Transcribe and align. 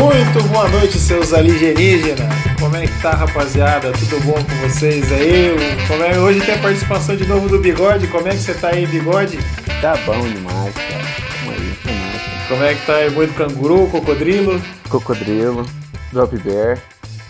Muito 0.00 0.48
boa 0.52 0.68
noite, 0.68 0.96
seus 0.96 1.34
alienígenas. 1.34 2.32
Como 2.60 2.76
é 2.76 2.86
que 2.86 3.02
tá, 3.02 3.10
rapaziada? 3.10 3.90
Tudo 3.90 4.20
bom 4.20 4.34
com 4.34 4.68
vocês 4.68 5.10
aí? 5.10 5.56
Como 5.88 6.04
é... 6.04 6.16
Hoje 6.16 6.40
tem 6.40 6.54
a 6.54 6.58
participação 6.58 7.16
de 7.16 7.26
novo 7.26 7.48
do 7.48 7.58
Bigode. 7.58 8.06
Como 8.06 8.28
é 8.28 8.30
que 8.30 8.36
você 8.36 8.54
tá 8.54 8.68
aí, 8.68 8.86
Bigode? 8.86 9.38
Tá 9.80 9.96
bom 10.06 10.20
demais, 10.20 10.72
cara. 10.72 11.04
Como 11.40 11.50
aí, 11.50 11.78
demais. 11.84 12.48
Como 12.48 12.62
é 12.62 12.74
que 12.74 12.86
tá 12.86 12.94
aí, 12.94 13.10
boi 13.10 13.26
do 13.26 13.34
canguru, 13.34 13.88
cocodrilo? 13.88 14.62
Cocodrilo, 14.88 15.66
drop 16.12 16.38
bear 16.38 16.78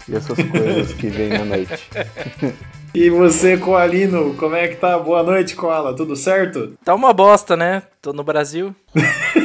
e 0.07 0.15
essas 0.15 0.37
coisas 0.51 0.93
que 0.93 1.09
vêm 1.09 1.37
à 1.37 1.45
noite. 1.47 1.89
E 2.95 3.11
você, 3.11 3.57
Coalino, 3.59 4.35
como 4.35 4.57
é 4.57 4.67
que 4.67 4.77
tá? 4.77 4.99
Boa 4.99 5.23
noite, 5.23 5.55
Koala. 5.55 5.95
Tudo 5.95 6.17
certo? 6.17 6.73
Tá 6.83 6.95
uma 6.95 7.13
bosta, 7.13 7.55
né? 7.55 7.83
Tô 8.01 8.15
no 8.15 8.25
Brasil. 8.25 8.75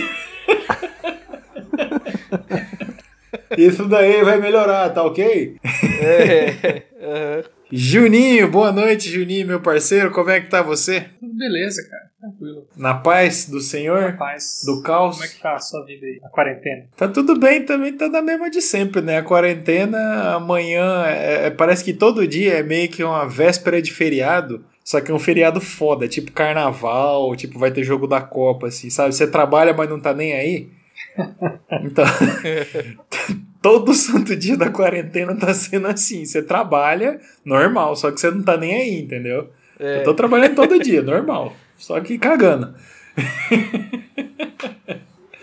Isso 3.57 3.85
daí 3.87 4.23
vai 4.23 4.39
melhorar, 4.39 4.89
tá 4.89 5.03
ok? 5.03 5.57
É. 6.01 6.83
Uhum. 7.03 7.43
Juninho, 7.75 8.49
boa 8.49 8.71
noite, 8.71 9.09
Juninho, 9.09 9.47
meu 9.47 9.59
parceiro. 9.59 10.11
Como 10.11 10.29
é 10.29 10.39
que 10.39 10.47
tá 10.47 10.61
você? 10.61 11.07
Beleza, 11.19 11.81
cara. 11.89 12.03
Tranquilo. 12.21 12.67
Na 12.77 12.93
paz 12.93 13.49
do 13.49 13.59
Senhor? 13.59 14.11
Na 14.11 14.11
paz. 14.13 14.61
Do 14.65 14.81
caos? 14.81 15.15
Como 15.15 15.25
é 15.25 15.27
que 15.27 15.41
tá 15.41 15.55
a 15.55 15.59
sua 15.59 15.83
vida 15.83 16.05
aí? 16.05 16.19
A 16.23 16.29
quarentena? 16.29 16.85
Tá 16.95 17.07
tudo 17.07 17.37
bem 17.37 17.65
também, 17.65 17.91
tá 17.91 18.07
da 18.07 18.21
mesma 18.21 18.49
de 18.49 18.61
sempre, 18.61 19.01
né? 19.01 19.17
A 19.17 19.23
quarentena, 19.23 20.35
amanhã, 20.35 21.03
é, 21.07 21.47
é, 21.47 21.49
parece 21.49 21.83
que 21.83 21.93
todo 21.93 22.27
dia 22.27 22.59
é 22.59 22.63
meio 22.63 22.87
que 22.87 23.03
uma 23.03 23.27
véspera 23.27 23.81
de 23.81 23.91
feriado. 23.91 24.63
Só 24.83 25.01
que 25.01 25.11
é 25.11 25.13
um 25.13 25.19
feriado 25.19 25.59
foda, 25.59 26.07
tipo 26.07 26.31
carnaval, 26.31 27.35
tipo 27.35 27.57
vai 27.57 27.71
ter 27.71 27.83
jogo 27.83 28.05
da 28.05 28.21
Copa, 28.21 28.67
assim, 28.67 28.89
sabe? 28.89 29.13
Você 29.13 29.25
trabalha, 29.25 29.73
mas 29.73 29.89
não 29.89 29.99
tá 29.99 30.13
nem 30.13 30.33
aí. 30.33 30.69
Então, 31.83 32.05
todo 33.63 33.93
santo 33.95 34.35
dia 34.35 34.57
da 34.57 34.69
quarentena 34.69 35.33
tá 35.35 35.53
sendo 35.53 35.87
assim. 35.87 36.25
Você 36.25 36.43
trabalha 36.43 37.19
normal, 37.43 37.95
só 37.95 38.11
que 38.11 38.19
você 38.19 38.29
não 38.29 38.43
tá 38.43 38.57
nem 38.57 38.75
aí, 38.75 39.01
entendeu? 39.01 39.47
É. 39.79 39.99
Eu 39.99 40.03
tô 40.03 40.13
trabalhando 40.13 40.53
todo 40.53 40.77
dia, 40.77 41.01
normal. 41.01 41.53
Só 41.77 41.99
que 42.01 42.19
cagando. 42.19 42.75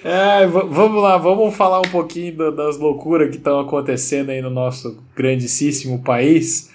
É, 0.02 0.46
vamos 0.46 1.02
lá, 1.02 1.18
vamos 1.18 1.54
falar 1.54 1.78
um 1.78 1.90
pouquinho 1.90 2.50
das 2.52 2.78
loucuras 2.78 3.28
que 3.28 3.36
estão 3.36 3.60
acontecendo 3.60 4.30
aí 4.30 4.40
no 4.40 4.48
nosso 4.48 4.96
grandíssimo 5.14 6.02
país. 6.02 6.70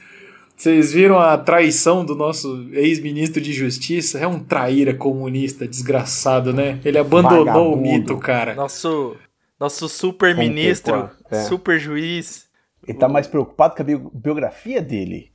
Vocês 0.56 0.94
viram 0.94 1.20
a 1.20 1.36
traição 1.36 2.06
do 2.06 2.14
nosso 2.14 2.68
ex-ministro 2.72 3.42
de 3.42 3.52
Justiça? 3.52 4.20
É 4.20 4.28
um 4.28 4.40
traíra 4.40 4.94
comunista 4.94 5.68
desgraçado, 5.68 6.54
né? 6.54 6.80
Ele 6.86 7.00
abandonou 7.00 7.46
Vagabundo. 7.46 7.74
o 7.74 7.82
mito, 7.82 8.18
cara. 8.18 8.54
Nosso, 8.54 9.18
nosso 9.60 9.88
super 9.88 10.36
ministro, 10.36 11.10
é. 11.32 11.44
super 11.44 11.80
juiz. 11.80 12.46
Ele 12.88 12.98
tá 12.98 13.08
mais 13.08 13.28
preocupado 13.28 13.76
com 13.76 13.82
a 13.82 13.86
biografia 14.14 14.82
dele, 14.82 15.32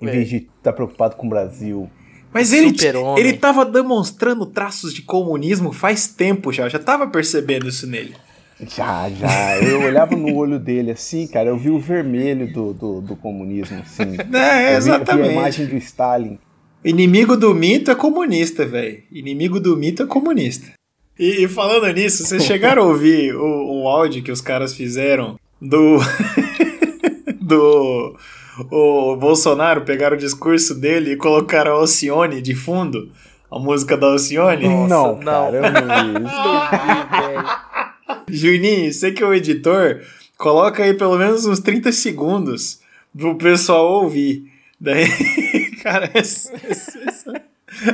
em 0.00 0.08
é. 0.08 0.10
vez 0.10 0.28
de 0.28 0.36
estar 0.36 0.50
tá 0.62 0.72
preocupado 0.72 1.16
com 1.16 1.26
o 1.26 1.30
Brasil. 1.30 1.90
Mas 2.32 2.52
ele, 2.52 2.74
ele 3.16 3.34
tava 3.34 3.64
demonstrando 3.64 4.44
traços 4.46 4.92
de 4.92 5.02
comunismo 5.02 5.72
faz 5.72 6.08
tempo 6.08 6.52
já, 6.52 6.68
já 6.68 6.80
tava 6.80 7.06
percebendo 7.06 7.68
isso 7.68 7.86
nele. 7.86 8.16
Já, 8.60 9.08
já. 9.10 9.58
Eu 9.58 9.82
olhava 9.82 10.16
no 10.16 10.34
olho 10.34 10.58
dele 10.58 10.92
assim, 10.92 11.26
cara, 11.26 11.48
eu 11.48 11.58
vi 11.58 11.70
o 11.70 11.78
vermelho 11.78 12.52
do, 12.52 12.72
do, 12.72 13.00
do 13.00 13.16
comunismo, 13.16 13.80
assim. 13.80 14.16
É, 14.34 14.76
exatamente. 14.76 15.26
Eu 15.26 15.32
vi 15.32 15.36
a 15.36 15.40
imagem 15.40 15.66
do 15.66 15.76
Stalin. 15.76 16.38
Inimigo 16.84 17.36
do 17.36 17.54
mito 17.54 17.90
é 17.90 17.94
comunista, 17.94 18.66
velho. 18.66 19.02
Inimigo 19.10 19.58
do 19.58 19.76
mito 19.76 20.02
é 20.02 20.06
comunista. 20.06 20.72
E, 21.18 21.44
e 21.44 21.48
falando 21.48 21.86
nisso, 21.92 22.24
vocês 22.24 22.44
chegaram 22.46 22.82
a 22.82 22.86
ouvir 22.86 23.34
o, 23.34 23.82
o 23.82 23.88
áudio 23.88 24.22
que 24.22 24.32
os 24.32 24.40
caras 24.40 24.74
fizeram 24.74 25.38
do. 25.60 25.98
do. 27.40 28.16
O 28.70 29.16
Bolsonaro 29.16 29.82
pegaram 29.82 30.16
o 30.16 30.18
discurso 30.18 30.74
dele 30.74 31.12
e 31.12 31.16
colocaram 31.16 31.72
a 31.72 31.74
Alcione 31.74 32.40
de 32.40 32.54
fundo? 32.54 33.10
A 33.50 33.58
música 33.58 33.96
da 33.96 34.06
Alcione? 34.06 34.68
Nossa, 34.68 35.24
não, 35.24 35.50
cara, 35.50 35.56
eu 35.56 35.62
não 35.62 35.82
vi 35.82 36.24
isso. 36.24 36.44
Juninho, 38.30 38.92
você 38.92 39.12
que 39.12 39.22
é 39.22 39.26
o 39.26 39.34
editor, 39.34 40.00
coloca 40.38 40.82
aí 40.82 40.94
pelo 40.94 41.18
menos 41.18 41.46
uns 41.46 41.60
30 41.60 41.90
segundos 41.92 42.80
pro 43.16 43.36
pessoal 43.36 44.02
ouvir. 44.02 44.44
Daí, 44.80 45.06
cara, 45.82 46.10
é, 46.14 46.18
é, 46.18 47.42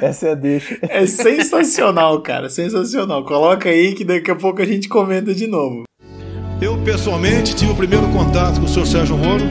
essa 0.03 0.29
é 0.29 0.33
a 0.33 0.35
deixa. 0.35 0.79
É 0.89 1.07
sensacional, 1.07 2.21
cara, 2.21 2.49
sensacional. 2.49 3.25
Coloca 3.25 3.69
aí 3.69 3.95
que 3.95 4.05
daqui 4.05 4.31
a 4.31 4.37
pouco 4.37 4.61
a 4.61 4.65
gente 4.65 4.89
comenta 4.89 5.35
de 5.35 5.47
novo. 5.47 5.85
Eu 6.61 6.77
pessoalmente 6.79 7.55
tive 7.55 7.73
o 7.73 7.75
primeiro 7.75 8.07
contato 8.09 8.61
com 8.61 8.67
o 8.67 8.69
senhor 8.69 8.87
Sérgio 8.87 9.17
Moro 9.17 9.45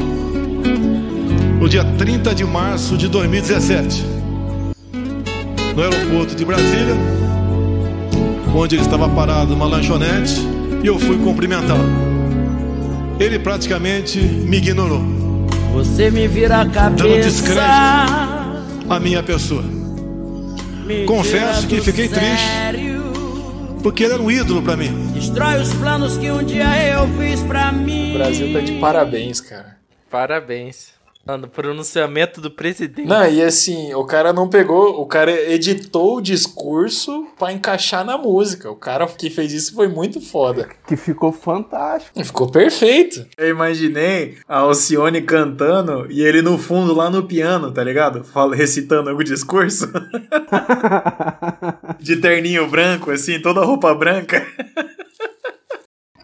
no 1.59 1.67
dia 1.67 1.83
30 1.83 2.33
de 2.33 2.45
março 2.45 2.95
de 2.95 3.09
2017, 3.09 4.05
no 5.75 5.81
aeroporto 5.81 6.33
de 6.33 6.45
Brasília, 6.45 6.95
onde 8.55 8.75
ele 8.75 8.83
estava 8.83 9.09
parado 9.09 9.51
numa 9.51 9.65
lanchonete 9.65 10.35
e 10.83 10.87
eu 10.87 10.97
fui 10.97 11.17
cumprimentá-lo. 11.17 11.83
Ele 13.19 13.37
praticamente 13.37 14.19
me 14.19 14.57
ignorou. 14.57 15.01
Você 15.73 16.09
me 16.09 16.27
vira 16.27 16.61
a 16.61 16.69
cabeça. 16.69 17.03
Dando 17.03 17.21
descrédito 17.21 17.59
à 18.89 18.99
minha 18.99 19.21
pessoa. 19.21 19.78
Confesso 21.05 21.67
que 21.67 21.81
fiquei 21.81 22.07
triste. 22.07 22.47
Porque 23.83 24.03
ele 24.03 24.13
era 24.13 24.21
um 24.21 24.29
ídolo 24.29 24.61
para 24.61 24.75
mim. 24.75 25.11
Destrói 25.13 25.61
os 25.61 25.73
planos 25.73 26.17
que 26.17 26.29
um 26.29 26.43
dia 26.43 26.65
eu 26.87 27.07
fiz 27.17 27.41
para 27.43 27.71
mim. 27.71 28.11
O 28.11 28.17
Brasil 28.17 28.51
tá 28.51 28.59
de 28.59 28.73
parabéns, 28.73 29.39
cara. 29.39 29.77
Parabéns. 30.09 30.98
No 31.25 31.47
pronunciamento 31.47 32.41
do 32.41 32.49
presidente. 32.49 33.07
Não, 33.07 33.29
e 33.29 33.43
assim, 33.43 33.93
o 33.93 34.03
cara 34.03 34.33
não 34.33 34.49
pegou, 34.49 34.99
o 34.99 35.05
cara 35.05 35.31
editou 35.31 36.17
o 36.17 36.21
discurso 36.21 37.27
para 37.37 37.53
encaixar 37.53 38.03
na 38.03 38.17
música. 38.17 38.71
O 38.71 38.75
cara 38.75 39.05
que 39.05 39.29
fez 39.29 39.53
isso 39.53 39.75
foi 39.75 39.87
muito 39.87 40.19
foda. 40.19 40.67
Que 40.87 40.97
ficou 40.97 41.31
fantástico. 41.31 42.23
Ficou 42.23 42.49
perfeito. 42.49 43.27
Eu 43.37 43.49
imaginei 43.49 44.37
a 44.47 44.59
Alcione 44.59 45.21
cantando 45.21 46.07
e 46.09 46.23
ele 46.23 46.41
no 46.41 46.57
fundo 46.57 46.95
lá 46.95 47.11
no 47.11 47.21
piano, 47.21 47.71
tá 47.71 47.83
ligado? 47.83 48.23
Fala, 48.23 48.55
recitando 48.55 49.11
o 49.11 49.23
discurso. 49.23 49.87
De 51.99 52.17
terninho 52.17 52.67
branco, 52.67 53.11
assim, 53.11 53.39
toda 53.39 53.63
roupa 53.63 53.93
branca 53.93 54.43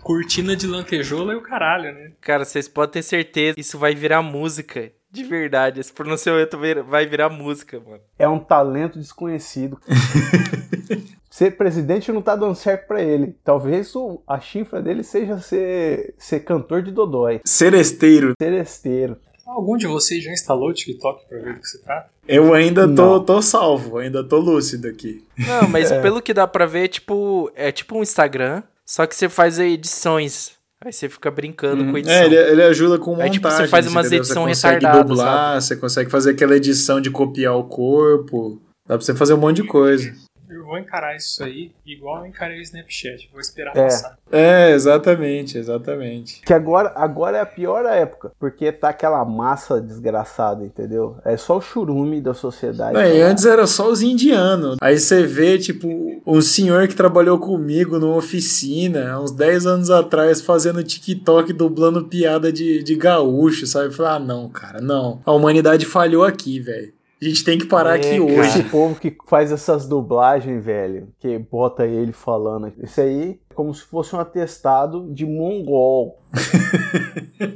cortina 0.05 0.55
de 0.55 0.67
lantejoula 0.67 1.33
e 1.33 1.35
o 1.35 1.41
caralho, 1.41 1.91
né? 1.91 2.11
Cara, 2.21 2.45
vocês 2.45 2.67
podem 2.67 2.93
ter 2.93 3.01
certeza, 3.01 3.55
isso 3.59 3.79
vai 3.79 3.95
virar 3.95 4.21
música. 4.21 4.91
De 5.09 5.23
verdade, 5.23 5.79
esse 5.79 5.91
pronunciamento 5.91 6.59
vai 6.87 7.07
virar 7.07 7.27
música, 7.29 7.79
mano. 7.79 8.01
É 8.19 8.27
um 8.27 8.37
talento 8.37 8.99
desconhecido. 8.99 9.79
ser 11.27 11.57
presidente 11.57 12.11
não 12.11 12.21
tá 12.21 12.35
dando 12.35 12.53
certo 12.53 12.87
para 12.87 13.01
ele. 13.01 13.35
Talvez 13.43 13.95
o, 13.95 14.21
a 14.27 14.39
chifra 14.39 14.79
dele 14.79 15.03
seja 15.03 15.39
ser, 15.39 16.13
ser 16.19 16.41
cantor 16.41 16.83
de 16.83 16.91
dodói. 16.91 17.41
Seresteiro. 17.43 18.33
Seresteiro. 18.39 19.17
Algum 19.47 19.75
de 19.75 19.87
vocês 19.87 20.23
já 20.23 20.31
instalou 20.31 20.69
o 20.69 20.73
TikTok 20.73 21.27
pra 21.27 21.39
ver 21.39 21.55
do 21.55 21.61
que 21.61 21.67
se 21.67 21.81
trata? 21.81 22.09
Eu 22.27 22.53
ainda 22.53 22.87
tô, 22.93 23.19
tô 23.21 23.41
salvo, 23.41 23.97
ainda 23.97 24.23
tô 24.23 24.37
lúcido 24.37 24.87
aqui. 24.87 25.25
Não, 25.37 25.67
mas 25.67 25.89
é. 25.91 25.99
pelo 25.99 26.21
que 26.21 26.33
dá 26.33 26.45
pra 26.45 26.67
ver, 26.67 26.89
tipo, 26.89 27.51
é 27.55 27.71
tipo 27.71 27.97
um 27.97 28.03
Instagram, 28.03 28.61
só 28.85 29.05
que 29.05 29.15
você 29.15 29.27
faz 29.29 29.59
edições. 29.59 30.51
Aí 30.83 30.93
você 30.93 31.09
fica 31.09 31.31
brincando 31.31 31.83
hum, 31.83 31.91
com 31.91 31.97
edição. 31.97 32.15
É, 32.15 32.25
ele, 32.25 32.35
ele 32.35 32.63
ajuda 32.63 32.99
com 32.99 33.11
montagem. 33.11 33.31
Aí, 33.31 33.33
tipo, 33.33 33.49
você 33.49 33.67
faz 33.67 33.87
umas 33.87 34.11
edições 34.11 34.61
retardadas. 34.61 34.81
Você 34.81 34.97
consegue 34.97 35.07
dublar, 35.07 35.47
sabe? 35.53 35.63
você 35.63 35.75
consegue 35.77 36.11
fazer 36.11 36.31
aquela 36.31 36.55
edição 36.55 37.01
de 37.01 37.09
copiar 37.09 37.55
o 37.55 37.63
corpo. 37.63 38.61
Dá 38.87 38.95
pra 38.97 39.05
você 39.05 39.15
fazer 39.15 39.33
um 39.33 39.37
monte 39.37 39.57
de 39.61 39.67
coisa 39.67 40.13
eu 40.49 40.63
vou 40.65 40.77
encarar 40.77 41.15
isso 41.15 41.43
aí 41.43 41.71
igual 41.85 42.19
eu 42.19 42.25
encarei 42.25 42.59
o 42.59 42.61
Snapchat. 42.61 43.29
Vou 43.31 43.39
esperar 43.41 43.75
é. 43.75 43.83
passar. 43.83 44.17
É, 44.31 44.71
exatamente, 44.71 45.57
exatamente. 45.57 46.41
Que 46.41 46.53
agora, 46.53 46.91
agora 46.95 47.37
é 47.37 47.41
a 47.41 47.45
pior 47.45 47.85
época, 47.85 48.31
porque 48.39 48.71
tá 48.71 48.89
aquela 48.89 49.23
massa 49.23 49.81
desgraçada, 49.81 50.63
entendeu? 50.63 51.17
É 51.23 51.37
só 51.37 51.57
o 51.57 51.61
churume 51.61 52.21
da 52.21 52.33
sociedade. 52.33 52.93
Não, 52.93 53.03
e 53.03 53.21
antes 53.21 53.45
era 53.45 53.67
só 53.67 53.89
os 53.89 54.01
indianos. 54.01 54.77
Aí 54.81 54.97
você 54.97 55.25
vê, 55.25 55.57
tipo, 55.57 56.21
um 56.25 56.41
senhor 56.41 56.87
que 56.87 56.95
trabalhou 56.95 57.37
comigo 57.37 57.99
numa 57.99 58.15
oficina, 58.15 59.19
uns 59.19 59.31
10 59.31 59.65
anos 59.65 59.89
atrás, 59.89 60.41
fazendo 60.41 60.83
TikTok, 60.83 61.53
dublando 61.53 62.05
piada 62.05 62.51
de, 62.51 62.83
de 62.83 62.95
gaúcho, 62.95 63.67
sabe? 63.67 63.93
Falar, 63.93 64.15
ah, 64.15 64.19
não, 64.19 64.49
cara, 64.49 64.81
não. 64.81 65.21
A 65.25 65.31
humanidade 65.31 65.85
falhou 65.85 66.23
aqui, 66.23 66.59
velho. 66.59 66.94
A 67.21 67.25
gente 67.25 67.43
tem 67.43 67.57
que 67.57 67.65
parar 67.65 67.95
é, 67.95 67.99
aqui 67.99 68.19
hoje. 68.19 68.59
Esse 68.59 68.63
povo 68.63 68.99
que 68.99 69.15
faz 69.25 69.51
essas 69.51 69.87
dublagens, 69.87 70.63
velho, 70.63 71.07
que 71.19 71.37
bota 71.39 71.85
ele 71.85 72.11
falando. 72.11 72.73
Isso 72.83 72.99
aí 72.99 73.39
é 73.49 73.53
como 73.53 73.73
se 73.73 73.83
fosse 73.83 74.15
um 74.15 74.19
atestado 74.19 75.11
de 75.13 75.25
mongol. 75.25 76.19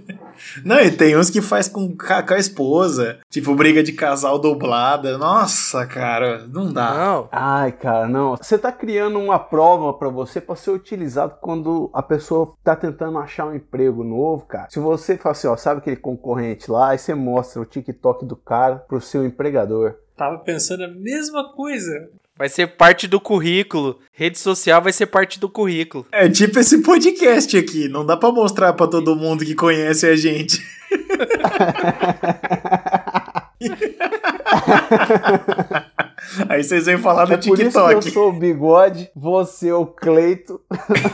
Não, 0.63 0.79
e 0.79 0.91
tem 0.91 1.17
uns 1.17 1.29
que 1.29 1.41
faz 1.41 1.67
com, 1.67 1.95
com 1.95 2.33
a 2.33 2.37
esposa. 2.37 3.19
Tipo, 3.29 3.55
briga 3.55 3.83
de 3.83 3.93
casal 3.93 4.39
dublada. 4.39 5.17
Nossa, 5.17 5.85
cara, 5.85 6.47
não 6.47 6.71
dá. 6.71 6.93
Não. 6.93 7.29
Ai, 7.31 7.71
cara, 7.71 8.07
não. 8.07 8.35
Você 8.35 8.57
tá 8.57 8.71
criando 8.71 9.19
uma 9.19 9.39
prova 9.39 9.93
pra 9.93 10.09
você 10.09 10.39
pra 10.41 10.55
ser 10.55 10.71
utilizado 10.71 11.35
quando 11.41 11.89
a 11.93 12.01
pessoa 12.01 12.53
tá 12.63 12.75
tentando 12.75 13.17
achar 13.17 13.47
um 13.47 13.55
emprego 13.55 14.03
novo, 14.03 14.45
cara. 14.45 14.69
Se 14.69 14.79
você 14.79 15.17
fala 15.17 15.33
assim, 15.33 15.47
ó, 15.47 15.55
sabe 15.55 15.79
aquele 15.79 15.97
concorrente 15.97 16.69
lá, 16.69 16.89
aí 16.89 16.97
você 16.97 17.13
mostra 17.13 17.61
o 17.61 17.65
TikTok 17.65 18.25
do 18.25 18.35
cara 18.35 18.77
pro 18.77 19.01
seu 19.01 19.25
empregador. 19.25 19.95
Tava 20.15 20.39
pensando 20.39 20.83
a 20.83 20.87
mesma 20.87 21.53
coisa. 21.53 22.09
Vai 22.39 22.47
ser 22.47 22.67
parte 22.67 23.05
do 23.05 23.19
currículo. 23.19 23.99
Rede 24.13 24.39
social 24.39 24.81
vai 24.81 24.93
ser 24.93 25.07
parte 25.07 25.37
do 25.41 25.49
currículo. 25.49 26.05
É 26.09 26.29
tipo 26.29 26.57
esse 26.57 26.81
podcast 26.81 27.57
aqui. 27.57 27.89
Não 27.89 28.05
dá 28.05 28.15
pra 28.15 28.31
mostrar 28.31 28.71
pra 28.71 28.87
todo 28.87 29.13
mundo 29.13 29.43
que 29.43 29.53
conhece 29.53 30.07
a 30.07 30.15
gente. 30.15 30.57
Aí 36.47 36.63
vocês 36.63 36.85
vêm 36.85 36.97
falar 36.97 37.25
do 37.25 37.33
É 37.33 37.37
por 37.37 37.43
isso 37.43 37.55
que 37.55 37.63
TikTok. 37.65 37.93
eu 37.93 38.01
sou 38.13 38.29
o 38.29 38.39
bigode, 38.39 39.11
você 39.13 39.69
o 39.73 39.85
Cleito, 39.85 40.61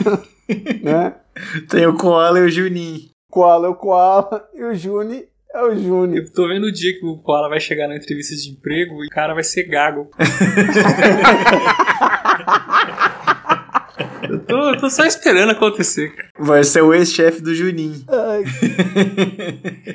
né? 0.80 1.16
Tem 1.68 1.88
o 1.88 1.96
Koala 1.96 2.38
e 2.38 2.42
o 2.42 2.48
Juninho. 2.48 3.00
Koala 3.28 3.66
é 3.66 3.70
o 3.70 3.74
Koala 3.74 4.48
e 4.54 4.62
o 4.62 4.72
Juni 4.76 5.24
é 5.56 5.62
o 5.64 5.74
Juni. 5.76 6.18
Eu 6.18 6.32
tô 6.32 6.48
vendo 6.48 6.64
o 6.64 6.72
dia 6.72 6.92
que 6.98 7.04
o 7.04 7.18
Koala 7.18 7.48
vai 7.48 7.60
chegar 7.60 7.88
na 7.88 7.96
entrevista 7.96 8.34
de 8.34 8.50
emprego 8.50 9.02
e 9.02 9.06
o 9.06 9.10
cara 9.10 9.34
vai 9.34 9.42
ser 9.42 9.64
gago. 9.64 10.10
eu, 14.64 14.74
tô, 14.74 14.80
tô 14.82 14.90
só 14.90 15.04
esperando 15.04 15.50
acontecer, 15.52 16.14
cara. 16.14 16.28
Vai 16.38 16.64
ser 16.64 16.82
o 16.82 16.92
ex-chefe 16.94 17.40
do 17.40 17.54
Juninho. 17.54 18.02
Ai, 18.08 18.44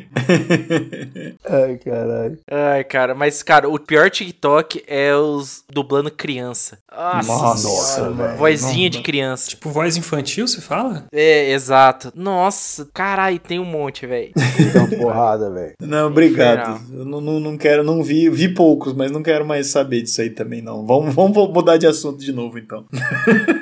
ai, 1.47 1.77
caralho. 1.77 2.39
Ai, 2.49 2.83
cara, 2.83 3.15
mas, 3.15 3.43
cara, 3.43 3.69
o 3.69 3.79
pior 3.79 4.09
TikTok 4.09 4.83
é 4.87 5.15
os 5.15 5.63
dublando 5.71 6.11
criança. 6.11 6.77
Nossa, 6.91 7.67
Nossa, 7.67 8.11
velho. 8.11 8.37
Vozinha 8.37 8.89
de 8.89 9.01
criança. 9.01 9.49
Tipo, 9.49 9.69
voz 9.69 9.97
infantil, 9.97 10.47
você 10.47 10.61
fala? 10.61 11.05
É, 11.11 11.51
exato. 11.51 12.11
Nossa, 12.15 12.87
caralho, 12.93 13.39
tem 13.39 13.59
um 13.59 13.65
monte, 13.65 14.05
velho. 14.05 14.31
Deu 14.73 14.83
uma 14.83 14.97
porrada, 14.97 15.49
velho. 15.51 15.73
Não, 15.81 16.07
obrigado. 16.07 16.81
Eu 16.91 17.05
não, 17.05 17.21
não, 17.21 17.39
não 17.39 17.57
quero, 17.57 17.83
não 17.83 18.03
vi, 18.03 18.29
vi 18.29 18.53
poucos, 18.53 18.93
mas 18.93 19.11
não 19.11 19.23
quero 19.23 19.45
mais 19.45 19.67
saber 19.67 20.01
disso 20.01 20.21
aí 20.21 20.29
também, 20.29 20.61
não. 20.61 20.85
Vamos, 20.85 21.13
vamos 21.13 21.37
mudar 21.51 21.77
de 21.77 21.87
assunto 21.87 22.19
de 22.19 22.31
novo, 22.31 22.57
então. 22.57 22.85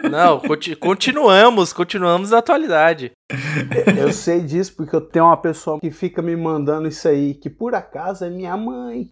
Não, 0.10 0.40
conti- 0.40 0.76
continuamos, 0.90 1.72
continuamos 1.72 2.32
na 2.32 2.40
atualidade. 2.40 3.12
Eu 3.96 4.12
sei 4.12 4.42
disso 4.42 4.74
porque 4.76 4.96
eu 4.96 5.02
tenho 5.02 5.26
uma 5.26 5.38
pessoa 5.38 5.80
que 5.80 5.92
fica 5.92 6.20
me 6.20 6.36
mandando 6.36 6.88
isso 6.88 7.08
aí, 7.08 7.36
que 7.36 7.48
por 7.48 7.76
acaso 7.76 8.26
é 8.26 8.30
minha 8.32 8.58
mãe. 8.58 9.08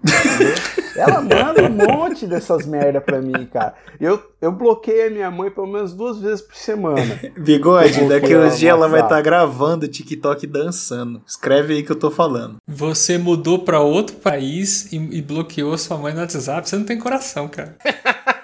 Ela 0.95 1.21
manda 1.21 1.61
um 1.61 1.69
monte 1.69 2.25
dessas 2.25 2.65
merda 2.65 2.99
pra 2.99 3.21
mim, 3.21 3.45
cara. 3.45 3.75
Eu, 3.99 4.19
eu 4.41 4.51
bloqueio 4.51 5.05
a 5.05 5.11
minha 5.11 5.29
mãe 5.29 5.51
pelo 5.51 5.67
menos 5.67 5.93
duas 5.93 6.19
vezes 6.19 6.41
por 6.41 6.55
semana. 6.55 7.19
Bigode, 7.37 8.09
daqui 8.09 8.35
uns 8.35 8.57
dias 8.57 8.71
ela 8.71 8.87
vai 8.87 9.01
estar 9.01 9.21
gravando 9.21 9.87
TikTok 9.87 10.47
dançando. 10.47 11.21
Escreve 11.27 11.75
aí 11.75 11.83
que 11.83 11.91
eu 11.91 11.99
tô 11.99 12.09
falando. 12.09 12.55
Você 12.67 13.19
mudou 13.19 13.59
pra 13.59 13.81
outro 13.81 14.15
país 14.15 14.91
e, 14.91 14.95
e 14.95 15.21
bloqueou 15.21 15.77
sua 15.77 15.95
mãe 15.95 16.11
no 16.11 16.21
WhatsApp. 16.21 16.67
Você 16.67 16.75
não 16.75 16.85
tem 16.85 16.97
coração, 16.97 17.47
cara. 17.47 17.77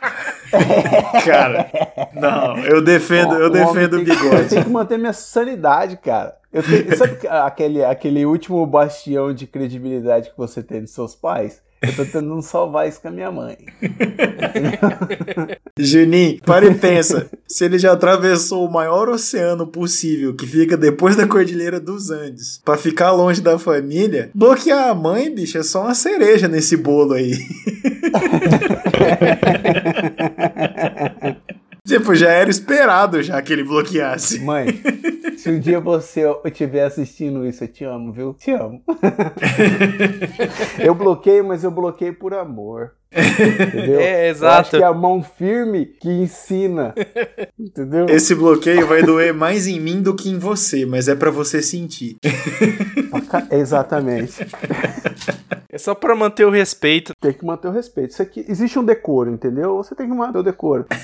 Cara, 1.26 1.70
não, 2.14 2.58
eu 2.60 2.82
defendo, 2.82 3.34
eu 3.36 3.50
defendo 3.50 3.98
o 3.98 4.04
que- 4.06 4.12
Eu 4.12 4.16
bigode. 4.16 4.50
tenho 4.50 4.64
que 4.66 4.70
manter 4.70 4.98
minha 4.98 5.14
sanidade, 5.14 5.98
cara. 5.98 6.36
Eu 6.52 6.62
tenho- 6.64 6.96
sabe 6.98 7.18
aquele, 7.28 7.84
aquele 7.84 8.26
último 8.26 8.66
bastião 8.66 9.34
de 9.34 9.48
credibilidade 9.48 10.30
que 10.30 10.38
você 10.38 10.62
tem 10.62 10.82
dos 10.82 10.92
seus 10.92 11.16
pais? 11.16 11.62
Eu 11.82 11.94
tô 11.98 12.06
tentando 12.06 12.42
salvar 12.42 12.88
isso 12.88 13.02
com 13.02 13.10
a 13.10 13.12
minha 13.12 13.30
mãe. 13.30 13.58
Juninho, 15.78 16.40
para 16.46 16.66
e 16.66 16.74
pensa. 16.74 17.30
Se 17.46 17.66
ele 17.66 17.78
já 17.78 17.92
atravessou 17.92 18.66
o 18.66 18.72
maior 18.72 19.10
oceano 19.10 19.68
possível, 19.68 20.34
que 20.34 20.48
fica 20.48 20.78
depois 20.78 21.18
da 21.18 21.28
Cordilheira 21.28 21.82
dos 21.82 22.10
Andes, 22.10 22.62
pra 22.64 22.78
ficar 22.78 23.12
longe 23.12 23.42
da 23.42 23.60
família, 23.60 24.30
bloquear 24.34 24.88
a 24.88 24.96
mãe, 24.96 25.30
bicho, 25.34 25.58
é 25.58 25.64
só 25.64 25.82
uma 25.82 25.94
cereja 25.94 26.48
nesse 26.48 26.78
bolo 26.78 27.16
aí. 27.16 27.34
Tipo, 31.88 32.16
já 32.16 32.32
era 32.32 32.50
esperado 32.50 33.22
já 33.22 33.42
que 33.42 33.52
ele 33.54 33.64
bloqueasse. 33.64 34.40
Mãe, 34.40 34.68
se 35.38 35.50
um 35.50 35.60
dia 35.60 35.80
você 35.80 36.24
estiver 36.46 36.86
assistindo 36.86 37.46
isso, 37.46 37.64
eu 37.64 37.68
te 37.68 37.84
amo, 37.84 38.12
viu? 38.12 38.34
Te 38.34 38.52
amo. 38.52 38.82
eu 40.80 40.96
bloqueio, 40.96 41.46
mas 41.46 41.64
eu 41.64 41.72
bloqueio 41.72 42.14
por 42.18 42.34
amor. 42.34 42.94
Entendeu? 43.16 44.00
É, 44.00 44.28
Eu 44.28 44.32
exato. 44.32 44.62
acho 44.62 44.70
que 44.72 44.78
é 44.78 44.86
a 44.86 44.94
mão 44.94 45.22
firme 45.24 45.86
que 45.86 46.10
ensina. 46.10 46.94
Entendeu? 47.60 48.08
Esse 48.10 48.34
bloqueio 48.34 48.88
vai 48.88 49.04
doer 49.04 49.34
mais 49.34 49.68
em 49.68 49.80
mim 49.80 50.02
do 50.02 50.16
que 50.16 50.30
em 50.30 50.38
você, 50.40 50.86
mas 50.86 51.08
é 51.08 51.16
pra 51.16 51.30
você 51.32 51.62
sentir. 51.62 52.18
Exatamente. 53.52 54.46
É 55.70 55.78
só 55.78 55.94
pra 55.96 56.16
manter 56.16 56.46
o 56.46 56.50
respeito. 56.50 57.14
Tem 57.22 57.34
que 57.34 57.46
manter 57.46 57.68
o 57.68 57.72
respeito. 57.72 58.12
Isso 58.12 58.22
aqui, 58.22 58.46
existe 58.48 58.78
um 58.80 58.86
decoro, 58.86 59.30
entendeu? 59.32 59.78
Você 59.78 59.96
tem 59.96 60.08
que 60.08 60.14
manter 60.16 60.40
o 60.40 60.44
decoro. 60.44 60.86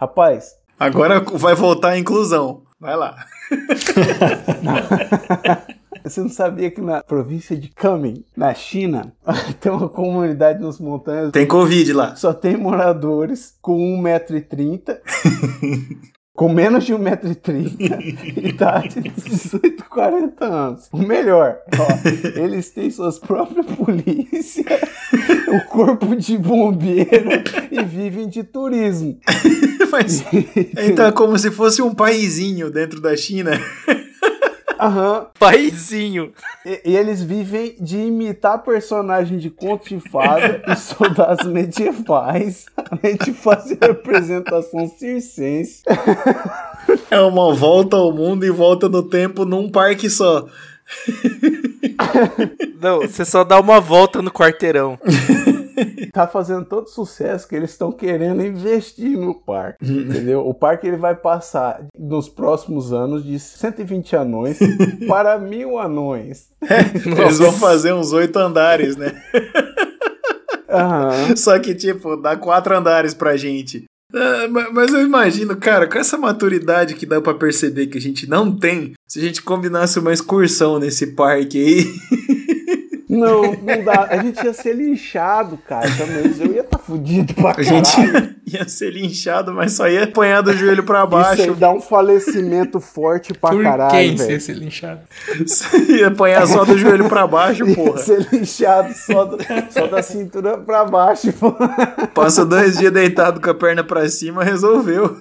Rapaz, 0.00 0.56
Agora 0.78 1.20
vai 1.20 1.54
voltar 1.54 1.90
a 1.90 1.98
inclusão. 1.98 2.62
Vai 2.80 2.96
lá. 2.96 3.14
Você 6.04 6.20
não 6.20 6.28
sabia 6.28 6.70
que 6.70 6.80
na 6.80 7.02
província 7.02 7.56
de 7.56 7.68
Kunming, 7.68 8.24
na 8.36 8.52
China, 8.52 9.12
tem 9.60 9.72
uma 9.72 9.88
comunidade 9.88 10.62
nas 10.62 10.78
montanhas? 10.78 11.32
Tem 11.32 11.46
Covid 11.46 11.92
lá. 11.92 12.14
só 12.16 12.32
tem 12.32 12.56
moradores 12.56 13.56
com 13.62 14.02
1,30m, 14.02 14.98
com 16.34 16.48
menos 16.48 16.84
de 16.84 16.92
1,30m, 16.92 18.44
idade 18.44 19.00
de 19.00 19.08
18 19.08 19.84
a 19.84 19.88
40 19.88 20.44
anos. 20.44 20.88
O 20.90 20.98
melhor, 20.98 21.58
ó, 21.78 22.38
eles 22.38 22.70
têm 22.70 22.90
suas 22.90 23.20
próprias 23.20 23.64
polícias, 23.66 24.66
o 25.48 25.68
corpo 25.68 26.16
de 26.16 26.36
bombeiro 26.36 27.30
e 27.70 27.84
vivem 27.84 28.28
de 28.28 28.42
turismo. 28.42 29.18
Mas, 29.92 30.24
então 30.76 31.06
é 31.06 31.12
como 31.12 31.38
se 31.38 31.52
fosse 31.52 31.80
um 31.80 31.94
paizinho 31.94 32.68
dentro 32.68 33.00
da 33.00 33.16
China. 33.16 33.52
Aham. 34.78 35.26
Paizinho. 35.38 36.32
E, 36.64 36.82
e 36.84 36.96
eles 36.96 37.22
vivem 37.22 37.76
de 37.80 37.98
imitar 37.98 38.62
personagem 38.62 39.38
de 39.38 39.50
conto 39.50 39.88
de 39.88 40.00
fada 40.08 40.62
e 40.68 40.76
soldados 40.76 41.46
medievais, 41.46 42.66
além 42.76 43.16
de 43.16 43.32
fazer 43.32 43.78
representação 43.80 44.88
circense. 44.88 45.82
É 47.10 47.20
uma 47.20 47.54
volta 47.54 47.96
ao 47.96 48.12
mundo 48.12 48.44
e 48.44 48.50
volta 48.50 48.88
no 48.88 49.02
tempo 49.02 49.44
num 49.44 49.70
parque 49.70 50.08
só. 50.10 50.46
Não, 52.80 53.00
você 53.00 53.24
só 53.24 53.42
dá 53.44 53.58
uma 53.58 53.80
volta 53.80 54.20
no 54.20 54.30
quarteirão. 54.30 54.98
tá 56.14 56.26
fazendo 56.26 56.64
todo 56.64 56.88
sucesso 56.88 57.46
que 57.48 57.54
eles 57.56 57.70
estão 57.70 57.90
querendo 57.92 58.40
investir 58.44 59.18
no 59.18 59.34
parque, 59.34 59.84
entendeu? 59.84 60.40
O 60.46 60.54
parque 60.54 60.86
ele 60.86 60.96
vai 60.96 61.14
passar 61.14 61.84
nos 61.98 62.28
próximos 62.28 62.92
anos 62.92 63.24
de 63.24 63.38
120 63.38 64.16
anões 64.16 64.58
para 65.08 65.38
mil 65.38 65.78
anões. 65.78 66.48
Eles 67.04 67.38
vão 67.38 67.52
fazer 67.52 67.92
uns 67.92 68.12
oito 68.12 68.38
andares, 68.38 68.96
né? 68.96 69.12
Aham. 70.68 71.36
Só 71.36 71.58
que, 71.58 71.74
tipo, 71.74 72.16
dá 72.16 72.36
quatro 72.36 72.76
andares 72.76 73.14
pra 73.14 73.36
gente. 73.36 73.84
Ah, 74.14 74.48
ma- 74.48 74.70
mas 74.70 74.92
eu 74.92 75.02
imagino, 75.02 75.56
cara, 75.56 75.86
com 75.88 75.98
essa 75.98 76.16
maturidade 76.16 76.94
que 76.94 77.04
dá 77.06 77.20
pra 77.20 77.34
perceber 77.34 77.88
que 77.88 77.98
a 77.98 78.00
gente 78.00 78.28
não 78.28 78.56
tem, 78.56 78.92
se 79.08 79.18
a 79.18 79.22
gente 79.22 79.42
combinasse 79.42 79.98
uma 79.98 80.12
excursão 80.12 80.78
nesse 80.78 81.08
parque 81.14 81.58
aí. 81.58 81.94
Não, 83.08 83.42
não 83.52 83.84
dá. 83.84 84.06
A 84.10 84.16
gente 84.18 84.42
ia 84.44 84.52
ser 84.54 84.74
linchado, 84.74 85.58
cara, 85.68 85.86
também. 85.96 86.32
Eu 86.40 86.52
ia 86.54 86.60
estar 86.62 86.78
tá 86.78 86.84
fudido 86.84 87.34
pra 87.34 87.50
A 87.50 87.54
caralho. 87.54 87.84
gente 87.84 88.34
ia 88.46 88.68
ser 88.68 88.90
linchado, 88.92 89.52
mas 89.52 89.72
só 89.72 89.88
ia 89.88 90.04
apanhar 90.04 90.40
do 90.40 90.52
joelho 90.54 90.82
pra 90.82 91.00
Isso 91.00 91.08
baixo. 91.08 91.42
aí 91.42 91.50
dá 91.54 91.70
um 91.70 91.80
falecimento 91.80 92.80
forte 92.80 93.34
pra 93.34 93.50
Por 93.50 93.62
caralho, 93.62 93.90
quem 93.90 94.16
ia 94.30 94.40
ser 94.40 94.54
linchado? 94.56 95.00
ia 95.88 96.08
apanhar 96.08 96.46
só 96.46 96.64
do 96.64 96.78
joelho 96.78 97.08
pra 97.08 97.26
baixo, 97.26 97.64
Ia 97.68 97.74
porra. 97.74 97.98
ser 97.98 98.26
linchado 98.32 98.94
só, 98.94 99.24
do- 99.24 99.38
só 99.70 99.86
da 99.86 100.02
cintura 100.02 100.58
pra 100.58 100.84
baixo, 100.84 101.32
pô. 101.34 101.54
Passa 102.14 102.44
dois 102.44 102.78
dias 102.78 102.92
deitado 102.92 103.40
com 103.40 103.50
a 103.50 103.54
perna 103.54 103.84
pra 103.84 104.08
cima, 104.08 104.42
resolveu. 104.44 105.16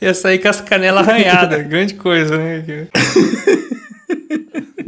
Ia 0.00 0.14
sair 0.14 0.38
com 0.38 0.48
as 0.48 0.60
canelas 0.60 1.08
arranhadas. 1.08 1.66
Grande 1.66 1.94
coisa, 1.94 2.36
né? 2.36 2.64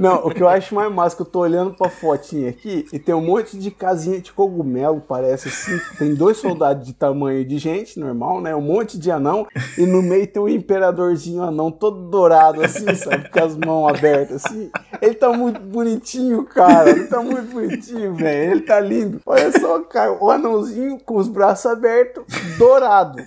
Não, 0.00 0.26
o 0.26 0.30
que 0.30 0.42
eu 0.42 0.49
acho 0.49 0.75
mais 0.75 0.90
massa 0.90 1.14
que 1.14 1.21
eu 1.21 1.26
tô 1.26 1.40
olhando 1.40 1.75
pra 1.75 1.90
fotinha 1.90 2.49
aqui 2.49 2.87
e 2.90 2.99
tem 2.99 3.14
um 3.14 3.21
monte 3.21 3.59
de 3.59 3.71
casinha 3.71 4.19
de 4.19 4.33
cogumelo, 4.33 5.02
parece 5.07 5.49
assim. 5.49 5.78
Tem 5.99 6.14
dois 6.14 6.38
soldados 6.38 6.87
de 6.87 6.95
tamanho 6.95 7.45
de 7.45 7.59
gente, 7.59 8.00
normal, 8.00 8.40
né? 8.40 8.57
Um 8.57 8.62
monte 8.62 8.99
de 8.99 9.11
anão. 9.11 9.47
E 9.76 9.85
no 9.85 10.00
meio 10.00 10.26
tem 10.26 10.40
um 10.40 10.49
imperadorzinho 10.49 11.42
anão 11.42 11.71
todo 11.71 12.09
dourado, 12.09 12.62
assim, 12.62 12.95
sabe? 12.95 13.28
Com 13.28 13.45
as 13.45 13.54
mãos 13.54 13.88
abertas, 13.88 14.47
assim. 14.47 14.71
Ele 15.02 15.14
tá 15.14 15.30
muito 15.35 15.61
bonitinho, 15.61 16.45
cara. 16.45 16.88
Ele 16.88 17.04
tá 17.04 17.21
muito 17.21 17.52
bonitinho, 17.52 18.14
velho. 18.14 18.52
Ele 18.52 18.61
tá 18.62 18.80
lindo. 18.80 19.21
Olha 19.26 19.52
só, 19.61 19.80
cara. 19.80 20.16
O 20.19 20.30
anãozinho 20.30 20.99
com 21.04 21.16
os 21.16 21.28
braços 21.28 21.66
abertos, 21.66 22.25
dourado. 22.57 23.23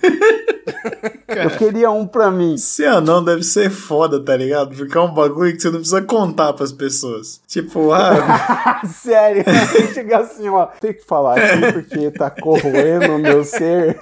Eu 1.28 1.50
queria 1.50 1.90
um 1.90 2.06
pra 2.06 2.30
mim. 2.30 2.56
Ser 2.56 2.86
anão 2.86 3.22
deve 3.24 3.42
ser 3.42 3.70
foda, 3.70 4.22
tá 4.22 4.36
ligado? 4.36 4.74
Porque 4.74 4.96
é 4.96 5.00
um 5.00 5.12
bagulho 5.12 5.52
que 5.52 5.60
você 5.60 5.68
não 5.70 5.78
precisa 5.78 6.02
contar 6.02 6.52
pras 6.64 6.72
pessoas. 6.72 7.40
Tipo, 7.46 7.92
ah, 7.92 8.82
Sério, 8.86 9.44
chegar 9.92 10.20
assim, 10.20 10.48
ó. 10.48 10.66
Tem 10.66 10.94
que 10.94 11.04
falar 11.04 11.38
aqui 11.38 11.72
porque 11.72 12.10
tá 12.10 12.30
corroendo 12.30 13.16
o 13.16 13.18
meu 13.18 13.44
ser. 13.44 13.98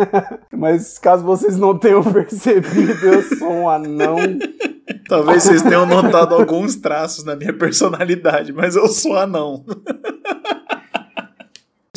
Mas 0.50 0.98
caso 0.98 1.24
vocês 1.24 1.56
não 1.56 1.76
tenham 1.78 2.02
percebido, 2.02 3.06
eu 3.06 3.22
sou 3.22 3.50
um 3.50 3.68
anão. 3.68 4.16
talvez 5.08 5.42
vocês 5.42 5.62
tenham 5.62 5.84
notado 5.84 6.34
alguns 6.34 6.76
traços 6.76 7.24
na 7.24 7.36
minha 7.36 7.52
personalidade, 7.52 8.52
mas 8.52 8.76
eu 8.76 8.86
sou 8.88 9.16
anão. 9.16 9.64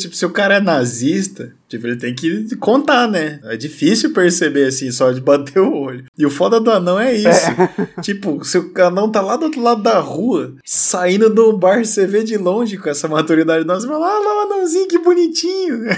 Tipo, 0.00 0.16
se 0.16 0.24
o 0.26 0.30
cara 0.30 0.56
é 0.56 0.60
nazista, 0.60 1.52
tipo, 1.68 1.86
ele 1.86 1.96
tem 1.96 2.14
que 2.14 2.56
contar, 2.56 3.06
né? 3.08 3.38
É 3.44 3.56
difícil 3.56 4.12
perceber 4.12 4.66
assim, 4.66 4.90
só 4.90 5.12
de 5.12 5.20
bater 5.20 5.60
o 5.60 5.72
olho. 5.72 6.04
E 6.16 6.24
o 6.26 6.30
foda 6.30 6.58
do 6.58 6.70
anão 6.70 6.98
é 6.98 7.12
isso. 7.14 7.46
Tipo, 8.02 8.42
se 8.44 8.58
o 8.58 8.72
anão 8.82 9.10
tá 9.10 9.20
lá 9.20 9.36
do 9.36 9.44
outro 9.44 9.62
lado 9.62 9.82
da 9.82 9.98
rua, 9.98 10.54
saindo 10.64 11.28
do 11.28 11.56
bar, 11.56 11.84
você 11.84 12.06
vê 12.06 12.24
de 12.24 12.36
longe 12.36 12.78
com 12.78 12.88
essa 12.88 13.06
maturidade 13.06 13.66
nossa, 13.66 13.82
você 13.82 13.92
fala, 13.92 14.06
ah 14.06 14.18
lá 14.18 14.38
o 14.38 14.40
anãozinho, 14.46 14.88
que 14.88 14.98
bonitinho. 14.98 15.80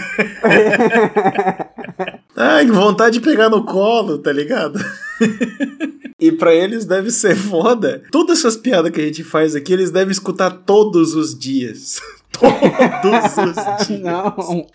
Ai, 2.37 2.65
que 2.67 2.73
vontade 2.73 3.19
de 3.19 3.25
pegar 3.25 3.49
no 3.49 3.65
colo, 3.65 4.19
tá 4.19 4.33
ligado? 4.33 4.79
E 6.23 6.31
pra 6.31 6.55
eles 6.55 6.85
deve 6.85 7.11
ser 7.11 7.35
foda. 7.35 8.05
Todas 8.13 8.39
essas 8.39 8.57
piadas 8.57 8.93
que 8.93 9.01
a 9.01 9.05
gente 9.05 9.25
faz 9.25 9.57
aqui, 9.57 9.73
eles 9.73 9.91
devem 9.91 10.13
escutar 10.13 10.51
todos 10.51 11.17
os 11.17 11.37
dias. 11.37 12.01
Todos 12.33 13.37
os 13.37 13.55
dias. 13.87 14.01
Não, 14.01 14.67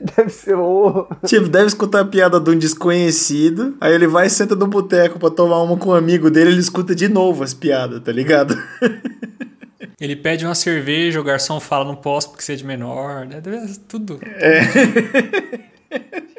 deve 0.00 0.30
ser 0.30 0.54
o. 0.56 1.06
Tipo, 1.24 1.48
deve 1.48 1.66
escutar 1.66 2.00
a 2.00 2.04
piada 2.04 2.38
de 2.38 2.50
um 2.50 2.58
desconhecido. 2.58 3.76
Aí 3.80 3.94
ele 3.94 4.06
vai 4.06 4.26
e 4.26 4.30
senta 4.30 4.54
no 4.54 4.66
boteco 4.66 5.18
pra 5.18 5.30
tomar 5.30 5.62
uma 5.62 5.76
com 5.76 5.90
um 5.90 5.94
amigo 5.94 6.30
dele. 6.30 6.50
Ele 6.50 6.60
escuta 6.60 6.94
de 6.94 7.08
novo 7.08 7.42
as 7.42 7.54
piadas, 7.54 8.00
tá 8.02 8.12
ligado? 8.12 8.56
Ele 9.98 10.14
pede 10.14 10.44
uma 10.44 10.54
cerveja, 10.54 11.18
o 11.18 11.24
garçom 11.24 11.58
fala, 11.58 11.86
não 11.86 11.96
posso 11.96 12.28
porque 12.28 12.44
você 12.44 12.52
é 12.52 12.56
de 12.56 12.64
menor, 12.66 13.24
né? 13.24 13.40
Deve 13.40 13.66
ser 13.66 13.80
tudo. 13.88 14.20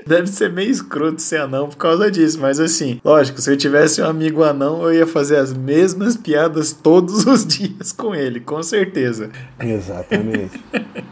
Deve 0.07 0.27
ser 0.27 0.51
meio 0.51 0.71
escroto 0.71 1.21
ser 1.21 1.41
anão 1.41 1.67
por 1.69 1.77
causa 1.77 2.09
disso, 2.09 2.39
mas 2.39 2.59
assim, 2.59 3.01
lógico, 3.03 3.41
se 3.41 3.51
eu 3.51 3.57
tivesse 3.57 4.01
um 4.01 4.05
amigo 4.05 4.43
anão, 4.43 4.83
eu 4.83 4.93
ia 4.93 5.07
fazer 5.07 5.37
as 5.37 5.53
mesmas 5.53 6.15
piadas 6.15 6.71
todos 6.71 7.25
os 7.25 7.45
dias 7.47 7.91
com 7.91 8.15
ele, 8.15 8.39
com 8.39 8.61
certeza. 8.63 9.29
Exatamente. 9.59 10.63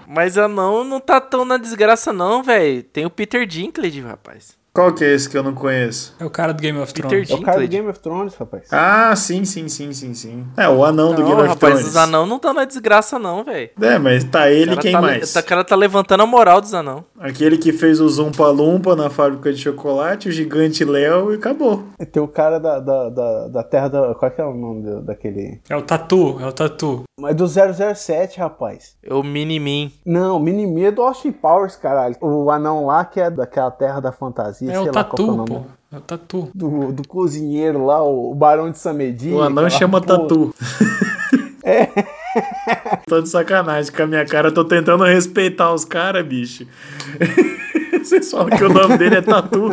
Mas 0.08 0.38
anão 0.38 0.84
não 0.84 1.00
tá 1.00 1.20
tão 1.20 1.44
na 1.44 1.58
desgraça, 1.58 2.14
não, 2.14 2.42
velho. 2.42 2.84
Tem 2.84 3.06
o 3.06 3.10
Peter 3.10 3.46
Dinklage, 3.46 4.00
rapaz. 4.02 4.58
Qual 4.76 4.92
que 4.94 5.06
é 5.06 5.14
esse 5.14 5.30
que 5.30 5.38
eu 5.38 5.42
não 5.42 5.54
conheço? 5.54 6.14
É 6.20 6.26
o 6.26 6.30
cara 6.30 6.54
do 6.54 6.62
Game 6.62 6.78
of 6.78 6.92
Peter 6.94 7.10
Thrones. 7.10 7.30
É 7.30 7.34
o 7.34 7.42
cara 7.42 7.62
do. 7.62 7.68
Game 7.70 7.88
of 7.88 7.98
Thrones, 8.00 8.36
rapaz. 8.36 8.68
Ah, 8.74 9.16
sim, 9.16 9.46
sim, 9.46 9.70
sim, 9.70 9.94
sim, 9.94 10.14
sim. 10.14 10.46
É, 10.58 10.68
o 10.68 10.84
anão 10.84 11.14
do 11.16 11.22
Não, 11.22 11.28
Game 11.30 11.42
of 11.44 11.48
rapaz, 11.48 11.74
Thrones. 11.76 11.88
os 11.88 11.96
anão 11.96 12.26
não 12.26 12.38
tá 12.38 12.54
na 12.54 12.66
desgraça, 12.66 13.18
não, 13.18 13.42
velho. 13.46 13.70
É, 13.82 13.98
mas 13.98 14.26
tá 14.26 14.52
ele 14.52 14.74
e 14.74 14.78
quem 14.78 14.92
tá, 14.92 15.02
mais? 15.02 15.34
O 15.34 15.44
cara 15.44 15.64
tá 15.64 15.78
levantando 15.78 16.24
a 16.24 16.26
moral 16.26 16.60
dos 16.60 16.74
anão. 16.74 17.06
Aquele 17.18 17.58
que 17.58 17.72
fez 17.72 18.02
o 18.02 18.10
Zumpa 18.10 18.50
Lumpa 18.50 18.98
na 18.98 19.10
fábrica 19.10 19.54
de 19.54 19.60
chocolate, 19.62 20.28
o 20.28 20.32
gigante 20.34 20.84
Léo 20.84 21.32
e 21.32 21.36
acabou. 21.36 21.84
E 21.98 22.06
tem 22.06 22.22
o 22.22 22.28
cara 22.28 22.60
da, 22.60 22.80
da, 22.82 23.10
da, 23.10 23.48
da 23.48 23.64
Terra 23.64 23.88
da. 23.88 24.14
Qual 24.16 24.30
que 24.30 24.42
é 24.42 24.46
o 24.46 24.54
nome 24.54 24.84
do- 24.84 25.02
daquele. 25.04 25.62
É 25.70 25.76
o 25.78 25.82
Tatu, 25.82 26.38
é 26.42 26.46
o 26.46 26.52
Tatu. 26.52 27.04
Mas 27.18 27.34
do 27.34 27.48
007, 27.48 28.40
rapaz. 28.40 28.98
O 29.10 29.24
Mini-Min. 29.24 29.94
Não, 30.06 30.38
Minimi 30.38 30.84
é 30.84 30.92
do 30.92 31.02
Austin 31.02 31.32
Powers, 31.32 31.78
caralho. 31.78 32.16
O 32.20 32.52
anão 32.52 32.86
lá 32.88 33.06
que 33.06 33.22
é 33.22 33.30
daquela 33.32 33.72
Terra 33.72 34.02
da 34.02 34.12
Fantasia. 34.12 34.65
É 34.70 34.74
sei 34.74 34.82
o 34.82 34.86
lá 34.94 35.04
qual 35.04 35.16
que 35.16 35.22
é 35.22 35.26
o 35.26 35.28
Tatu, 35.28 35.36
nome. 35.38 35.50
pô. 35.50 35.62
É 35.92 35.98
o 35.98 36.02
Tatu. 36.02 36.50
Do, 36.54 36.92
do 36.92 37.08
cozinheiro 37.08 37.86
lá, 37.86 38.04
o 38.04 38.34
Barão 38.36 38.70
de 38.72 38.78
Samedi. 38.78 39.32
O 39.32 39.42
anão 39.42 39.70
chama 39.70 40.02
porra. 40.02 40.20
Tatu. 40.20 40.54
É. 41.68 41.90
Tô 43.10 43.20
de 43.22 43.28
sacanagem 43.28 43.92
com 43.92 44.04
a 44.04 44.06
minha 44.06 44.24
cara, 44.24 44.52
tô 44.52 44.64
tentando 44.64 45.04
respeitar 45.04 45.74
os 45.74 45.84
caras, 45.84 46.24
bicho. 46.24 46.68
Vocês 47.98 48.30
falam 48.30 48.50
que 48.56 48.64
o 48.64 48.70
nome 48.70 49.00
dele 49.00 49.16
é 49.16 49.22
Tatu. 49.22 49.70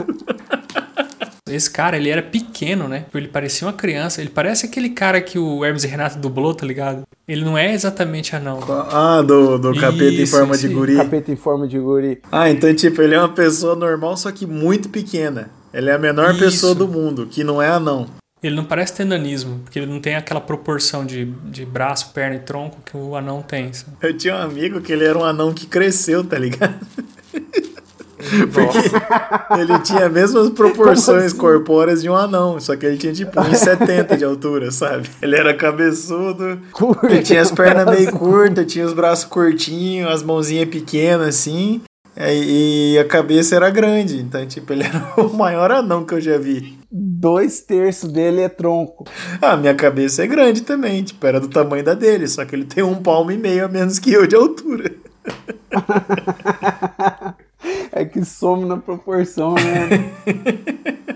Esse 1.54 1.71
cara, 1.71 1.97
ele 1.97 2.09
era 2.09 2.23
pequeno, 2.23 2.88
né? 2.88 3.04
Ele 3.14 3.28
parecia 3.28 3.66
uma 3.66 3.73
criança. 3.73 4.21
Ele 4.21 4.30
parece 4.30 4.66
aquele 4.66 4.90
cara 4.90 5.21
que 5.21 5.38
o 5.38 5.64
Hermes 5.64 5.85
e 5.85 5.87
Renato 5.87 6.18
dublou, 6.18 6.54
tá 6.54 6.66
ligado? 6.66 7.02
Ele 7.26 7.44
não 7.44 7.56
é 7.56 7.73
exatamente 7.73 8.35
anão. 8.35 8.61
Ah, 8.90 9.23
do, 9.23 9.59
do 9.59 9.75
capeta 9.75 10.04
em 10.04 10.23
Isso, 10.23 10.37
forma 10.37 10.54
esse 10.54 10.68
de 10.68 10.75
guri. 10.75 10.97
Capeta 10.97 11.30
em 11.32 11.37
forma 11.37 11.68
de 11.68 11.78
guri. 11.78 12.21
Ah, 12.30 12.50
então, 12.50 12.75
tipo, 12.75 13.00
ele 13.02 13.14
é 13.14 13.18
uma 13.18 13.28
pessoa 13.28 13.75
normal, 13.75 14.16
só 14.16 14.30
que 14.32 14.47
muito 14.47 14.88
pequena. 14.88 15.50
Ele 15.73 15.88
é 15.90 15.94
a 15.94 15.99
menor 15.99 16.30
Isso. 16.30 16.38
pessoa 16.40 16.75
do 16.75 16.87
mundo, 16.88 17.26
que 17.26 17.42
não 17.42 17.61
é 17.62 17.68
anão. 17.68 18.06
Ele 18.42 18.56
não 18.56 18.64
parece 18.64 18.94
ter 18.94 19.04
nanismo, 19.04 19.61
porque 19.61 19.78
ele 19.78 19.87
não 19.87 20.00
tem 20.00 20.16
aquela 20.16 20.40
proporção 20.40 21.06
de, 21.06 21.26
de 21.44 21.64
braço, 21.64 22.11
perna 22.12 22.35
e 22.37 22.40
tronco 22.40 22.78
que 22.85 22.97
o 22.97 23.14
anão 23.14 23.40
tem. 23.40 23.73
sabe? 23.73 23.92
Eu 24.02 24.16
tinha 24.16 24.35
um 24.35 24.38
amigo 24.42 24.80
que 24.80 24.92
ele 24.92 25.04
era 25.04 25.16
um 25.16 25.25
anão 25.25 25.52
que 25.54 25.64
cresceu, 25.64 26.25
tá 26.25 26.37
ligado? 26.38 26.75
Porque 28.52 28.79
ele 29.61 29.79
tinha 29.81 30.07
as 30.07 30.12
mesmas 30.12 30.50
proporções 30.50 31.25
assim? 31.25 31.37
corpóreas 31.37 32.02
de 32.02 32.09
um 32.09 32.14
anão, 32.17 32.59
só 32.61 32.76
que 32.76 32.87
ele 32.87 32.97
tinha 32.97 33.12
tipo 33.12 33.33
1,70 33.41 34.17
de 34.19 34.25
altura, 34.25 34.71
sabe? 34.71 35.09
Ele 35.21 35.37
era 35.37 35.55
cabeçudo, 35.55 36.59
Curto. 36.73 37.07
ele 37.07 37.23
tinha 37.23 37.41
as 37.43 37.50
pernas 37.50 37.87
meio 37.87 38.12
curtas, 38.12 38.67
tinha 38.67 38.85
os 38.85 38.93
braços 38.93 39.25
curtinhos, 39.25 40.11
as 40.11 40.23
mãozinhas 40.23 40.69
pequenas 40.69 41.29
assim, 41.29 41.81
e 42.17 42.99
a 43.00 43.05
cabeça 43.05 43.57
era 43.57 43.71
grande, 43.71 44.19
então 44.19 44.47
tipo, 44.47 44.73
ele 44.73 44.85
era 44.87 45.21
o 45.21 45.35
maior 45.35 45.71
anão 45.71 46.05
que 46.05 46.14
eu 46.14 46.21
já 46.21 46.38
vi. 46.38 46.79
Dois 46.95 47.61
terços 47.61 48.12
dele 48.12 48.43
é 48.43 48.49
tronco. 48.50 49.05
Ah, 49.41 49.57
minha 49.57 49.75
cabeça 49.75 50.23
é 50.23 50.26
grande 50.26 50.61
também, 50.61 51.02
tipo, 51.02 51.26
era 51.26 51.41
do 51.41 51.49
tamanho 51.49 51.83
da 51.83 51.95
dele, 51.95 52.29
só 52.29 52.45
que 52.45 52.55
ele 52.55 52.64
tem 52.64 52.85
um 52.85 52.97
palmo 52.97 53.31
e 53.31 53.38
meio 53.38 53.64
a 53.64 53.69
menos 53.69 53.99
que 53.99 54.12
eu 54.12 54.26
de 54.26 54.37
altura. 54.37 54.93
É 57.92 58.04
que 58.04 58.25
some 58.25 58.64
na 58.64 58.76
proporção, 58.76 59.54
né? 59.54 60.12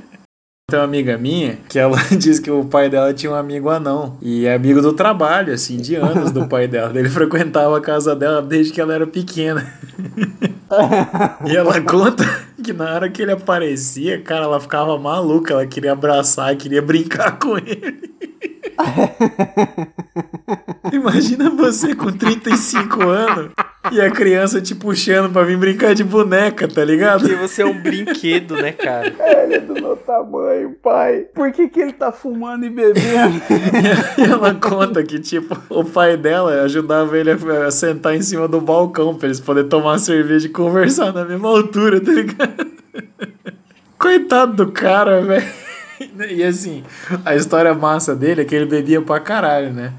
Tem 0.69 0.81
uma 0.81 0.85
amiga 0.85 1.17
minha 1.17 1.59
que 1.69 1.79
ela 1.79 1.97
diz 2.19 2.41
que 2.41 2.51
o 2.51 2.65
pai 2.65 2.91
dela 2.91 3.15
tinha 3.15 3.31
um 3.31 3.37
amigo 3.37 3.71
anão. 3.71 4.19
E 4.21 4.47
é 4.47 4.55
amigo 4.55 4.83
do 4.83 4.93
trabalho, 4.93 5.55
assim, 5.55 5.77
de 5.77 5.95
anos 5.95 6.33
do 6.33 6.49
pai 6.49 6.67
dela. 6.67 6.99
Ele 6.99 7.09
frequentava 7.09 7.79
a 7.79 7.81
casa 7.81 8.17
dela 8.17 8.43
desde 8.43 8.73
que 8.73 8.81
ela 8.81 8.93
era 8.93 9.07
pequena. 9.07 9.65
e 11.47 11.57
ela 11.57 11.81
conta 11.81 12.25
que 12.65 12.73
na 12.73 12.93
hora 12.93 13.09
que 13.09 13.23
ele 13.23 13.31
aparecia, 13.31 14.21
cara, 14.21 14.47
ela 14.47 14.59
ficava 14.59 14.99
maluca. 14.99 15.55
Ela 15.55 15.67
queria 15.69 15.93
abraçar, 15.93 16.57
queria 16.57 16.83
brincar 16.83 17.39
com 17.39 17.57
ele. 17.57 18.17
Imagina 20.93 21.49
você 21.51 21.95
com 21.95 22.11
35 22.11 23.03
anos 23.03 23.53
e 23.93 24.01
a 24.01 24.11
criança 24.11 24.61
te 24.61 24.75
puxando 24.75 25.33
pra 25.33 25.43
vir 25.43 25.57
brincar 25.57 25.95
de 25.95 26.05
boneca, 26.05 26.67
tá 26.69 26.85
ligado? 26.85 27.21
Porque 27.21 27.35
você 27.37 27.63
é 27.63 27.67
um 27.67 27.81
brinquedo, 27.81 28.57
né, 28.57 28.73
cara? 28.73 29.15
Ele 29.43 29.55
é 29.55 29.61
do 29.61 29.75
meu 29.75 29.97
tamanho, 29.97 30.75
pai. 30.83 31.27
Por 31.35 31.53
que, 31.53 31.69
que 31.69 31.81
ele 31.81 31.93
tá 31.93 32.13
fumando 32.13 32.65
e 32.65 32.71
bebendo? 32.71 33.41
E 34.19 34.23
ela 34.23 34.55
conta 34.55 35.03
que, 35.03 35.19
tipo, 35.19 35.57
o 35.69 35.85
pai 35.85 36.17
dela 36.17 36.63
ajudava 36.63 37.17
ele 37.19 37.31
a, 37.31 37.67
a 37.67 37.71
sentar 37.71 38.15
em 38.15 38.23
cima 38.23 38.49
do 38.49 38.61
balcão 38.61 39.15
pra 39.15 39.27
eles 39.27 39.41
poderem 39.41 39.69
tomar 39.69 39.99
cerveja 39.99 40.47
e 40.47 40.51
conversar 40.51 41.13
na 41.13 41.25
mesma 41.25 41.49
altura, 41.49 42.01
tá 42.01 42.13
ligado? 42.13 42.67
Coitado 43.99 44.55
do 44.55 44.73
cara, 44.73 45.21
velho. 45.21 45.47
E 46.29 46.43
assim, 46.43 46.85
a 47.25 47.35
história 47.35 47.73
massa 47.75 48.15
dele 48.15 48.43
é 48.43 48.45
que 48.45 48.55
ele 48.55 48.67
bebia 48.67 49.01
pra 49.01 49.19
caralho, 49.19 49.73
né? 49.73 49.93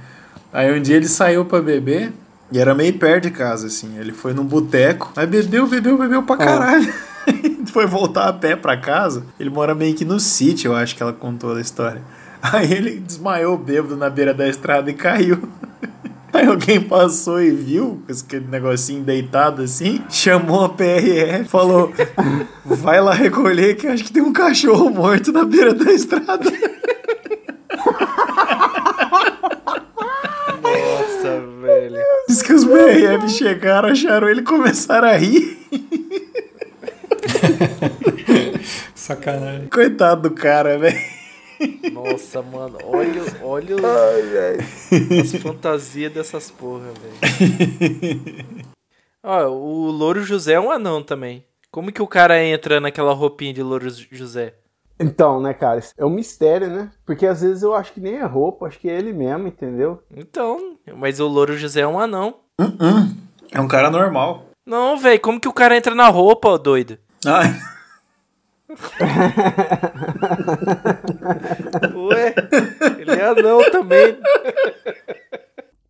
Aí 0.53 0.77
um 0.77 0.81
dia 0.81 0.95
ele 0.95 1.07
saiu 1.07 1.45
pra 1.45 1.61
beber 1.61 2.11
e 2.51 2.59
era 2.59 2.73
meio 2.73 2.93
perto 2.97 3.23
de 3.23 3.31
casa, 3.31 3.67
assim. 3.67 3.97
Ele 3.97 4.13
foi 4.13 4.33
num 4.33 4.45
boteco, 4.45 5.11
aí 5.15 5.27
bebeu, 5.27 5.67
bebeu, 5.67 5.97
bebeu 5.97 6.23
pra 6.23 6.37
caralho. 6.37 6.93
foi 7.71 7.85
voltar 7.85 8.27
a 8.27 8.33
pé 8.33 8.55
pra 8.55 8.77
casa. 8.77 9.23
Ele 9.39 9.49
mora 9.49 9.75
meio 9.75 9.95
que 9.95 10.05
no 10.05 10.19
sítio, 10.19 10.71
eu 10.71 10.75
acho 10.75 10.95
que 10.95 11.03
ela 11.03 11.13
contou 11.13 11.55
a 11.55 11.61
história. 11.61 12.01
Aí 12.41 12.71
ele 12.71 12.99
desmaiou 12.99 13.57
bêbado 13.57 13.97
na 13.97 14.09
beira 14.09 14.33
da 14.33 14.47
estrada 14.47 14.89
e 14.89 14.93
caiu. 14.93 15.37
Aí 16.33 16.45
alguém 16.45 16.79
passou 16.79 17.41
e 17.41 17.49
viu 17.49 18.01
com 18.05 18.13
aquele 18.13 18.47
negocinho 18.47 19.01
deitado 19.01 19.63
assim, 19.63 20.03
chamou 20.09 20.65
a 20.65 20.69
PRF, 20.69 21.45
falou: 21.45 21.91
vai 22.63 23.01
lá 23.01 23.13
recolher 23.13 23.75
que 23.75 23.87
acho 23.87 24.03
que 24.03 24.11
tem 24.11 24.21
um 24.21 24.33
cachorro 24.33 24.89
morto 24.89 25.31
na 25.31 25.45
beira 25.45 25.73
da 25.73 25.91
estrada. 25.91 26.51
BRM 32.27 33.27
chegaram, 33.29 33.89
acharam 33.89 34.29
ele 34.29 34.41
e 34.41 34.43
começaram 34.43 35.07
a 35.07 35.13
rir. 35.13 35.57
Sacanagem. 38.95 39.67
Coitado 39.69 40.29
do 40.29 40.35
cara, 40.35 40.77
velho. 40.77 41.17
Nossa, 41.91 42.41
mano, 42.41 42.77
olha, 42.83 43.21
olha 43.41 43.75
os- 43.75 45.33
as 45.33 45.41
fantasias 45.41 46.11
dessas 46.13 46.51
porra, 46.51 46.87
velho. 47.01 48.45
Ó, 49.23 49.47
o 49.47 49.89
Louro 49.89 50.23
José 50.23 50.53
é 50.53 50.59
um 50.59 50.69
anão 50.71 51.01
também. 51.01 51.43
Como 51.71 51.91
que 51.91 52.01
o 52.01 52.07
cara 52.07 52.43
entra 52.43 52.79
naquela 52.79 53.13
roupinha 53.13 53.53
de 53.53 53.63
Louro 53.63 53.87
José? 54.11 54.53
Então, 54.99 55.39
né, 55.39 55.53
cara, 55.53 55.79
é 55.97 56.05
um 56.05 56.09
mistério, 56.09 56.67
né? 56.67 56.89
Porque 57.05 57.27
às 57.27 57.41
vezes 57.41 57.61
eu 57.61 57.75
acho 57.75 57.93
que 57.93 57.99
nem 57.99 58.15
é 58.15 58.25
roupa, 58.25 58.65
acho 58.65 58.79
que 58.79 58.89
é 58.89 58.97
ele 58.97 59.13
mesmo, 59.13 59.47
entendeu? 59.47 60.01
Então, 60.15 60.77
mas 60.95 61.19
o 61.19 61.27
Louro 61.27 61.57
José 61.57 61.81
é 61.81 61.87
um 61.87 61.99
anão. 61.99 62.37
É 63.51 63.61
um 63.61 63.67
cara 63.67 63.91
normal. 63.91 64.45
Não, 64.65 64.97
velho, 64.97 65.21
como 65.21 65.39
que 65.39 65.47
o 65.47 65.53
cara 65.53 65.77
entra 65.77 65.93
na 65.93 66.07
roupa, 66.07 66.57
doido? 66.57 66.97
Ai, 67.25 67.55
Ué, 71.95 72.35
ele 72.99 73.11
é 73.11 73.25
anão 73.25 73.59
também. 73.71 74.19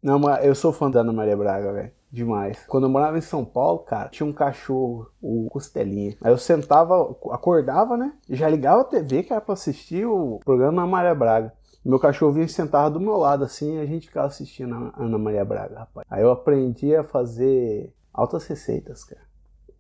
Não, 0.02 0.20
mas 0.20 0.46
eu 0.46 0.54
sou 0.54 0.72
fã 0.72 0.92
da 0.92 1.02
Ana 1.02 1.12
Maria 1.12 1.36
Braga, 1.36 1.74
velho. 1.74 1.92
Demais. 2.12 2.64
Quando 2.68 2.86
eu 2.86 2.90
morava 2.90 3.18
em 3.18 3.22
São 3.22 3.44
Paulo, 3.44 3.80
cara, 3.80 4.10
tinha 4.10 4.26
um 4.28 4.34
cachorro, 4.34 5.10
o 5.22 5.48
Costelinha. 5.50 6.16
Aí 6.22 6.32
eu 6.32 6.38
sentava, 6.38 7.16
acordava, 7.32 7.98
né? 7.98 8.14
Já 8.30 8.48
ligava 8.50 8.82
a 8.82 8.86
TV 8.86 9.24
que 9.24 9.34
era 9.34 9.42
pra 9.42 9.54
assistir 9.54 10.06
o 10.06 10.40
programa 10.44 10.88
Maria 10.88 11.14
Braga. 11.14 11.54
Meu 11.84 12.00
cachorro 12.00 12.34
vinha 12.34 12.46
e 12.46 12.50
sentava 12.50 12.90
do 12.90 13.00
meu 13.00 13.16
lado 13.18 13.44
assim 13.44 13.78
e 13.78 13.80
a 13.80 13.86
gente 13.86 14.08
ficava 14.08 14.28
assistindo 14.28 14.74
a 14.74 14.94
Ana 15.04 15.18
Maria 15.18 15.46
Braga, 15.46 15.80
rapaz. 15.80 16.06
Aí 16.10 16.22
eu 16.22 16.32
aprendi 16.32 16.96
a 16.96 17.04
fazer 17.04 17.94
altas 18.14 18.46
receitas, 18.48 19.04
cara. 19.04 19.22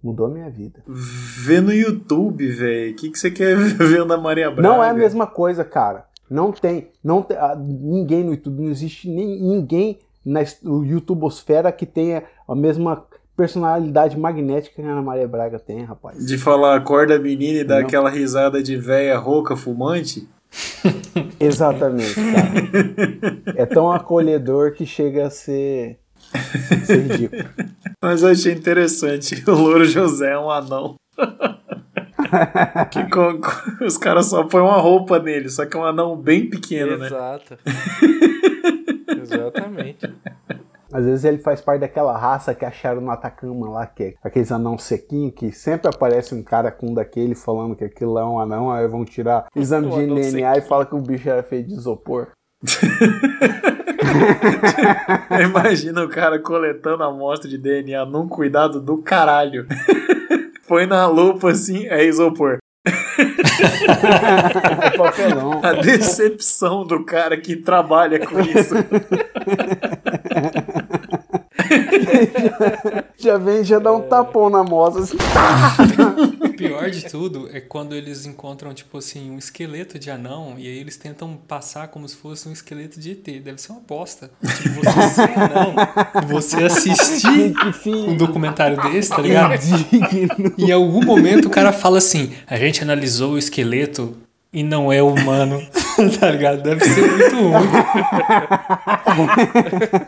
Mudou 0.01 0.27
a 0.27 0.29
minha 0.29 0.49
vida. 0.49 0.83
vê 0.87 1.59
no 1.59 1.73
YouTube, 1.73 2.47
velho. 2.49 2.91
O 2.91 2.95
que, 2.95 3.09
que 3.09 3.19
você 3.19 3.31
quer 3.31 3.57
ver 3.57 4.05
na 4.05 4.17
Maria 4.17 4.49
Braga? 4.51 4.61
Não 4.61 4.83
é 4.83 4.89
a 4.89 4.93
mesma 4.93 5.27
coisa, 5.27 5.65
cara. 5.65 6.05
Não 6.29 6.51
tem, 6.51 6.91
não 7.03 7.21
tem, 7.21 7.37
ah, 7.37 7.55
ninguém 7.55 8.23
no 8.23 8.31
YouTube, 8.31 8.61
não 8.61 8.69
existe 8.69 9.09
nem, 9.09 9.41
ninguém 9.41 9.99
na 10.27 10.41
YouTubosfera 10.63 11.71
que 11.71 11.85
tenha 11.85 12.23
a 12.47 12.53
mesma 12.55 13.05
personalidade 13.35 14.17
magnética 14.19 14.75
que 14.81 14.81
a 14.87 14.91
Ana 14.91 15.01
Maria 15.01 15.27
Braga 15.27 15.59
tem, 15.59 15.83
rapaz. 15.83 16.25
De 16.25 16.37
falar 16.37 16.75
acorda 16.75 17.19
menina 17.19 17.59
e 17.59 17.63
dar 17.63 17.79
aquela 17.81 18.09
risada 18.09 18.61
de 18.63 18.75
véia 18.75 19.17
rouca 19.17 19.55
fumante? 19.55 20.27
Exatamente, 21.39 22.15
cara. 22.15 23.53
É 23.55 23.65
tão 23.65 23.91
acolhedor 23.91 24.71
que 24.73 24.85
chega 24.85 25.27
a 25.27 25.29
ser, 25.29 25.99
ser 26.85 27.01
ridículo. 27.03 27.43
Mas 28.01 28.23
eu 28.23 28.29
achei 28.29 28.53
interessante. 28.53 29.43
O 29.47 29.51
Louro 29.51 29.85
José 29.85 30.31
é 30.31 30.39
um 30.39 30.49
anão. 30.49 30.95
que 32.91 33.03
com- 33.09 33.39
com- 33.39 33.85
os 33.85 33.97
caras 33.97 34.25
só 34.27 34.43
põem 34.43 34.61
uma 34.63 34.77
roupa 34.77 35.19
nele, 35.19 35.49
só 35.49 35.65
que 35.65 35.75
é 35.77 35.79
um 35.79 35.85
anão 35.85 36.15
bem 36.15 36.49
pequeno, 36.49 36.97
né? 36.97 37.07
Exato. 37.07 37.57
Exatamente. 39.33 40.07
Às 40.91 41.03
vezes 41.03 41.25
ele 41.25 41.39
faz 41.39 41.59
parte 41.59 41.81
daquela 41.81 42.17
raça 42.17 42.55
que 42.55 42.63
acharam 42.63 43.01
no 43.01 43.11
Atacama 43.11 43.69
lá, 43.69 43.85
que 43.85 44.03
é 44.03 44.13
aqueles 44.23 44.51
anão 44.51 44.77
sequinho, 44.77 45.31
que 45.31 45.51
sempre 45.51 45.89
aparece 45.89 46.33
um 46.33 46.41
cara 46.41 46.71
com 46.71 46.91
um 46.91 46.93
daquele 46.93 47.35
falando 47.35 47.75
que 47.75 47.83
aquilo 47.83 48.17
é 48.17 48.25
um 48.25 48.39
anão, 48.39 48.71
aí 48.71 48.87
vão 48.87 49.03
tirar 49.03 49.47
exame 49.55 49.89
de 49.89 50.07
DNA 50.07 50.57
e 50.57 50.61
fala 50.61 50.85
que 50.85 50.95
o 50.95 51.01
bicho 51.01 51.29
era 51.29 51.43
feito 51.43 51.67
de 51.67 51.73
isopor. 51.73 52.29
Imagina 55.43 56.03
o 56.03 56.09
cara 56.09 56.39
coletando 56.39 57.03
a 57.03 57.07
amostra 57.07 57.49
de 57.49 57.57
DNA 57.57 58.05
num 58.05 58.27
cuidado 58.27 58.81
do 58.81 58.99
caralho. 58.99 59.67
Põe 60.67 60.85
na 60.85 61.07
lupa 61.07 61.51
assim, 61.51 61.85
é 61.87 62.05
isopor. 62.05 62.57
Papelão. 64.97 65.61
A 65.63 65.73
decepção 65.73 66.85
do 66.85 67.03
cara 67.03 67.37
que 67.37 67.55
trabalha 67.55 68.19
com 68.19 68.39
isso. 68.39 68.75
Já 73.17 73.37
vem, 73.37 73.63
já 73.63 73.79
dá 73.79 73.91
um 73.91 74.01
tapão 74.01 74.47
na 74.47 74.63
moça. 74.63 74.99
Assim. 74.99 75.17
O 76.39 76.49
pior 76.53 76.89
de 76.89 77.05
tudo 77.05 77.49
é 77.51 77.59
quando 77.59 77.95
eles 77.95 78.27
encontram, 78.27 78.73
tipo 78.73 78.99
assim, 78.99 79.31
um 79.31 79.39
esqueleto 79.39 79.97
de 79.97 80.11
anão 80.11 80.55
e 80.57 80.67
aí 80.67 80.77
eles 80.77 80.97
tentam 80.97 81.35
passar 81.47 81.87
como 81.87 82.07
se 82.07 82.15
fosse 82.15 82.47
um 82.47 82.51
esqueleto 82.51 82.99
de 82.99 83.11
ET. 83.11 83.23
Deve 83.43 83.59
ser 83.59 83.71
uma 83.71 83.81
bosta. 83.81 84.29
Tipo, 84.61 84.83
você 84.83 85.09
ser 85.09 85.39
anão, 85.39 85.75
você 86.27 86.63
assistir 86.63 87.53
um 87.87 88.15
documentário 88.15 88.79
desse, 88.83 89.09
tá 89.09 89.21
ligado? 89.21 89.55
indigno. 89.55 90.53
E 90.57 90.65
em 90.65 90.71
algum 90.71 91.03
momento 91.03 91.47
o 91.47 91.49
cara 91.49 91.73
fala 91.73 91.97
assim: 91.97 92.33
a 92.45 92.55
gente 92.57 92.83
analisou 92.83 93.33
o 93.33 93.37
esqueleto 93.37 94.15
e 94.57 94.63
não 94.63 94.91
é 94.91 95.03
humano. 95.03 95.61
tá 96.19 96.31
ligado? 96.31 96.63
Deve 96.63 96.83
ser 96.83 97.11
muito 97.11 97.35
ruim. 97.35 97.53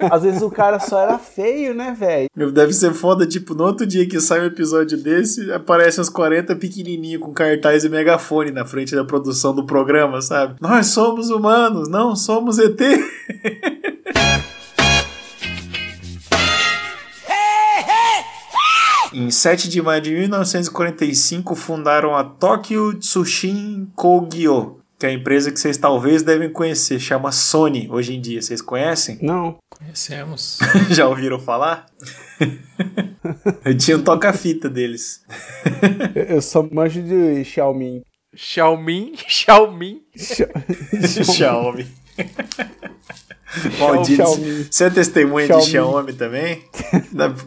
Às 0.12 0.24
vezes 0.24 0.42
o 0.42 0.50
cara 0.50 0.80
só 0.80 1.00
era 1.02 1.20
feio, 1.20 1.76
né, 1.76 1.96
velho? 1.98 2.52
Deve 2.52 2.74
ser 2.74 2.92
foda, 2.94 3.28
tipo, 3.28 3.54
no 3.54 3.64
outro 3.64 3.86
dia 3.86 4.08
que 4.08 4.20
sai 4.20 4.42
um 4.42 4.46
episódio 4.46 4.98
desse, 4.98 5.52
aparecem 5.52 6.02
uns 6.02 6.10
40 6.10 6.56
pequenininhos 6.56 7.22
com 7.22 7.32
cartaz 7.32 7.84
e 7.84 7.90
megafone 7.90 8.50
na 8.50 8.66
frente 8.66 8.96
da 8.96 9.06
produção 9.06 9.54
do 9.54 9.68
programa, 9.68 10.20
sabe? 10.20 10.56
Nós 10.60 10.88
somos 10.88 11.30
humanos, 11.30 11.88
não 11.88 12.16
somos 12.16 12.58
ET. 12.58 12.80
Em 19.14 19.32
7 19.32 19.70
de 19.70 19.82
maio 19.82 20.02
de 20.02 20.12
1945, 20.14 21.56
fundaram 21.56 22.16
a 22.16 22.24
Tokyo 22.24 22.94
Tsushin 23.00 23.88
Kogyo, 23.96 24.80
que 25.00 25.06
é 25.06 25.10
a 25.10 25.14
empresa 25.14 25.52
que 25.52 25.60
vocês 25.60 25.78
talvez 25.78 26.22
devem 26.22 26.52
conhecer, 26.52 27.00
chama 27.00 27.32
Sony 27.32 27.88
hoje 27.90 28.16
em 28.16 28.22
dia. 28.22 28.42
Vocês 28.42 28.62
conhecem? 28.62 29.18
Não. 29.22 29.58
Conhecemos. 29.70 30.60
Já 30.92 31.08
ouviram 31.08 31.40
falar? 31.40 31.86
Eu 33.66 33.76
tinha 33.78 33.98
um 33.98 34.04
toca-fita 34.04 34.70
deles. 34.70 35.24
Eu- 36.16 36.42
só 36.42 36.62
manjo 36.72 37.02
de 37.02 37.44
Xiaomi. 37.44 38.04
Xiaomi, 38.36 39.14
Xiaomi. 39.28 40.02
Xia- 40.16 40.52
Xiaomi. 41.34 41.88
Maldito. 43.80 44.24
Você 44.70 44.86
é 44.86 44.90
testemunha 44.90 45.48
Xiaomi. 45.48 45.66
de 45.66 45.72
Xiaomi 45.72 46.14
também? 46.14 46.64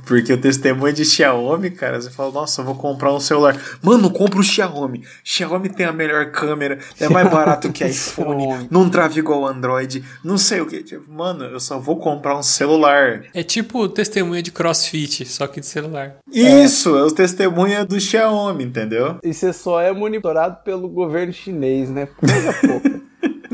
Porque 0.07 0.33
o 0.33 0.41
testemunho 0.41 0.93
de 0.93 1.05
Xiaomi, 1.05 1.71
cara, 1.71 2.01
você 2.01 2.11
fala, 2.11 2.33
nossa, 2.33 2.61
eu 2.61 2.65
vou 2.65 2.75
comprar 2.75 3.13
um 3.13 3.21
celular. 3.21 3.57
Mano, 3.83 4.11
compra 4.11 4.41
o 4.41 4.43
Xiaomi. 4.43 5.05
Xiaomi 5.25 5.69
tem 5.69 5.87
a 5.87 5.93
melhor 5.93 6.31
câmera, 6.33 6.79
é 6.99 7.09
mais 7.09 7.31
barato 7.31 7.71
que 7.73 7.85
iPhone, 7.87 8.69
não 8.71 8.89
trava 8.89 9.19
igual 9.19 9.47
Android, 9.47 10.05
não 10.25 10.37
sei 10.37 10.61
o 10.61 10.67
que. 10.67 10.83
Mano, 11.09 11.45
eu 11.45 11.61
só 11.61 11.79
vou 11.79 11.97
comprar 11.97 12.37
um 12.37 12.43
celular. 12.43 13.25
É 13.33 13.43
tipo 13.43 13.89
testemunha 13.89 14.43
de 14.43 14.51
crossfit, 14.51 15.25
só 15.27 15.47
que 15.47 15.61
de 15.61 15.67
celular. 15.67 16.17
Isso, 16.33 16.97
é 16.97 17.03
o 17.03 17.11
testemunha 17.11 17.85
do 17.85 18.01
Xiaomi, 18.01 18.65
entendeu? 18.65 19.19
E 19.23 19.33
você 19.33 19.53
só 19.53 19.81
é 19.81 19.93
monitorado 19.93 20.59
pelo 20.65 20.89
governo 20.89 21.33
chinês, 21.33 21.89
né? 21.89 22.07
Coisa 22.07 22.53
pouca. 22.53 23.03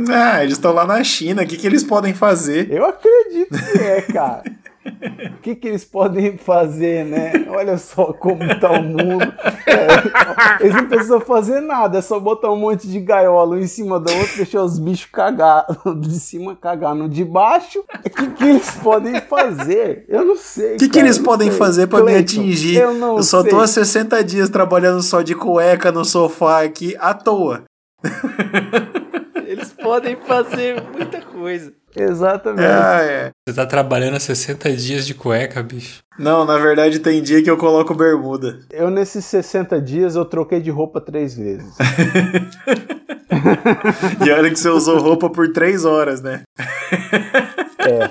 Ah, 0.08 0.42
eles 0.42 0.54
estão 0.54 0.72
lá 0.72 0.86
na 0.86 1.02
China, 1.02 1.42
o 1.42 1.46
que, 1.46 1.56
que 1.56 1.66
eles 1.66 1.82
podem 1.82 2.14
fazer? 2.14 2.70
Eu 2.70 2.84
acredito 2.84 3.50
que 3.50 3.78
é, 3.78 4.02
cara. 4.02 4.42
O 5.38 5.42
que, 5.42 5.54
que 5.54 5.68
eles 5.68 5.84
podem 5.84 6.38
fazer, 6.38 7.04
né? 7.04 7.32
Olha 7.50 7.76
só 7.76 8.12
como 8.12 8.38
tá 8.58 8.70
o 8.70 8.82
mundo. 8.82 9.32
É, 9.66 10.64
eles 10.64 10.74
não 10.74 10.88
precisam 10.88 11.20
fazer 11.20 11.60
nada, 11.60 11.98
é 11.98 12.00
só 12.02 12.18
botar 12.18 12.50
um 12.50 12.56
monte 12.56 12.88
de 12.88 12.98
gaiola 13.00 13.56
um 13.56 13.58
em 13.58 13.66
cima 13.66 14.00
da 14.00 14.10
outra, 14.12 14.36
deixar 14.36 14.62
os 14.62 14.78
bichos 14.78 15.10
cagar 15.12 15.66
de 16.00 16.18
cima 16.18 16.56
cagar 16.56 16.94
no 16.94 17.08
de 17.08 17.24
baixo. 17.24 17.84
O 18.04 18.10
que, 18.10 18.30
que 18.30 18.44
eles 18.44 18.70
podem 18.82 19.20
fazer? 19.20 20.06
Eu 20.08 20.24
não 20.24 20.36
sei. 20.36 20.76
O 20.76 20.78
que, 20.78 20.88
que 20.88 20.98
eles 20.98 21.16
eu 21.16 21.22
não 21.22 21.30
podem 21.30 21.50
sei. 21.50 21.58
fazer 21.58 21.86
pra 21.86 22.02
me 22.02 22.14
atingir? 22.14 22.76
Eu 22.76 22.94
não 22.94 23.22
só 23.22 23.42
sei. 23.42 23.50
tô 23.50 23.60
há 23.60 23.66
60 23.66 24.24
dias 24.24 24.48
trabalhando 24.48 25.02
só 25.02 25.20
de 25.22 25.34
cueca 25.34 25.92
no 25.92 26.04
sofá 26.04 26.62
aqui 26.62 26.96
à 26.98 27.12
toa. 27.12 27.64
Eles 29.58 29.72
podem 29.72 30.16
fazer 30.16 30.80
muita 30.92 31.20
coisa. 31.20 31.72
Exatamente. 31.96 32.64
Ah, 32.64 33.02
é. 33.02 33.30
Você 33.46 33.56
tá 33.56 33.66
trabalhando 33.66 34.16
há 34.16 34.20
60 34.20 34.70
dias 34.72 35.06
de 35.06 35.14
cueca, 35.14 35.62
bicho. 35.62 35.98
Não, 36.18 36.44
na 36.44 36.58
verdade 36.58 37.00
tem 37.00 37.22
dia 37.22 37.42
que 37.42 37.50
eu 37.50 37.56
coloco 37.56 37.94
bermuda. 37.94 38.60
Eu, 38.70 38.88
nesses 38.90 39.24
60 39.24 39.80
dias, 39.80 40.14
eu 40.14 40.24
troquei 40.24 40.60
de 40.60 40.70
roupa 40.70 41.00
três 41.00 41.36
vezes. 41.36 41.74
E 44.26 44.30
olha 44.30 44.50
que 44.50 44.58
você 44.58 44.68
usou 44.68 44.98
roupa 44.98 45.30
por 45.30 45.52
3 45.52 45.84
horas, 45.84 46.20
né? 46.20 46.42
É. 47.78 48.10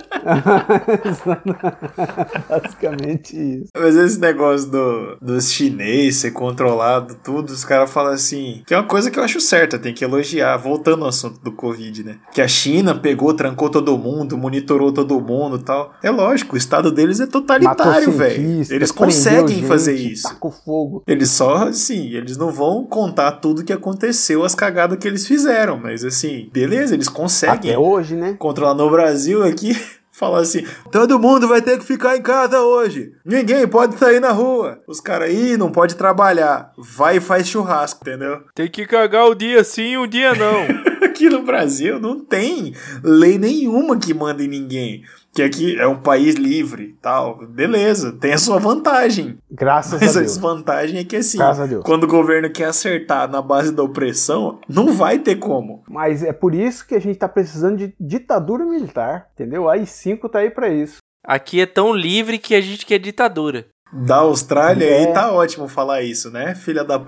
Basicamente 2.49 3.35
isso. 3.35 3.71
Mas 3.75 3.95
esse 3.95 4.19
negócio 4.19 4.69
do, 4.69 5.17
dos 5.21 5.51
chinês 5.51 6.17
ser 6.17 6.31
controlado, 6.31 7.15
tudo, 7.23 7.49
os 7.51 7.65
caras 7.65 7.91
falam 7.91 8.13
assim, 8.13 8.63
que 8.65 8.73
é 8.73 8.77
uma 8.77 8.87
coisa 8.87 9.11
que 9.11 9.19
eu 9.19 9.23
acho 9.23 9.41
certa, 9.41 9.77
tem 9.77 9.93
que 9.93 10.03
elogiar, 10.03 10.57
voltando 10.57 11.03
ao 11.03 11.09
assunto 11.09 11.39
do 11.41 11.51
Covid, 11.51 12.03
né? 12.03 12.17
Que 12.31 12.41
a 12.41 12.47
China 12.47 12.95
pegou, 12.95 13.33
trancou 13.33 13.69
todo 13.69 13.97
mundo, 13.97 14.37
monitorou 14.37 14.91
todo 14.91 15.19
mundo 15.19 15.57
e 15.57 15.63
tal. 15.63 15.93
É 16.01 16.09
lógico, 16.09 16.55
o 16.55 16.57
estado 16.57 16.91
deles 16.91 17.19
é 17.19 17.25
totalitário, 17.25 18.11
velho. 18.11 18.65
Eles 18.69 18.91
conseguem 18.91 19.57
gente, 19.57 19.67
fazer 19.67 19.95
isso. 19.95 20.23
Tacou 20.23 20.51
fogo. 20.51 21.03
Eles 21.05 21.29
só, 21.29 21.67
assim, 21.67 22.13
eles 22.13 22.37
não 22.37 22.51
vão 22.51 22.85
contar 22.85 23.33
tudo 23.33 23.63
que 23.63 23.73
aconteceu, 23.73 24.43
as 24.43 24.55
cagadas 24.55 24.97
que 24.97 25.07
eles 25.07 25.27
fizeram, 25.27 25.77
mas 25.77 26.03
assim, 26.03 26.49
beleza, 26.53 26.93
eles 26.93 27.09
conseguem. 27.09 27.71
Até 27.71 27.77
hoje, 27.77 28.15
né? 28.15 28.35
Controlar 28.39 28.73
no 28.73 28.89
Brasil 28.89 29.43
aqui, 29.57 29.73
falar 30.11 30.39
assim: 30.39 30.65
todo 30.91 31.19
mundo 31.19 31.47
vai 31.47 31.61
ter 31.61 31.77
que 31.77 31.85
ficar 31.85 32.15
em 32.15 32.21
casa 32.21 32.61
hoje. 32.61 33.11
Ninguém 33.25 33.67
pode 33.67 33.97
sair 33.97 34.19
na 34.19 34.31
rua. 34.31 34.79
Os 34.87 35.01
caras 35.01 35.29
aí 35.29 35.57
não 35.57 35.71
pode 35.71 35.95
trabalhar. 35.95 36.71
Vai 36.77 37.17
e 37.17 37.21
faz 37.21 37.47
churrasco, 37.47 38.01
entendeu? 38.01 38.43
Tem 38.53 38.69
que 38.69 38.85
cagar 38.85 39.25
o 39.25 39.35
dia 39.35 39.63
sim 39.63 39.93
e 39.93 39.97
o 39.97 40.07
dia 40.07 40.33
não. 40.33 40.67
Aqui 41.17 41.29
no 41.31 41.41
Brasil 41.41 41.99
não 41.99 42.19
tem 42.19 42.75
lei 43.03 43.39
nenhuma 43.39 43.97
que 43.97 44.13
manda 44.13 44.43
em 44.43 44.47
ninguém. 44.47 45.01
Que 45.33 45.41
aqui 45.41 45.75
é 45.79 45.87
um 45.87 45.99
país 45.99 46.35
livre 46.35 46.95
tal. 47.01 47.39
Beleza, 47.47 48.11
tem 48.11 48.33
a 48.33 48.37
sua 48.37 48.59
vantagem. 48.59 49.39
Graças 49.49 49.99
Mas 49.99 50.15
a 50.15 50.19
a 50.19 50.21
Deus. 50.21 50.33
desvantagem 50.33 50.99
é 50.99 51.03
que 51.03 51.15
assim, 51.15 51.39
Graças 51.39 51.63
a 51.63 51.65
Deus. 51.65 51.83
quando 51.83 52.03
o 52.03 52.07
governo 52.07 52.51
quer 52.51 52.65
acertar 52.65 53.27
na 53.31 53.41
base 53.41 53.73
da 53.73 53.81
opressão, 53.81 54.59
não 54.69 54.93
vai 54.93 55.17
ter 55.17 55.37
como. 55.37 55.83
Mas 55.89 56.21
é 56.21 56.31
por 56.31 56.53
isso 56.53 56.85
que 56.87 56.93
a 56.93 57.01
gente 57.01 57.17
tá 57.17 57.27
precisando 57.27 57.77
de 57.77 57.95
ditadura 57.99 58.63
militar, 58.63 59.27
entendeu? 59.33 59.67
A 59.67 59.75
I5 59.75 60.29
tá 60.29 60.39
aí 60.39 60.51
pra 60.51 60.69
isso. 60.69 60.97
Aqui 61.25 61.59
é 61.59 61.65
tão 61.65 61.93
livre 61.95 62.37
que 62.37 62.53
a 62.53 62.61
gente 62.61 62.85
quer 62.85 62.99
ditadura. 62.99 63.65
Da 63.91 64.17
Austrália 64.17 64.85
É. 64.85 64.97
aí 65.07 65.13
tá 65.13 65.31
ótimo 65.31 65.67
falar 65.67 66.01
isso, 66.01 66.29
né? 66.31 66.55
Filha 66.55 66.83
da. 66.83 66.99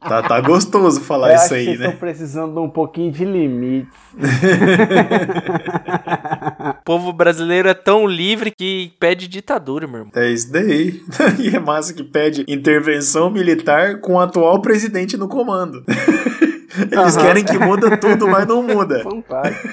tá, 0.00 0.22
tá 0.22 0.40
gostoso 0.40 1.00
falar 1.00 1.30
Eu 1.30 1.36
isso 1.36 1.54
aí, 1.54 1.66
né? 1.78 1.86
estão 1.86 1.92
precisando 1.92 2.52
de 2.54 2.58
um 2.60 2.68
pouquinho 2.68 3.12
de 3.12 3.24
limites. 3.24 3.92
O 6.80 6.84
povo 6.88 7.12
brasileiro 7.12 7.68
é 7.68 7.74
tão 7.74 8.06
livre 8.06 8.50
que 8.50 8.92
pede 8.98 9.28
ditadura, 9.28 9.86
meu 9.86 9.98
irmão. 9.98 10.12
É 10.16 10.30
isso 10.30 10.50
daí. 10.50 11.02
E 11.38 11.54
é 11.54 11.58
massa 11.60 11.92
que 11.92 12.02
pede 12.02 12.44
intervenção 12.48 13.30
militar 13.30 14.00
com 14.00 14.14
o 14.14 14.20
atual 14.20 14.60
presidente 14.62 15.14
no 15.16 15.28
comando. 15.28 15.84
Eles 16.90 17.16
Aham. 17.16 17.26
querem 17.26 17.44
que 17.44 17.58
muda 17.58 17.94
tudo, 17.98 18.26
mas 18.26 18.46
não 18.46 18.62
muda. 18.62 19.02
Fantástico. 19.02 19.68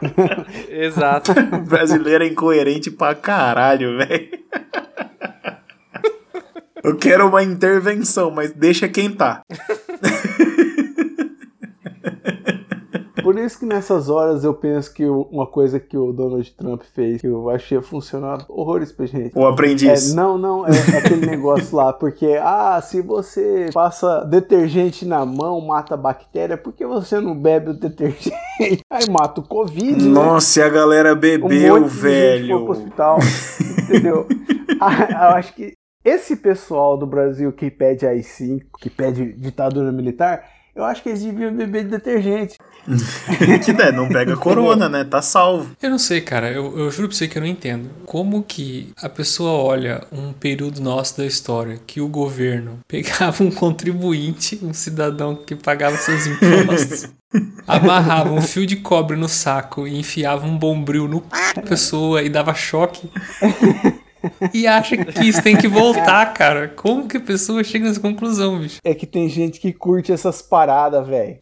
Exato. 0.68 1.32
O 1.32 1.60
brasileiro 1.68 2.24
é 2.24 2.26
incoerente 2.26 2.90
pra 2.90 3.14
caralho, 3.14 3.98
velho. 3.98 4.40
Eu 6.82 6.96
quero 6.96 7.28
uma 7.28 7.42
intervenção, 7.42 8.30
mas 8.30 8.52
deixa 8.52 8.88
quem 8.88 9.10
tá. 9.10 9.42
Por 13.22 13.38
isso 13.38 13.58
que 13.58 13.66
nessas 13.66 14.08
horas 14.08 14.44
eu 14.44 14.54
penso 14.54 14.92
que 14.92 15.04
uma 15.06 15.46
coisa 15.46 15.78
que 15.78 15.96
o 15.96 16.12
Donald 16.12 16.50
Trump 16.52 16.82
fez, 16.94 17.20
que 17.20 17.26
eu 17.26 17.48
achei 17.50 17.80
funcionar 17.80 18.44
horrores 18.48 18.92
pra 18.92 19.06
gente. 19.06 19.36
O 19.36 19.46
aprendiz. 19.46 20.12
É, 20.12 20.14
não, 20.14 20.36
não, 20.38 20.66
é, 20.66 20.70
é 20.70 20.98
aquele 20.98 21.26
negócio 21.26 21.76
lá, 21.76 21.92
porque, 21.92 22.38
ah, 22.40 22.80
se 22.82 23.00
você 23.02 23.70
passa 23.72 24.24
detergente 24.24 25.04
na 25.04 25.24
mão, 25.24 25.60
mata 25.60 25.96
bactéria, 25.96 26.56
por 26.56 26.72
que 26.72 26.86
você 26.86 27.20
não 27.20 27.34
bebe 27.34 27.70
o 27.70 27.74
detergente? 27.74 28.32
Aí 28.90 29.08
mata 29.08 29.40
o 29.40 29.46
Covid, 29.46 30.02
né? 30.04 30.10
Nossa, 30.10 30.60
e 30.60 30.62
a 30.62 30.68
galera 30.68 31.12
Um 31.12 31.16
bebeu, 31.16 31.48
de 31.48 31.58
gente 31.60 31.90
foi 31.90 32.10
velho. 32.10 32.64
pro 32.64 32.72
hospital, 32.72 33.18
entendeu? 33.82 34.26
Ah, 34.82 35.28
eu 35.32 35.36
acho 35.36 35.52
que 35.54 35.74
esse 36.02 36.36
pessoal 36.36 36.96
do 36.96 37.06
Brasil 37.06 37.52
que 37.52 37.70
pede 37.70 38.06
AI-5, 38.06 38.62
que 38.80 38.88
pede 38.88 39.34
ditadura 39.34 39.92
militar, 39.92 40.42
eu 40.74 40.84
acho 40.84 41.02
que 41.02 41.08
eles 41.08 41.22
deviam 41.22 41.52
beber 41.52 41.84
detergente. 41.84 42.56
que 43.64 43.72
der, 43.72 43.92
não 43.92 44.08
pega 44.08 44.36
corona, 44.36 44.88
né? 44.88 45.04
Tá 45.04 45.20
salvo. 45.20 45.70
Eu 45.82 45.90
não 45.90 45.98
sei, 45.98 46.20
cara. 46.20 46.50
Eu, 46.50 46.78
eu 46.78 46.90
juro 46.90 47.08
pra 47.08 47.16
você 47.16 47.28
que 47.28 47.36
eu 47.36 47.42
não 47.42 47.48
entendo. 47.48 47.90
Como 48.06 48.42
que 48.42 48.92
a 49.02 49.08
pessoa 49.08 49.52
olha 49.52 50.02
um 50.10 50.32
período 50.32 50.80
nosso 50.80 51.18
da 51.18 51.26
história 51.26 51.78
que 51.86 52.00
o 52.00 52.08
governo 52.08 52.78
pegava 52.88 53.42
um 53.42 53.50
contribuinte, 53.50 54.58
um 54.62 54.72
cidadão 54.72 55.36
que 55.36 55.54
pagava 55.54 55.96
seus 55.96 56.26
impostos, 56.26 57.10
amarrava 57.66 58.32
um 58.32 58.42
fio 58.42 58.66
de 58.66 58.76
cobre 58.76 59.16
no 59.16 59.28
saco 59.28 59.86
e 59.86 59.98
enfiava 59.98 60.46
um 60.46 60.56
bombril 60.56 61.06
no 61.06 61.18
c... 61.18 61.54
da 61.54 61.62
pessoa 61.62 62.22
e 62.22 62.28
dava 62.28 62.54
choque. 62.54 63.08
E 64.52 64.66
acha 64.66 64.96
que 64.96 65.24
isso 65.24 65.42
tem 65.42 65.56
que 65.56 65.68
voltar, 65.68 66.32
cara. 66.34 66.68
Como 66.68 67.08
que 67.08 67.16
a 67.16 67.20
pessoa 67.20 67.62
chega 67.64 67.86
nessa 67.86 68.00
conclusão, 68.00 68.58
bicho? 68.58 68.78
É 68.84 68.94
que 68.94 69.06
tem 69.06 69.28
gente 69.28 69.58
que 69.60 69.72
curte 69.72 70.12
essas 70.12 70.42
paradas, 70.42 71.06
velho. 71.06 71.38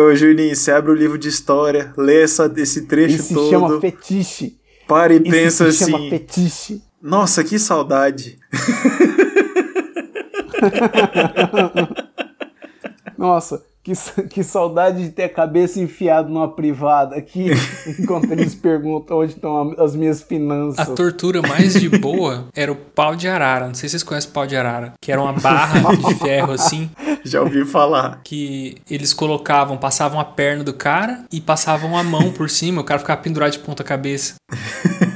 Ô, 0.00 0.14
Juninho, 0.14 0.54
você 0.54 0.70
abre 0.72 0.92
o 0.92 0.94
livro 0.94 1.18
de 1.18 1.28
história, 1.28 1.92
lê 1.96 2.22
essa, 2.22 2.52
esse 2.56 2.86
trecho 2.86 3.16
Isso 3.16 3.28
se 3.28 3.34
todo, 3.34 3.50
chama 3.50 3.80
fetiche. 3.80 4.56
para 4.88 5.12
e 5.12 5.16
Isso 5.18 5.30
pensa 5.30 5.72
se 5.72 5.84
chama 5.84 5.98
assim: 5.98 6.10
fetiche. 6.10 6.82
nossa, 7.02 7.44
que 7.44 7.58
saudade. 7.58 8.38
Nossa, 13.18 13.62
que, 13.82 13.92
que 14.30 14.42
saudade 14.44 15.02
de 15.02 15.10
ter 15.10 15.24
a 15.24 15.28
cabeça 15.28 15.80
enfiada 15.80 16.28
numa 16.28 16.48
privada 16.54 17.16
aqui, 17.16 17.46
enquanto 17.98 18.30
eles 18.30 18.54
perguntam 18.54 19.18
onde 19.18 19.32
estão 19.32 19.72
a- 19.78 19.84
as 19.84 19.94
minhas 19.96 20.22
A 20.22 20.26
finanças. 20.26 20.88
tortura 20.90 21.42
mais 21.42 21.74
de 21.74 21.88
boa 21.88 22.46
era 22.54 22.70
o 22.70 22.76
pau 22.76 23.16
de 23.16 23.26
arara. 23.28 23.66
Não 23.66 23.74
sei 23.74 23.88
se 23.88 23.92
vocês 23.92 24.02
conhecem 24.02 24.30
o 24.30 24.32
pau 24.32 24.46
de 24.46 24.56
arara. 24.56 24.92
Que 25.00 25.10
era 25.12 25.20
uma 25.20 25.32
barra 25.32 25.94
de 25.94 26.14
ferro 26.20 26.52
assim. 26.52 26.90
Já 27.24 27.40
ouvi 27.40 27.64
falar. 27.64 28.20
que 28.24 28.76
eles 28.90 29.12
colocavam, 29.12 29.76
passavam 29.76 30.18
a 30.18 30.24
perna 30.24 30.64
do 30.64 30.72
cara 30.72 31.24
e 31.32 31.40
passavam 31.40 31.96
a 31.96 32.02
mão 32.02 32.32
por 32.32 32.48
cima, 32.50 32.80
o 32.80 32.84
cara 32.84 32.98
ficava 33.00 33.20
pendurado 33.20 33.52
de 33.52 33.58
ponta 33.60 33.84
cabeça. 33.84 34.34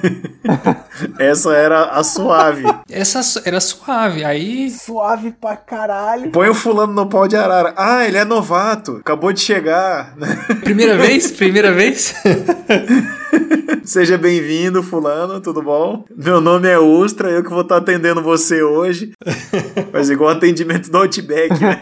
Essa 1.19 1.53
era 1.55 1.85
a 1.85 2.03
suave. 2.03 2.65
Essa 2.91 3.21
era 3.45 3.61
suave. 3.61 4.25
Aí 4.25 4.71
Suave 4.71 5.33
pra 5.33 5.57
caralho. 5.57 6.31
Põe 6.31 6.49
o 6.49 6.55
fulano 6.55 6.93
no 6.93 7.07
pau 7.07 7.27
de 7.27 7.37
arara. 7.37 7.75
Ah, 7.77 8.07
ele 8.07 8.19
é 8.19 8.25
novato, 8.25 8.97
acabou 9.01 9.33
de 9.33 9.41
chegar. 9.41 10.15
primeira 10.63 10.97
vez, 10.97 11.31
primeira 11.31 11.73
vez. 11.73 12.15
Seja 13.85 14.19
bem-vindo, 14.19 14.83
fulano, 14.83 15.41
tudo 15.41 15.63
bom? 15.63 16.05
Meu 16.17 16.41
nome 16.41 16.69
é 16.69 16.79
Ustra, 16.79 17.31
eu 17.31 17.43
que 17.43 17.51
vou 17.51 17.61
estar 17.61 17.77
atendendo 17.77 18.23
você 18.23 18.63
hoje. 18.63 19.13
Faz 19.93 20.11
igual 20.11 20.31
atendimento 20.31 20.91
do 20.91 20.99
Outback, 20.99 21.61
né? 21.61 21.81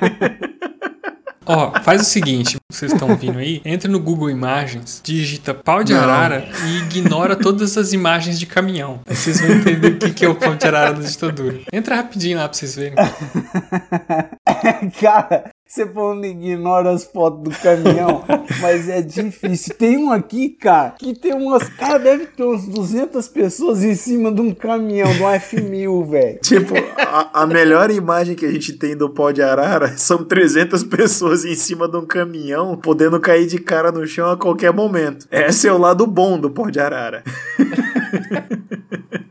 Ó, 1.47 1.73
faz 1.83 2.01
o 2.01 2.05
seguinte, 2.05 2.57
vocês 2.71 2.93
estão 2.93 3.15
vindo 3.17 3.39
aí, 3.39 3.61
entra 3.65 3.91
no 3.91 4.01
Google 4.01 4.31
Imagens, 4.31 5.01
digita 5.05 5.53
pau 5.53 5.85
de 5.85 5.93
Não. 5.93 6.01
arara 6.01 6.49
e 6.67 6.79
ignora 6.79 7.37
todas 7.37 7.77
as 7.77 7.93
imagens 7.93 8.39
de 8.39 8.47
caminhão. 8.47 9.01
Aí 9.07 9.15
vocês 9.15 9.41
vão 9.41 9.51
entender 9.51 9.89
o 9.89 9.99
que 9.99 10.11
que 10.13 10.25
é 10.25 10.29
o 10.29 10.35
pau 10.35 10.55
de 10.55 10.67
arara 10.67 10.95
da 10.95 11.07
ditadura. 11.07 11.61
Entra 11.73 11.97
rapidinho 11.97 12.39
lá 12.39 12.49
pra 12.49 12.57
vocês 12.57 12.75
verem. 12.75 12.95
Cara, 15.01 15.51
você 15.75 15.87
falando 15.89 16.25
ignora 16.25 16.93
as 16.93 17.03
fotos 17.03 17.43
do 17.43 17.51
caminhão, 17.61 18.25
mas 18.63 18.89
é 18.89 19.03
difícil. 19.03 19.75
Tem 19.75 19.99
um 19.99 20.13
aqui, 20.13 20.51
cara, 20.51 20.91
que 20.91 21.13
tem 21.19 21.35
umas. 21.35 21.69
Cara, 21.71 21.99
deve 21.99 22.27
ter 22.27 22.45
umas 22.45 22.65
200 22.65 23.27
pessoas 23.27 23.83
em 23.83 23.97
cima 23.97 24.31
de 24.31 24.41
um 24.41 24.55
caminhão, 24.55 25.13
de 25.13 25.21
um 25.21 25.27
F1000, 25.27 26.09
velho. 26.09 26.39
Tipo, 26.41 26.75
a, 26.97 27.43
a 27.43 27.47
melhor 27.47 27.91
imagem 27.91 28.37
que 28.37 28.47
a 28.47 28.53
gente 28.53 28.75
tem 28.75 28.97
do 28.97 29.11
pau 29.11 29.33
de 29.33 29.43
arara 29.43 29.89
são 29.99 30.23
300 30.23 30.85
pessoas 30.85 31.45
em 31.45 31.57
cima 31.57 31.89
de 31.89 31.97
um 31.97 32.07
caminhão 32.07 32.77
podendo 32.77 33.19
cair 33.19 33.49
de 33.49 33.59
cara 33.59 33.91
no 33.91 34.07
chão 34.07 34.31
a 34.31 34.37
qualquer 34.37 34.73
momento. 34.73 35.27
Esse 35.29 35.67
é 35.67 35.73
o 35.73 35.79
lado 35.79 36.07
bom 36.07 36.39
do 36.39 36.51
pau 36.51 36.71
de 36.71 36.79
arara. 36.79 37.25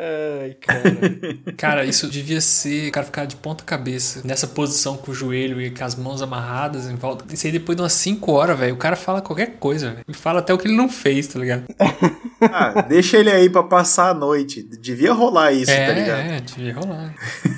Ai, 0.00 0.54
cara. 0.60 0.82
Cara, 1.58 1.84
isso 1.84 2.08
devia 2.08 2.40
ser 2.40 2.88
o 2.88 2.92
cara 2.92 3.04
ficar 3.04 3.24
de 3.24 3.34
ponta 3.34 3.64
cabeça, 3.64 4.22
nessa 4.24 4.46
posição 4.46 4.96
com 4.96 5.10
o 5.10 5.14
joelho 5.14 5.60
e 5.60 5.70
com 5.70 5.84
as 5.84 5.96
mãos 5.96 6.22
amarradas 6.22 6.88
em 6.88 6.94
volta. 6.94 7.24
Isso 7.34 7.46
aí 7.46 7.52
depois 7.52 7.74
de 7.74 7.82
umas 7.82 7.94
5 7.94 8.30
horas, 8.30 8.56
velho, 8.56 8.74
o 8.74 8.78
cara 8.78 8.94
fala 8.94 9.20
qualquer 9.20 9.56
coisa, 9.58 9.90
velho. 9.90 10.04
Ele 10.06 10.16
fala 10.16 10.38
até 10.38 10.54
o 10.54 10.58
que 10.58 10.68
ele 10.68 10.76
não 10.76 10.88
fez, 10.88 11.26
tá 11.26 11.38
ligado? 11.38 11.64
Ah, 12.40 12.82
deixa 12.82 13.16
ele 13.16 13.32
aí 13.32 13.50
pra 13.50 13.64
passar 13.64 14.10
a 14.10 14.14
noite. 14.14 14.62
Devia 14.62 15.12
rolar 15.12 15.50
isso, 15.50 15.72
é, 15.72 15.86
tá 15.88 15.92
ligado? 15.92 16.20
é, 16.20 16.40
devia 16.40 16.72
rolar. 16.72 17.12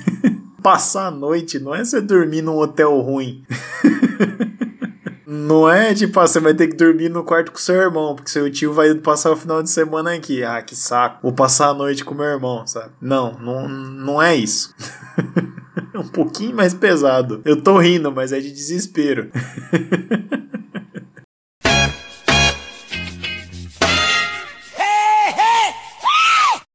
Passar 0.63 1.05
a 1.05 1.11
noite 1.11 1.59
não 1.59 1.73
é 1.73 1.85
você 1.85 2.01
dormir 2.01 2.41
num 2.41 2.57
hotel 2.57 2.99
ruim. 2.99 3.43
Não 5.33 5.69
é 5.69 5.93
tipo, 5.93 6.19
ah, 6.19 6.27
você 6.27 6.41
vai 6.41 6.53
ter 6.53 6.67
que 6.67 6.75
dormir 6.75 7.07
no 7.07 7.23
quarto 7.23 7.53
com 7.53 7.57
seu 7.57 7.75
irmão, 7.75 8.13
porque 8.13 8.29
seu 8.29 8.51
tio 8.51 8.73
vai 8.73 8.93
passar 8.95 9.31
o 9.31 9.37
final 9.37 9.63
de 9.63 9.69
semana 9.69 10.13
aqui. 10.13 10.43
Ah, 10.43 10.61
que 10.61 10.75
saco. 10.75 11.19
Vou 11.23 11.31
passar 11.31 11.69
a 11.69 11.73
noite 11.73 12.03
com 12.03 12.13
meu 12.13 12.25
irmão, 12.25 12.67
sabe? 12.67 12.93
Não, 12.99 13.39
não, 13.39 13.65
não 13.65 14.21
é 14.21 14.35
isso. 14.35 14.75
é 15.95 15.97
um 15.97 16.09
pouquinho 16.09 16.53
mais 16.53 16.73
pesado. 16.73 17.41
Eu 17.45 17.61
tô 17.61 17.77
rindo, 17.77 18.11
mas 18.11 18.33
é 18.33 18.41
de 18.41 18.51
desespero. 18.51 19.31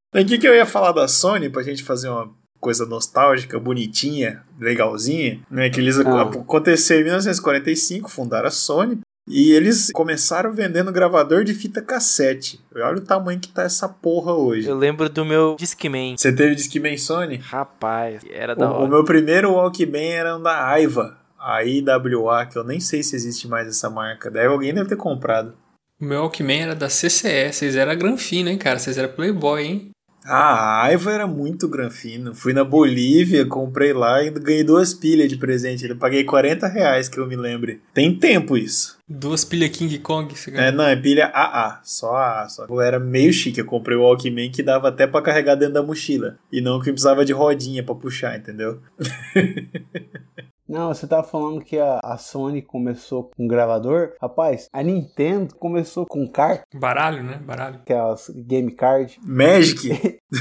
Então, 0.09 0.25
o 0.25 0.25
que, 0.25 0.37
que 0.39 0.47
eu 0.47 0.55
ia 0.55 0.65
falar 0.65 0.93
da 0.93 1.07
Sony 1.07 1.47
pra 1.47 1.61
gente 1.61 1.83
fazer 1.83 2.09
uma 2.09 2.33
coisa 2.67 2.85
nostálgica, 2.85 3.57
bonitinha, 3.57 4.43
legalzinha, 4.59 5.39
né? 5.49 5.69
Que 5.69 5.79
eles 5.79 5.97
Ah. 5.99 6.21
aconteceu 6.23 6.99
em 6.99 7.03
1945, 7.05 8.09
fundaram 8.11 8.47
a 8.49 8.51
Sony. 8.51 8.99
E 9.29 9.51
eles 9.51 9.89
começaram 9.93 10.53
vendendo 10.53 10.91
gravador 10.91 11.43
de 11.43 11.53
fita 11.53 11.81
cassete. 11.81 12.59
Olha 12.75 12.97
o 12.97 13.01
tamanho 13.01 13.39
que 13.39 13.49
tá 13.49 13.63
essa 13.63 13.87
porra 13.87 14.33
hoje. 14.33 14.67
Eu 14.69 14.77
lembro 14.77 15.09
do 15.09 15.25
meu 15.25 15.55
Discman. 15.59 16.15
Você 16.17 16.31
teve 16.33 16.55
Discman 16.55 16.97
Sony? 16.97 17.35
Rapaz, 17.37 18.21
era 18.31 18.55
da 18.55 18.69
O, 18.69 18.73
o 18.73 18.77
hora. 18.81 18.87
meu 18.89 19.03
primeiro 19.03 19.51
Walkman 19.53 20.11
era 20.11 20.37
um 20.37 20.41
da 20.41 20.65
Aiva, 20.69 21.17
a 21.37 21.61
IWA, 21.63 22.45
que 22.45 22.57
eu 22.57 22.63
nem 22.63 22.79
sei 22.79 23.03
se 23.03 23.15
existe 23.17 23.47
mais 23.49 23.67
essa 23.67 23.89
marca. 23.89 24.31
Daí 24.31 24.45
alguém 24.45 24.73
deve 24.73 24.87
ter 24.89 24.95
comprado. 24.97 25.53
O 25.99 26.05
meu 26.05 26.21
Walkman 26.21 26.61
era 26.61 26.75
da 26.75 26.87
CCE. 26.87 27.51
Vocês 27.51 27.75
eram 27.75 27.97
granfina, 27.97 28.49
hein, 28.49 28.57
cara? 28.57 28.79
Vocês 28.79 28.97
eram 28.97 29.11
playboy, 29.13 29.61
hein? 29.63 29.89
Ah, 30.29 30.81
a 30.81 30.83
Aiva 30.83 31.11
era 31.13 31.25
muito 31.25 31.69
granfino. 31.69 32.35
Fui 32.35 32.51
na 32.51 32.63
Bolívia, 32.63 33.45
comprei 33.45 33.93
lá 33.93 34.21
e 34.21 34.29
ganhei 34.29 34.63
duas 34.63 34.93
pilhas 34.93 35.29
de 35.29 35.37
presente. 35.37 35.87
Eu 35.87 35.95
paguei 35.95 36.25
40 36.25 36.67
reais, 36.67 37.07
que 37.07 37.17
eu 37.17 37.25
me 37.25 37.37
lembre. 37.37 37.81
Tem 37.93 38.13
tempo 38.13 38.57
isso. 38.57 38.97
Duas 39.07 39.45
pilhas 39.45 39.69
King 39.69 39.97
Kong. 39.99 40.37
Você 40.37 40.51
É, 40.51 40.69
não, 40.69 40.83
é 40.83 40.95
pilha 40.97 41.27
AA, 41.33 41.79
só 41.81 42.13
AA. 42.13 42.49
Só. 42.49 42.65
Eu 42.65 42.81
era 42.81 42.99
meio 42.99 43.31
chique, 43.31 43.59
eu 43.59 43.65
comprei 43.65 43.97
o 43.97 44.01
Walkman 44.01 44.51
que 44.51 44.61
dava 44.61 44.89
até 44.89 45.07
pra 45.07 45.21
carregar 45.21 45.55
dentro 45.55 45.75
da 45.75 45.83
mochila. 45.83 46.37
E 46.51 46.59
não 46.59 46.79
que 46.79 46.91
precisava 46.91 47.23
de 47.23 47.31
rodinha 47.31 47.81
pra 47.81 47.95
puxar, 47.95 48.37
entendeu? 48.37 48.81
Não, 50.67 50.93
você 50.93 51.07
tava 51.07 51.23
falando 51.23 51.61
que 51.61 51.79
a, 51.79 51.99
a 52.03 52.17
Sony 52.17 52.61
começou 52.61 53.31
com 53.35 53.47
gravador. 53.47 54.13
Rapaz, 54.21 54.67
a 54.73 54.83
Nintendo 54.83 55.55
começou 55.55 56.05
com 56.05 56.27
carta, 56.27 56.65
Baralho, 56.75 57.23
né? 57.23 57.37
Baralho. 57.37 57.79
que 57.85 57.93
é 57.93 57.99
as 57.99 58.29
game 58.29 58.71
card. 58.71 59.17
Magic? 59.23 60.19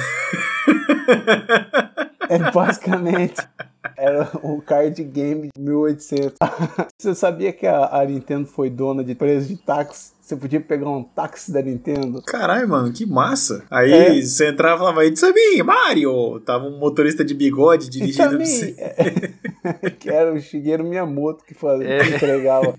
É 2.28 2.50
basicamente. 2.50 3.36
Era 3.96 4.28
o 4.42 4.60
card 4.62 5.02
game 5.04 5.48
de 5.56 5.62
1800. 5.62 6.32
Você 6.98 7.14
sabia 7.14 7.52
que 7.52 7.66
a, 7.66 7.86
a 8.00 8.04
Nintendo 8.04 8.46
foi 8.46 8.70
dona 8.70 9.02
de 9.04 9.12
empresa 9.12 9.46
de 9.46 9.56
táxi? 9.56 10.14
Você 10.20 10.34
podia 10.34 10.60
pegar 10.60 10.88
um 10.90 11.04
táxi 11.04 11.52
da 11.52 11.62
Nintendo? 11.62 12.20
Caralho, 12.22 12.68
mano, 12.68 12.92
que 12.92 13.06
massa. 13.06 13.64
Aí 13.70 13.92
É. 13.92 14.20
você 14.20 14.48
entrava 14.48 14.74
e 14.74 14.78
falava, 14.78 15.06
It's 15.06 15.22
me, 15.22 15.62
Mario! 15.62 16.40
Tava 16.40 16.64
um 16.66 16.78
motorista 16.78 17.24
de 17.24 17.32
bigode 17.32 17.88
dirigindo 17.88 18.30
pra 18.30 18.38
você. 18.44 18.74
é, 18.76 19.90
que 19.98 20.10
era 20.10 20.32
o 20.32 20.40
Shigeru 20.40 20.82
Miyamoto 20.82 21.44
que, 21.44 21.54
fazia, 21.54 21.86
É. 21.88 21.98
que 22.04 22.14
entregava. 22.16 22.74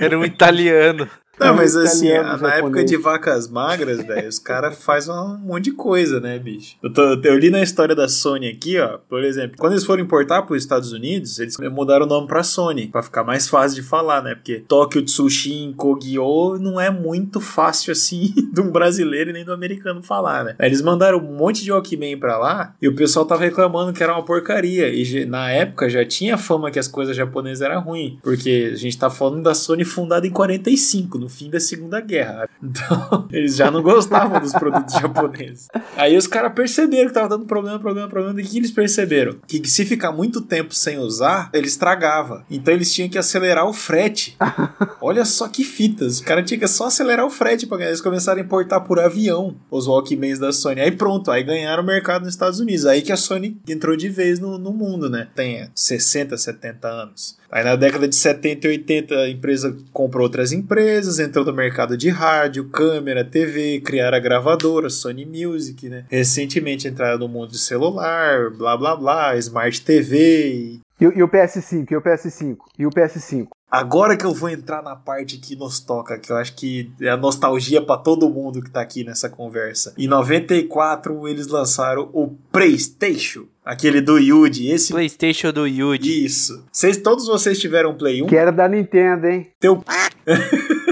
Era 0.00 0.18
um 0.18 0.24
italiano. 0.24 1.08
Não, 1.40 1.54
mas 1.56 1.74
assim, 1.74 2.08
na 2.10 2.34
época 2.34 2.50
japonês. 2.56 2.90
de 2.90 2.96
vacas 2.98 3.48
magras, 3.48 4.04
velho, 4.06 4.28
os 4.28 4.38
caras 4.38 4.76
fazem 4.84 5.12
um 5.14 5.38
monte 5.38 5.64
de 5.64 5.72
coisa, 5.72 6.20
né, 6.20 6.38
bicho? 6.38 6.76
Eu, 6.82 6.92
tô- 6.92 7.14
eu 7.24 7.38
li 7.38 7.50
na 7.50 7.62
história 7.62 7.94
da 7.94 8.06
Sony 8.08 8.48
aqui, 8.48 8.78
ó, 8.78 8.98
por 9.08 9.24
exemplo, 9.24 9.56
quando 9.58 9.72
eles 9.72 9.84
foram 9.84 10.02
importar 10.02 10.42
para 10.42 10.54
os 10.54 10.62
Estados 10.62 10.92
Unidos, 10.92 11.38
eles 11.38 11.56
mudaram 11.58 12.04
o 12.06 12.08
nome 12.08 12.26
pra 12.26 12.42
Sony, 12.42 12.88
pra 12.88 13.02
ficar 13.02 13.24
mais 13.24 13.48
fácil 13.48 13.82
de 13.82 13.88
falar, 13.88 14.22
né? 14.22 14.34
Porque 14.34 14.62
Tokyo 14.68 15.02
Tsushin 15.02 15.72
Kogyo 15.76 16.58
não 16.60 16.80
é 16.80 16.90
muito 16.90 17.40
fácil 17.40 17.92
assim 17.92 18.32
de 18.52 18.60
um 18.60 18.70
brasileiro 18.70 19.30
e 19.30 19.32
nem 19.32 19.44
do 19.44 19.52
americano 19.52 20.02
falar, 20.02 20.44
né? 20.44 20.54
Aí 20.58 20.68
eles 20.68 20.82
mandaram 20.82 21.18
um 21.18 21.34
monte 21.36 21.64
de 21.64 21.72
Walkman 21.72 22.18
pra 22.18 22.36
lá 22.38 22.74
e 22.80 22.86
o 22.88 22.94
pessoal 22.94 23.24
tava 23.24 23.42
reclamando 23.42 23.92
que 23.92 24.02
era 24.02 24.12
uma 24.12 24.24
porcaria. 24.24 24.88
E 24.90 25.24
na 25.24 25.50
época 25.50 25.88
já 25.88 26.04
tinha 26.04 26.36
fama 26.36 26.70
que 26.70 26.78
as 26.78 26.86
coisas 26.88 27.16
japonesas 27.16 27.62
eram 27.62 27.80
ruins, 27.80 28.18
porque 28.22 28.70
a 28.74 28.76
gente 28.76 28.98
tá 28.98 29.08
falando 29.10 29.42
da 29.42 29.54
Sony 29.54 29.84
fundada 29.84 30.26
em 30.26 30.30
45, 30.30 31.18
no 31.18 31.28
fim 31.32 31.50
da 31.50 31.60
Segunda 31.60 32.00
Guerra. 32.00 32.48
Então, 32.62 33.28
eles 33.30 33.56
já 33.56 33.70
não 33.70 33.82
gostavam 33.82 34.40
dos 34.40 34.52
produtos 34.52 34.94
japoneses. 34.94 35.68
Aí 35.96 36.16
os 36.16 36.26
caras 36.26 36.52
perceberam 36.52 37.08
que 37.08 37.14
tava 37.14 37.28
dando 37.28 37.44
problema, 37.44 37.78
problema, 37.78 38.08
problema. 38.08 38.40
E 38.40 38.44
o 38.44 38.46
que 38.46 38.56
eles 38.56 38.70
perceberam? 38.70 39.36
Que 39.46 39.68
se 39.68 39.84
ficar 39.84 40.12
muito 40.12 40.40
tempo 40.40 40.72
sem 40.74 40.96
usar, 40.96 41.50
ele 41.52 41.66
estragava. 41.66 42.44
Então 42.48 42.72
eles 42.72 42.92
tinham 42.94 43.10
que 43.10 43.18
acelerar 43.18 43.66
o 43.66 43.72
frete. 43.72 44.36
Olha 45.02 45.24
só 45.24 45.48
que 45.48 45.64
fitas. 45.64 46.14
Os 46.14 46.20
caras 46.20 46.44
tinham 46.46 46.60
que 46.60 46.68
só 46.68 46.86
acelerar 46.86 47.26
o 47.26 47.30
frete 47.30 47.66
ganhar. 47.66 47.88
Eles 47.88 48.00
começaram 48.00 48.40
a 48.40 48.44
importar 48.44 48.80
por 48.80 48.98
avião 48.98 49.56
os 49.70 49.86
Walkmans 49.86 50.38
da 50.38 50.52
Sony. 50.52 50.80
Aí 50.80 50.90
pronto, 50.92 51.30
aí 51.30 51.42
ganharam 51.42 51.82
o 51.82 51.86
mercado 51.86 52.22
nos 52.22 52.34
Estados 52.34 52.60
Unidos. 52.60 52.86
Aí 52.86 53.02
que 53.02 53.12
a 53.12 53.16
Sony 53.16 53.60
entrou 53.68 53.96
de 53.96 54.08
vez 54.08 54.38
no, 54.38 54.58
no 54.58 54.72
mundo, 54.72 55.08
né? 55.08 55.28
Tem 55.34 55.68
60, 55.74 56.36
70 56.36 56.88
anos. 56.88 57.41
Aí 57.52 57.62
na 57.62 57.76
década 57.76 58.08
de 58.08 58.14
70 58.16 58.66
e 58.66 58.70
80 58.70 59.14
a 59.14 59.28
empresa 59.28 59.76
comprou 59.92 60.24
outras 60.24 60.52
empresas, 60.52 61.18
entrou 61.18 61.44
no 61.44 61.52
mercado 61.52 61.98
de 61.98 62.08
rádio, 62.08 62.64
câmera, 62.70 63.22
TV, 63.22 63.78
criaram 63.84 64.16
a 64.16 64.20
gravadora, 64.20 64.88
Sony 64.88 65.26
Music, 65.26 65.86
né? 65.86 66.06
Recentemente 66.08 66.88
entraram 66.88 67.18
no 67.18 67.28
mundo 67.28 67.50
de 67.50 67.58
celular, 67.58 68.48
blá 68.50 68.74
blá 68.74 68.96
blá, 68.96 69.36
Smart 69.36 69.82
TV. 69.82 70.48
E, 70.54 70.80
o- 71.06 71.18
e 71.18 71.22
o 71.22 71.28
PS5? 71.28 71.90
E 71.92 71.96
o 71.96 72.02
PS5? 72.02 72.56
E 72.78 72.86
o 72.86 72.90
PS5? 72.90 73.48
Agora 73.70 74.18
que 74.18 74.26
eu 74.26 74.34
vou 74.34 74.50
entrar 74.50 74.82
na 74.82 74.94
parte 74.94 75.38
que 75.38 75.56
nos 75.56 75.80
toca, 75.80 76.18
que 76.18 76.30
eu 76.30 76.36
acho 76.36 76.54
que 76.54 76.92
é 77.00 77.08
a 77.08 77.16
nostalgia 77.16 77.80
pra 77.80 77.96
todo 77.96 78.28
mundo 78.28 78.60
que 78.62 78.70
tá 78.70 78.82
aqui 78.82 79.02
nessa 79.02 79.30
conversa. 79.30 79.94
Em 79.96 80.06
94 80.06 81.26
eles 81.26 81.46
lançaram 81.46 82.10
o 82.12 82.36
PlayStation, 82.52 83.46
aquele 83.64 84.02
do 84.02 84.18
Yuji, 84.18 84.70
esse 84.70 84.92
Playstation 84.92 85.50
do 85.52 85.66
Yuji. 85.66 86.22
isso. 86.24 86.66
Vocês 86.70 86.98
todos 86.98 87.26
vocês 87.26 87.58
tiveram 87.58 87.94
Play 87.96 88.22
1? 88.22 88.26
Que 88.26 88.36
era 88.36 88.52
da 88.52 88.68
Nintendo, 88.68 89.26
hein? 89.26 89.50
Teu 89.58 89.82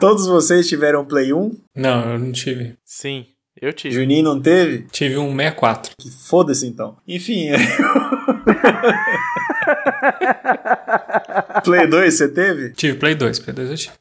Todos 0.00 0.26
vocês 0.26 0.68
tiveram 0.68 1.04
Play 1.04 1.32
1? 1.32 1.56
Não, 1.76 2.12
eu 2.12 2.18
não 2.18 2.32
tive. 2.32 2.76
Sim, 2.84 3.26
eu 3.66 3.72
tive. 3.72 3.94
Juninho 3.94 4.24
não 4.24 4.40
teve? 4.40 4.86
Tive 4.90 5.16
um 5.16 5.34
64. 5.36 5.92
Que 5.98 6.10
foda-se 6.10 6.66
então. 6.66 6.96
Enfim. 7.06 7.50
Play 11.64 11.86
2 11.86 12.14
você 12.14 12.28
teve? 12.28 12.70
Tive 12.70 12.98
Play 12.98 13.14
2. 13.14 13.38
Play 13.38 13.54
2 13.54 13.70
eu 13.70 13.76
tive. 13.76 13.92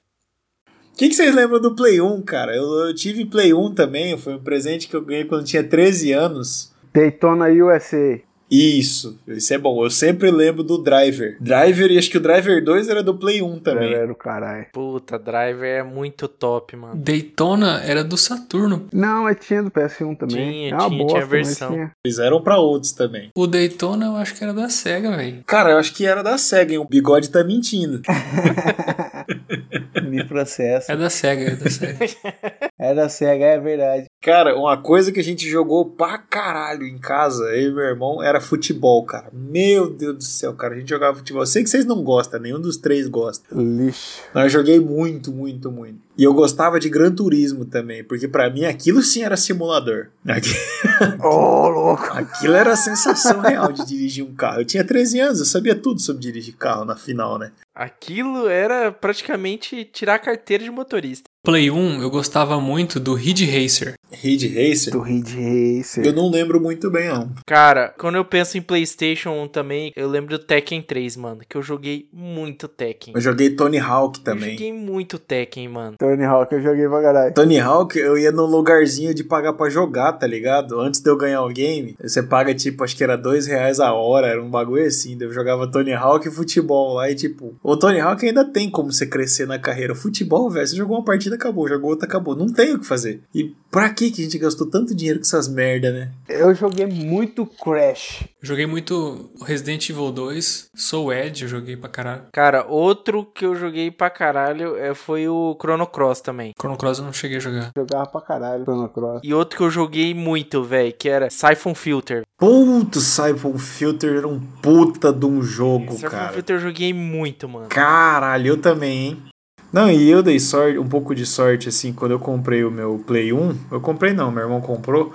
O 0.94 0.98
que, 0.98 1.10
que 1.10 1.16
vocês 1.16 1.34
lembram 1.34 1.60
do 1.60 1.76
Play 1.76 2.02
1, 2.02 2.22
cara? 2.24 2.56
Eu, 2.56 2.64
eu 2.88 2.94
tive 2.94 3.26
Play 3.26 3.54
1 3.54 3.74
também, 3.74 4.18
foi 4.18 4.36
um 4.36 4.44
presente 4.44 4.88
que 4.88 4.96
eu 4.96 5.04
ganhei 5.04 5.26
quando 5.26 5.42
eu 5.42 5.48
tinha 5.48 5.64
13 5.64 6.12
anos. 6.12 6.72
Daytona 6.94 7.48
USA. 7.48 8.20
Isso, 8.52 9.18
isso 9.28 9.54
é 9.54 9.58
bom. 9.58 9.82
Eu 9.84 9.90
sempre 9.90 10.30
lembro 10.30 10.62
do 10.62 10.78
Driver. 10.78 11.38
Driver, 11.40 11.90
e 11.90 11.98
acho 11.98 12.10
que 12.10 12.18
o 12.18 12.22
Driver 12.22 12.62
2 12.62 12.90
era 12.90 13.02
do 13.02 13.16
Play 13.16 13.42
1 13.42 13.60
também. 13.60 13.94
Era 13.94 14.12
o 14.12 14.16
caralho. 14.16 14.66
Puta, 14.74 15.18
Driver 15.18 15.70
é 15.70 15.84
muito 15.84 16.28
top, 16.28 16.76
mano. 16.76 16.96
Daytona 16.96 17.82
era 17.86 18.04
do 18.04 18.18
Saturno. 18.18 18.88
Não, 18.92 19.24
mas 19.24 19.38
tinha 19.40 19.64
do 19.64 19.72
PS1 19.72 20.18
também. 20.18 20.52
Tinha, 20.52 20.72
é 20.72 20.76
uma 20.76 20.90
tinha, 20.90 20.98
bosta, 20.98 21.14
tinha 21.14 21.22
mas 21.22 21.30
versão. 21.30 21.72
tinha. 21.72 21.92
Eles 22.04 22.20
eram 22.20 22.42
pra 22.42 22.58
outros 22.58 22.92
também. 22.92 23.30
O 23.34 23.48
Daytona 23.48 24.08
eu 24.08 24.16
acho 24.18 24.36
que 24.36 24.44
era 24.44 24.54
da 24.54 24.68
SEGA, 24.68 25.16
velho. 25.16 25.44
Cara, 25.46 25.72
eu 25.72 25.78
acho 25.78 25.94
que 25.94 26.06
era 26.06 26.22
da 26.22 26.38
SEGA, 26.38 26.74
hein? 26.74 26.80
O 26.80 26.86
bigode 26.86 27.30
tá 27.30 27.44
mentindo. 27.46 28.02
Me 30.04 30.24
processo. 30.24 30.92
É 30.92 30.96
da 30.96 31.10
SEGA, 31.10 31.52
é 31.52 31.56
da 31.56 31.70
SEGA. 31.70 32.06
Era 32.80 33.10
SEGA, 33.10 33.46
é 33.46 33.60
verdade. 33.60 34.06
Cara, 34.22 34.58
uma 34.58 34.78
coisa 34.78 35.12
que 35.12 35.20
a 35.20 35.24
gente 35.24 35.48
jogou 35.50 35.86
pra 35.86 36.18
caralho 36.18 36.84
em 36.86 36.98
casa, 36.98 37.44
eu 37.56 37.70
e 37.70 37.74
meu 37.74 37.84
irmão, 37.84 38.24
era 38.24 38.40
futebol, 38.40 39.04
cara. 39.06 39.30
Meu 39.32 39.90
Deus 39.90 40.18
do 40.18 40.24
céu, 40.24 40.54
cara. 40.54 40.74
A 40.74 40.78
gente 40.78 40.90
jogava 40.90 41.18
futebol. 41.18 41.42
Eu 41.42 41.48
sei 41.48 41.64
que 41.64 41.70
vocês 41.70 41.86
não 41.86 42.04
gostam, 42.04 42.40
nenhum 42.40 42.60
dos 42.60 42.78
três 42.78 43.08
gosta. 43.08 43.46
Lixo. 43.56 44.22
Mas 44.34 44.46
eu 44.46 44.50
joguei 44.50 44.80
muito, 44.80 45.32
muito, 45.32 45.72
muito. 45.72 46.00
E 46.18 46.24
eu 46.24 46.34
gostava 46.34 46.80
de 46.80 46.90
Gran 46.90 47.12
Turismo 47.14 47.66
também, 47.66 48.04
porque 48.04 48.28
pra 48.28 48.50
mim 48.50 48.66
aquilo 48.66 49.02
sim 49.02 49.24
era 49.24 49.38
simulador. 49.38 50.08
Aqui- 50.28 50.50
Ô, 51.24 51.68
louco. 51.70 52.04
Aquilo 52.12 52.54
era 52.54 52.74
a 52.74 52.78
sensação 52.78 53.40
real 53.40 53.72
de 53.72 53.86
dirigir 53.86 54.24
um 54.26 54.34
carro. 54.34 54.62
Eu 54.62 54.66
tinha 54.66 54.84
13 54.84 55.20
anos, 55.20 55.40
eu 55.40 55.46
sabia 55.46 55.76
tudo 55.76 56.02
sobre 56.02 56.22
dirigir 56.22 56.56
carro 56.58 56.84
na 56.86 56.96
final, 56.96 57.40
né? 57.40 57.52
Aquilo 57.74 58.48
era 58.50 58.92
praticamente 58.92 59.86
tirar 59.86 60.16
a 60.16 60.20
carteira 60.20 60.64
de 60.64 60.70
motorista. 60.70 61.30
Play 61.44 61.72
1 61.72 62.04
eu 62.04 62.10
gostava 62.12 62.62
muito 62.62 63.00
do 63.00 63.16
Ridge 63.16 63.46
Racer. 63.46 63.96
Ridge 64.12 64.48
Racer. 64.48 64.94
Do 64.94 65.00
Ridge 65.02 65.36
Racer. 65.36 66.06
Eu 66.06 66.14
não 66.14 66.30
lembro 66.30 66.62
muito 66.62 66.92
bem, 66.92 67.08
não. 67.08 67.32
Cara, 67.48 67.92
quando 67.98 68.14
eu 68.16 68.24
penso 68.24 68.60
em 68.60 68.62
PlayStation 68.62 69.32
1 69.32 69.48
também, 69.48 69.92
eu 69.96 70.08
lembro 70.08 70.38
do 70.38 70.44
Tekken 70.44 70.84
3, 70.84 71.18
mano. 71.18 71.42
Que 71.50 71.58
eu 71.58 71.64
joguei 71.64 72.08
muito 72.14 72.68
Tekken. 72.68 73.16
Eu 73.16 73.22
joguei 73.22 73.50
Tony 73.56 73.80
Hawk 73.80 74.20
Eu 74.20 74.24
também. 74.24 74.52
joguei 74.52 74.72
muito 74.72 75.18
Tekken, 75.18 75.68
mano. 75.70 75.96
Tony 75.98 76.24
Hawk 76.24 76.54
eu 76.54 76.62
joguei 76.62 76.88
pra 76.88 77.02
caralho. 77.02 77.34
Tony 77.34 77.60
Hawk, 77.60 77.98
eu 77.98 78.20
ia 78.20 78.32
no 78.32 78.46
lugarzinho 78.46 79.12
de 79.12 79.24
pagar 79.24 79.54
pra 79.54 79.68
jogar, 79.68 80.14
tá 80.14 80.28
ligado? 80.28 80.80
Antes 80.80 81.00
de 81.02 81.10
eu 81.10 81.18
ganhar 81.18 81.42
o 81.44 81.50
game, 81.50 81.96
você 82.00 82.22
paga, 82.22 82.54
tipo, 82.54 82.84
acho 82.84 82.96
que 82.96 83.04
era 83.04 83.16
dois 83.18 83.48
reais 83.48 83.80
a 83.80 83.92
hora, 83.94 84.28
era 84.28 84.44
um 84.44 84.50
bagulho 84.52 84.86
assim. 84.86 85.18
Eu 85.20 85.34
jogava 85.34 85.66
Tony 85.72 85.94
Hawk 85.94 86.28
e 86.28 86.32
futebol 86.32 86.94
lá 86.94 87.10
e, 87.10 87.16
tipo, 87.16 87.56
o 87.64 87.76
Tony 87.76 88.00
Hawk 88.00 88.24
ainda 88.24 88.46
tem 88.46 88.70
como 88.70 88.92
você 88.92 89.08
crescer 89.08 89.48
na 89.48 89.58
carreira. 89.58 89.96
Futebol, 89.96 90.48
velho, 90.52 90.68
você 90.68 90.76
jogou 90.76 90.98
uma 90.98 91.04
partida 91.06 91.31
partida, 91.32 91.36
acabou. 91.36 91.68
Jogou 91.68 91.90
outra, 91.92 92.08
acabou. 92.08 92.36
Não 92.36 92.52
tem 92.52 92.74
o 92.74 92.80
que 92.80 92.86
fazer. 92.86 93.22
E 93.34 93.56
pra 93.70 93.90
que 93.90 94.12
que 94.12 94.22
a 94.22 94.24
gente 94.26 94.38
gastou 94.38 94.70
tanto 94.70 94.94
dinheiro 94.94 95.20
com 95.20 95.26
essas 95.26 95.48
merda, 95.48 95.92
né? 95.92 96.12
Eu 96.28 96.54
joguei 96.54 96.86
muito 96.86 97.46
Crash. 97.46 98.26
Joguei 98.42 98.66
muito 98.66 99.30
Resident 99.46 99.90
Evil 99.90 100.12
2, 100.12 100.70
Soul 100.76 101.14
Edge, 101.14 101.44
eu 101.44 101.50
joguei 101.50 101.78
pra 101.78 101.90
caralho. 101.90 102.24
Cara, 102.34 102.66
outro 102.68 103.24
que 103.24 103.46
eu 103.46 103.56
joguei 103.56 103.92
pra 103.92 104.10
caralho 104.10 104.76
é, 104.76 104.94
foi 104.94 105.28
o 105.28 105.56
Chrono 105.60 105.88
Cross 105.88 106.22
também. 106.22 106.54
Chrono 106.60 106.78
Cross 106.78 107.00
eu 107.00 107.06
não 107.06 107.14
cheguei 107.14 107.38
a 107.38 107.40
jogar. 107.40 107.72
Jogava 107.78 108.08
pra 108.08 108.22
caralho 108.22 108.64
Chrono 108.64 108.90
Cross. 108.90 109.22
E 109.24 109.34
outro 109.34 109.58
que 109.58 109.64
eu 109.64 109.70
joguei 109.70 110.14
muito, 110.14 110.64
velho, 110.64 110.94
que 110.94 111.08
era 111.08 111.30
Siphon 111.30 111.76
Filter. 111.76 112.24
Puto, 112.38 113.00
Siphon 113.00 113.58
Filter 113.58 114.18
era 114.18 114.28
um 114.28 114.40
puta 114.40 115.14
de 115.14 115.26
um 115.26 115.42
jogo, 115.44 115.94
Siphon 115.94 116.10
cara. 116.10 116.34
Filter 116.34 116.56
eu 116.56 116.60
joguei 116.60 116.94
muito, 116.94 117.48
mano. 117.48 117.68
Caralho, 117.70 118.48
eu 118.48 118.58
também, 118.58 119.10
hein? 119.10 119.32
Não, 119.72 119.90
e 119.90 120.10
eu 120.10 120.22
dei 120.22 120.40
sorte, 120.40 120.78
um 120.78 120.88
pouco 120.88 121.16
de 121.16 121.26
sorte, 121.26 121.70
assim, 121.70 121.94
quando 121.94 122.12
eu 122.12 122.20
comprei 122.20 122.64
o 122.64 122.72
meu 122.72 123.02
Play 123.08 123.32
1. 123.32 123.56
Eu 123.72 123.80
comprei 123.80 124.14
não, 124.14 124.30
meu 124.30 124.44
irmão 124.44 124.60
comprou. 124.60 125.14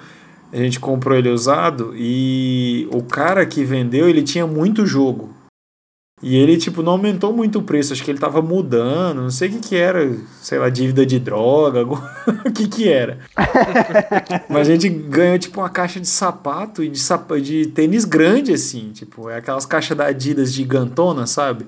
A 0.52 0.56
gente 0.56 0.80
comprou 0.80 1.18
ele 1.18 1.28
usado 1.28 1.92
e 1.96 2.88
o 2.90 3.02
cara 3.02 3.44
que 3.44 3.64
vendeu, 3.64 4.08
ele 4.08 4.22
tinha 4.22 4.46
muito 4.46 4.86
jogo. 4.86 5.34
E 6.22 6.34
ele, 6.34 6.56
tipo, 6.56 6.82
não 6.82 6.92
aumentou 6.92 7.30
muito 7.30 7.58
o 7.58 7.62
preço. 7.62 7.92
Acho 7.92 8.02
que 8.02 8.10
ele 8.10 8.18
tava 8.18 8.40
mudando, 8.40 9.20
não 9.20 9.30
sei 9.30 9.48
o 9.50 9.52
que 9.52 9.58
que 9.58 9.76
era. 9.76 10.16
Sei 10.40 10.58
lá, 10.58 10.70
dívida 10.70 11.04
de 11.04 11.18
droga, 11.18 11.84
o 12.46 12.50
que 12.50 12.66
que 12.66 12.88
era. 12.88 13.18
Mas 14.48 14.66
a 14.66 14.72
gente 14.72 14.88
ganhou, 14.88 15.38
tipo, 15.38 15.60
uma 15.60 15.68
caixa 15.68 16.00
de 16.00 16.08
sapato 16.08 16.82
e 16.82 16.88
de, 16.88 16.98
sapa 16.98 17.38
de 17.38 17.66
tênis 17.66 18.06
grande, 18.06 18.54
assim. 18.54 18.92
Tipo, 18.94 19.28
é 19.28 19.36
aquelas 19.36 19.66
caixas 19.66 19.94
da 19.94 20.06
Adidas 20.06 20.54
gigantona, 20.54 21.26
sabe? 21.26 21.66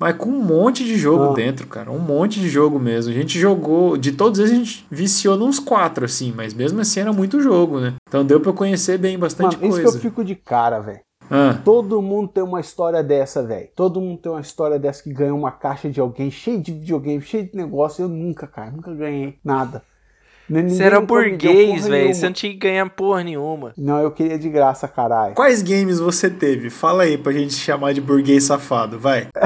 Mas 0.00 0.16
com 0.16 0.30
um 0.30 0.42
monte 0.42 0.82
de 0.82 0.96
jogo 0.96 1.32
Ah. 1.32 1.34
dentro, 1.34 1.66
cara. 1.66 1.90
Um 1.92 1.98
monte 1.98 2.40
de 2.40 2.48
jogo 2.48 2.78
mesmo. 2.80 3.12
A 3.12 3.14
gente 3.14 3.38
jogou. 3.38 3.98
De 3.98 4.12
todos 4.12 4.40
eles, 4.40 4.50
a 4.52 4.54
gente 4.54 4.86
viciou 4.90 5.36
nos 5.36 5.58
quatro, 5.58 6.06
assim. 6.06 6.32
Mas 6.34 6.54
mesmo 6.54 6.80
assim 6.80 7.00
era 7.00 7.12
muito 7.12 7.40
jogo, 7.42 7.78
né? 7.78 7.94
Então 8.08 8.24
deu 8.24 8.40
pra 8.40 8.48
eu 8.50 8.54
conhecer 8.54 8.96
bem 8.98 9.18
bastante 9.18 9.56
Mano, 9.56 9.68
isso 9.68 9.76
que 9.76 9.82
coisa. 9.82 9.98
eu 9.98 10.00
fico 10.00 10.24
de 10.24 10.34
cara, 10.34 10.80
velho. 10.80 11.00
Ah, 11.30 11.60
Todo 11.64 12.02
mundo 12.02 12.26
tem 12.28 12.42
uma 12.42 12.60
história 12.60 13.04
dessa, 13.04 13.40
velho. 13.42 13.68
Todo 13.76 14.00
mundo 14.00 14.18
tem 14.20 14.32
uma 14.32 14.40
história 14.40 14.78
dessa 14.80 15.00
que 15.02 15.12
ganhou 15.12 15.38
uma 15.38 15.52
caixa 15.52 15.88
de 15.88 16.00
alguém 16.00 16.28
cheio 16.28 16.60
de 16.60 16.72
videogame, 16.72 17.22
cheio 17.22 17.44
de 17.44 17.54
negócio. 17.54 18.02
Eu 18.02 18.08
nunca, 18.08 18.48
cara, 18.48 18.70
nunca 18.72 18.92
ganhei 18.92 19.36
nada. 19.44 19.82
Você 20.50 20.62
ninguém 20.62 20.82
era 20.86 21.00
me 21.00 21.06
deu 21.06 21.16
burguês, 21.16 21.86
velho. 21.86 22.14
Você 22.14 22.26
não 22.26 22.32
tinha 22.32 22.52
que 22.52 22.58
ganhar 22.58 22.90
porra 22.90 23.22
nenhuma. 23.22 23.72
Não, 23.78 24.00
eu 24.00 24.10
queria 24.10 24.36
de 24.36 24.48
graça, 24.48 24.88
caralho. 24.88 25.34
quais 25.34 25.62
games 25.62 26.00
você 26.00 26.28
teve? 26.28 26.70
Fala 26.70 27.04
aí 27.04 27.16
pra 27.16 27.32
gente 27.32 27.54
chamar 27.54 27.94
de 27.94 28.00
burguês 28.00 28.44
safado, 28.44 28.98
vai. 28.98 29.28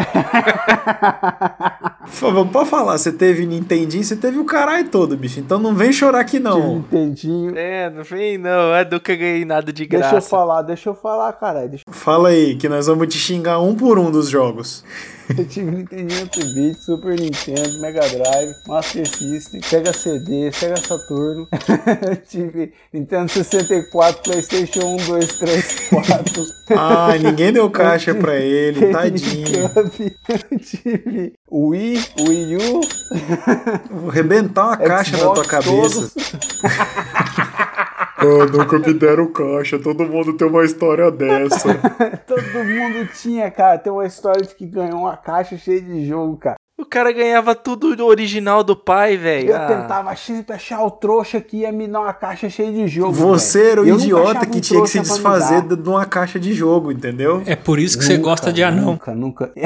Pode 2.53 2.71
falar. 2.71 2.97
Você 2.97 3.13
teve 3.13 3.45
Nintendinho, 3.47 4.03
você 4.03 4.17
teve 4.17 4.39
o 4.39 4.45
caralho 4.45 4.89
todo, 4.89 5.17
bicho. 5.17 5.41
Então 5.41 5.59
não 5.59 5.75
vem 5.75 5.93
chorar 5.93 6.21
aqui, 6.21 6.39
não. 6.39 6.77
Nintendinho. 6.77 7.57
É, 7.57 7.91
não 7.91 8.03
vem 8.03 8.39
não. 8.39 8.75
Eu 8.75 8.91
nunca 8.91 9.15
ganhei 9.15 9.45
nada 9.45 9.73
de 9.73 9.87
Deixa 9.87 10.07
eu 10.07 10.11
graça. 10.11 10.29
falar, 10.29 10.63
deixa 10.63 10.89
eu 10.89 10.95
falar, 10.95 11.33
caralho. 11.35 11.69
Deixa 11.69 11.85
Fala 11.91 12.31
aí, 12.31 12.55
que 12.57 12.69
nós 12.69 12.87
vamos 12.87 13.09
te 13.09 13.19
xingar 13.19 13.61
um 13.61 13.75
por 13.75 13.99
um 13.99 14.11
dos 14.11 14.29
jogos. 14.29 14.85
Eu 15.37 15.47
tive 15.47 15.71
Nintendinho 15.71 16.27
8-bit, 16.27 16.83
Super 16.83 17.19
Nintendo, 17.19 17.81
Mega 17.81 18.01
Drive, 18.09 18.55
Master 18.67 19.07
System, 19.07 19.63
Sega 19.63 19.93
CD, 19.93 20.53
Sega 20.53 20.77
Saturno. 20.77 21.49
Eu 22.09 22.17
tive 22.17 22.73
Nintendo 22.93 23.31
64, 23.31 24.23
Playstation 24.23 24.97
1, 24.97 24.97
2, 25.07 25.39
3, 25.39 25.89
4. 25.89 26.47
Ah, 26.77 27.17
ninguém 27.19 27.53
deu 27.53 27.71
caixa 27.71 28.15
pra 28.15 28.37
ele, 28.37 28.93
tadinho. 28.93 29.71
Eu 30.51 30.59
tive 30.59 31.33
Wii, 31.51 32.05
Wii 32.21 32.57
U, 32.57 32.81
Vou 33.91 34.11
arrebentar 34.11 34.67
uma 34.67 34.77
caixa 34.77 35.17
na 35.17 35.33
tua 35.33 35.45
Xbox, 35.45 35.49
cabeça. 35.49 36.13
Me 38.25 38.95
deram 38.95 39.33
caixa, 39.33 39.79
todo 39.79 40.05
mundo 40.05 40.35
tem 40.35 40.49
uma 40.49 40.65
história 40.65 41.11
dessa. 41.11 41.75
Todo 42.27 42.65
mundo 42.65 43.09
tinha, 43.15 43.51
cara. 43.51 43.79
Tem 43.79 43.93
uma 43.93 44.07
história 44.07 44.43
de 44.43 44.55
que 44.55 44.67
ganhou 44.67 45.01
uma 45.01 45.17
caixa 45.17 45.57
cheia 45.57 45.81
de 45.81 46.07
jogo, 46.07 46.37
cara. 46.37 46.57
O 46.77 46.85
cara 46.85 47.13
ganhava 47.13 47.55
tudo 47.55 47.95
do 47.95 48.05
original 48.05 48.65
do 48.65 48.75
pai, 48.75 49.17
velho. 49.17 49.51
Eu 49.51 49.57
Ah, 49.57 49.67
tentava 49.67 50.17
sempre 50.17 50.57
achar 50.57 50.83
o 50.83 50.91
trouxa 50.91 51.41
que 51.41 51.59
ia 51.59 51.71
me 51.71 51.87
dar 51.87 52.01
uma 52.01 52.13
caixa 52.13 52.51
cheia 52.51 52.73
de 52.73 52.89
jogo. 52.89 53.13
Você 53.13 53.71
era 53.71 53.83
o 53.83 53.87
Eu 53.87 53.97
idiota 53.97 54.45
que 54.45 54.59
um 54.59 54.61
tinha 54.61 54.83
que 54.83 54.89
se 54.89 54.99
desfazer 54.99 55.63
de 55.63 55.89
uma 55.89 56.05
caixa 56.05 56.39
de 56.41 56.53
jogo, 56.53 56.91
entendeu? 56.91 57.43
É 57.47 57.55
por 57.55 57.79
isso 57.79 57.97
que 57.97 58.05
você 58.05 58.17
gosta 58.17 58.53
de 58.53 58.63
anão. 58.63 58.87
Nunca, 58.87 59.15
nunca. 59.15 59.53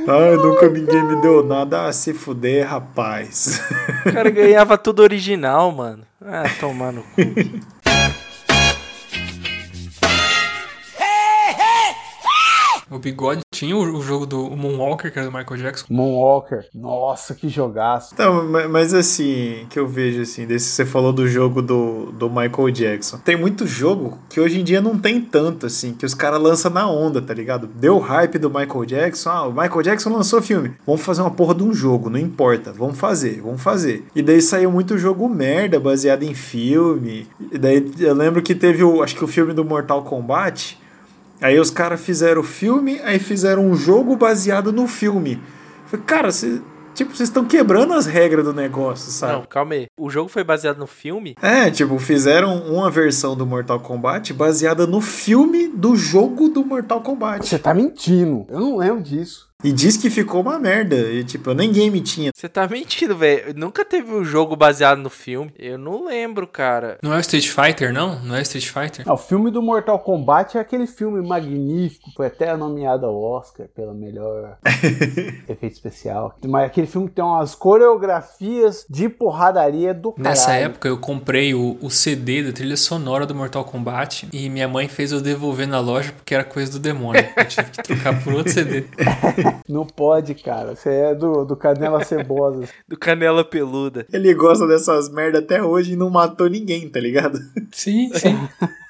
Ai, 0.10 0.36
nunca 0.38 0.70
ninguém 0.70 1.04
me 1.04 1.22
deu 1.22 1.44
nada. 1.44 1.88
Ah, 1.88 1.94
se 1.94 2.14
fuder, 2.14 2.66
rapaz. 2.66 3.62
O 4.06 4.12
cara 4.14 4.30
ganhava 4.30 4.78
tudo 4.78 5.02
original, 5.02 5.72
mano. 5.72 6.04
Ah, 6.22 6.44
tomar 6.60 6.92
no 6.94 7.02
cu. 7.04 7.22
O 12.90 13.00
Bigode 13.00 13.42
tinha 13.54 13.76
o, 13.76 13.82
o 13.98 14.02
jogo 14.02 14.26
do 14.26 14.50
Moonwalker, 14.52 15.12
que 15.12 15.20
era 15.20 15.30
do 15.30 15.36
Michael 15.38 15.60
Jackson. 15.62 15.86
Moonwalker. 15.90 16.66
Nossa, 16.74 17.36
que 17.36 17.50
jogaço. 17.50 18.14
Então, 18.14 18.48
ma- 18.48 18.68
mas 18.68 18.94
assim, 18.94 19.66
que 19.70 19.78
eu 19.78 19.86
vejo 19.88 20.22
assim, 20.22 20.46
desse 20.46 20.68
você 20.70 20.86
falou 20.86 21.12
do 21.12 21.28
jogo 21.28 21.62
do, 21.62 22.12
do 22.14 22.30
Michael 22.30 22.72
Jackson. 22.72 23.18
Tem 23.18 23.36
muito 23.36 23.68
jogo 23.68 24.18
que 24.30 24.40
hoje 24.40 24.60
em 24.60 24.64
dia 24.64 24.80
não 24.80 24.98
tem 24.98 25.20
tanto, 25.20 25.66
assim, 25.66 25.94
que 25.94 26.06
os 26.06 26.14
caras 26.14 26.42
lançam 26.42 26.72
na 26.72 26.90
onda, 26.90 27.22
tá 27.22 27.34
ligado? 27.34 27.68
Deu 27.68 27.98
hype 28.00 28.38
do 28.40 28.50
Michael 28.50 28.86
Jackson, 28.86 29.30
ah, 29.30 29.48
o 29.48 29.52
Michael 29.52 29.82
Jackson 29.82 30.10
lançou 30.10 30.42
filme. 30.42 30.72
Vamos 30.86 31.02
fazer 31.02 31.22
uma 31.22 31.32
porra 31.32 31.54
de 31.56 31.64
um 31.64 31.74
jogo, 31.74 32.10
não 32.10 32.20
importa. 32.20 32.72
Vamos 32.72 32.98
fazer, 32.98 33.42
vamos 33.42 33.62
fazer. 33.62 34.06
E 34.16 34.22
daí 34.22 34.42
saiu 34.42 34.72
muito 34.72 34.98
jogo 34.98 35.28
merda, 35.28 35.78
baseado 35.80 36.24
em 36.24 36.34
filme. 36.34 37.28
E 37.52 37.58
daí 37.58 37.92
eu 38.00 38.14
lembro 38.14 38.42
que 38.42 38.56
teve 38.56 38.84
o, 38.84 39.04
acho 39.04 39.16
que 39.16 39.24
o 39.24 39.28
filme 39.28 39.52
do 39.54 39.66
Mortal 39.66 40.04
Kombat. 40.04 40.80
Aí 41.42 41.60
os 41.60 41.70
caras 41.70 42.02
fizeram 42.02 42.42
o 42.42 42.44
filme, 42.44 43.00
aí 43.04 43.20
fizeram 43.20 43.66
um 43.66 43.76
jogo 43.76 44.16
baseado 44.16 44.72
no 44.72 44.88
filme. 44.88 45.42
Falei, 45.86 46.06
cara, 46.06 46.32
cê, 46.32 46.60
tipo, 46.96 47.16
vocês 47.16 47.30
estão 47.30 47.46
quebrando 47.46 47.94
as 47.94 48.08
regras 48.08 48.44
do 48.44 48.54
negócio, 48.54 49.12
sabe? 49.12 49.34
Não, 49.34 49.46
calma 49.46 49.76
aí. 49.76 49.88
O 49.98 50.10
jogo 50.10 50.30
foi 50.30 50.44
baseado 50.44 50.78
no 50.78 50.88
filme? 50.88 51.36
É, 51.42 51.70
tipo, 51.70 51.98
fizeram 52.00 52.58
uma 52.64 52.90
versão 52.90 53.36
do 53.36 53.46
Mortal 53.46 53.80
Kombat 53.80 54.34
baseada 54.34 54.88
no 54.88 55.00
filme 55.00 55.68
do 55.68 55.96
jogo 55.96 56.50
do 56.50 56.66
Mortal 56.66 57.02
Kombat. 57.02 57.48
Você 57.48 57.60
tá 57.60 57.74
mentindo. 57.74 58.46
Eu 58.50 58.60
não 58.60 58.78
lembro 58.78 59.02
disso. 59.02 59.47
E 59.64 59.72
diz 59.72 59.98
que 59.98 60.12
ficou 60.12 60.42
uma 60.42 60.60
merda. 60.60 60.96
E, 60.96 61.24
tipo, 61.24 61.50
eu 61.50 61.56
nem 61.56 61.72
game 61.72 62.00
tinha. 62.02 62.32
Você 62.34 62.48
tá 62.48 62.68
mentindo, 62.68 63.18
velho. 63.18 63.56
Nunca 63.56 63.84
teve 63.84 64.14
um 64.14 64.24
jogo 64.24 64.56
baseado 64.56 65.00
no 65.00 65.10
filme. 65.10 65.52
Eu 65.58 65.80
não 65.80 66.06
lembro, 66.06 66.46
cara. 66.46 67.00
Não 67.02 67.12
é 67.12 67.18
o 67.18 67.20
Street 67.22 67.48
Fighter, 67.50 67.92
não? 67.92 68.20
Não 68.20 68.36
é 68.36 68.44
Street 68.44 68.68
Fighter? 68.68 69.04
Ah, 69.08 69.14
o 69.14 69.18
filme 69.18 69.50
do 69.50 69.60
Mortal 69.60 69.98
Kombat 69.98 70.60
é 70.60 70.62
aquele 70.62 70.86
filme 70.86 71.28
magnífico. 71.28 72.12
Foi 72.16 72.28
até 72.28 72.56
nomeado 72.56 73.08
ao 73.08 73.20
Oscar 73.20 73.68
pela 73.76 73.96
melhor 73.96 74.60
efeito 75.50 75.74
especial. 75.74 76.36
Mas 76.46 76.68
aquele 76.68 76.86
filme 76.86 77.08
que 77.08 77.16
tem 77.16 77.26
umas 77.26 77.56
coreografias 77.56 78.86
de 78.88 79.10
porradaria 79.10 79.92
do 79.92 80.12
caralho. 80.12 80.30
Nessa 80.30 80.54
época 80.54 80.88
eu 80.88 81.00
comprei 81.00 81.56
o, 81.56 81.80
o 81.82 81.90
CD 81.90 82.44
da 82.44 82.52
trilha 82.52 82.78
sonora 82.78 83.26
do 83.26 83.34
Mortal 83.34 83.66
Kombat 83.66 84.30
e 84.32 84.50
minha 84.50 84.68
mãe 84.68 84.88
fez 84.88 85.12
eu 85.12 85.20
devolver 85.20 85.68
na 85.68 85.80
loja 85.80 86.12
porque 86.12 86.36
era 86.36 86.44
coisa 86.44 86.72
do 86.74 86.80
demônio. 86.80 87.28
Eu 87.36 87.46
tive 87.46 87.72
que 87.72 87.82
trocar 87.82 88.24
por 88.24 88.34
outro 88.34 88.54
CD. 88.54 88.86
Não 89.68 89.86
pode, 89.86 90.34
cara. 90.36 90.76
Você 90.76 90.90
é 90.90 91.16
do, 91.16 91.46
do 91.46 91.56
Canela 91.56 92.04
Cebosa. 92.04 92.68
Do 92.88 92.98
Canela 92.98 93.44
Peluda. 93.44 94.06
Ele 94.12 94.34
gosta 94.34 94.68
dessas 94.68 95.10
merda 95.10 95.40
até 95.40 95.62
hoje 95.62 95.94
e 95.94 95.96
não 95.96 96.10
matou 96.10 96.50
ninguém, 96.50 96.90
tá 96.90 97.00
ligado? 97.00 97.40
Sim, 97.72 98.12
sim. 98.14 98.36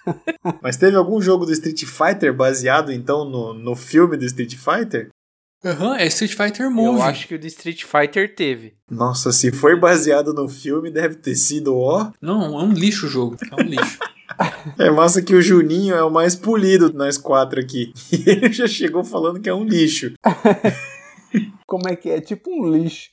Mas 0.61 0.77
teve 0.77 0.95
algum 0.95 1.21
jogo 1.21 1.45
do 1.45 1.51
Street 1.51 1.83
Fighter 1.85 2.33
baseado, 2.33 2.91
então, 2.91 3.25
no, 3.25 3.53
no 3.53 3.75
filme 3.75 4.15
do 4.15 4.25
Street 4.25 4.55
Fighter? 4.55 5.09
Aham, 5.65 5.97
é 5.97 6.05
Street 6.07 6.33
Fighter 6.33 6.69
Movie. 6.69 6.99
Eu 6.99 7.03
acho 7.03 7.27
que 7.27 7.35
o 7.35 7.39
do 7.39 7.47
Street 7.47 7.83
Fighter 7.83 8.33
teve. 8.35 8.75
Nossa, 8.89 9.31
se 9.31 9.51
foi 9.51 9.75
baseado 9.75 10.33
no 10.33 10.47
filme, 10.47 10.91
deve 10.91 11.15
ter 11.15 11.35
sido, 11.35 11.75
ó. 11.75 12.11
Não, 12.21 12.59
é 12.59 12.63
um 12.63 12.71
lixo 12.71 13.07
o 13.07 13.09
jogo. 13.09 13.37
É 13.51 13.61
um 13.61 13.65
lixo. 13.65 13.97
É 14.77 14.89
massa 14.89 15.21
que 15.21 15.35
o 15.35 15.41
Juninho 15.41 15.95
é 15.95 16.03
o 16.03 16.11
mais 16.11 16.35
polido 16.35 16.91
nós 16.93 17.17
quatro 17.17 17.59
aqui. 17.59 17.93
E 18.11 18.29
ele 18.29 18.51
já 18.51 18.67
chegou 18.67 19.03
falando 19.03 19.39
que 19.39 19.49
é 19.49 19.53
um 19.53 19.63
lixo. 19.63 20.13
Como 21.65 21.87
é 21.87 21.95
que 21.95 22.09
é? 22.09 22.21
Tipo 22.21 22.49
um 22.51 22.69
lixo. 22.71 23.09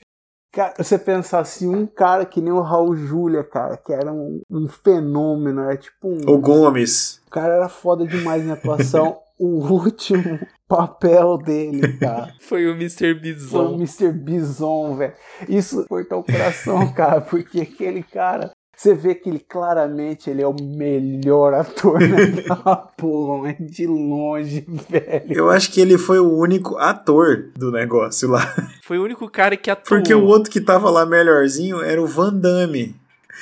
Cara, 0.53 0.75
você 0.79 0.97
pensar 0.97 1.41
assim, 1.41 1.67
um 1.67 1.85
cara 1.85 2.25
que 2.25 2.41
nem 2.41 2.53
o 2.53 2.61
Raul 2.61 2.95
Júlia, 2.95 3.43
cara, 3.43 3.77
que 3.77 3.93
era 3.93 4.13
um, 4.13 4.41
um 4.49 4.69
fenômeno, 4.69 5.63
era 5.63 5.77
tipo 5.77 6.09
um. 6.09 6.19
O 6.29 6.39
Gomes. 6.39 7.21
O 7.27 7.31
cara 7.31 7.55
era 7.55 7.69
foda 7.69 8.07
demais 8.07 8.45
em 8.45 8.53
atuação. 8.53 9.19
o 9.37 9.67
último 9.67 10.39
papel 10.69 11.39
dele, 11.39 11.99
cara. 11.99 12.33
Foi 12.39 12.67
o 12.67 12.75
Mr. 12.75 12.99
Foi 12.99 13.13
o 13.13 13.21
Bison. 13.21 13.75
Mr. 13.75 14.13
Bison, 14.13 14.95
velho. 14.95 15.15
Isso 15.49 15.85
cortou 15.89 16.21
o 16.21 16.25
coração, 16.25 16.93
cara, 16.95 17.21
porque 17.21 17.61
aquele 17.63 18.05
cara 18.05 18.53
Você 18.85 18.93
vê 18.93 19.15
que 19.15 19.31
ele 19.31 19.39
claramente 19.39 20.29
ele 20.29 20.43
é 20.43 20.47
o 20.47 20.55
melhor 20.63 21.55
ator 21.55 21.99
naquela 22.07 22.77
porra, 22.77 23.45
mas 23.45 23.71
de 23.71 23.87
longe, 23.87 24.63
velho. 24.91 25.33
Eu 25.33 25.49
acho 25.49 25.73
que 25.73 25.81
ele 25.81 25.97
foi 25.97 26.19
o 26.19 26.31
único 26.31 26.77
ator 26.77 27.51
do 27.57 27.73
negócio 27.73 28.29
lá. 28.29 28.55
Foi 28.83 28.99
o 28.99 29.03
único 29.03 29.27
cara 29.31 29.57
que 29.57 29.71
atuou. 29.71 29.99
Porque 29.99 30.13
o 30.13 30.27
outro 30.27 30.51
que 30.51 30.61
tava 30.61 30.91
lá 30.91 31.07
melhorzinho 31.07 31.81
era 31.81 32.03
o 32.03 32.07
Van 32.07 32.35
Damme. 32.35 32.95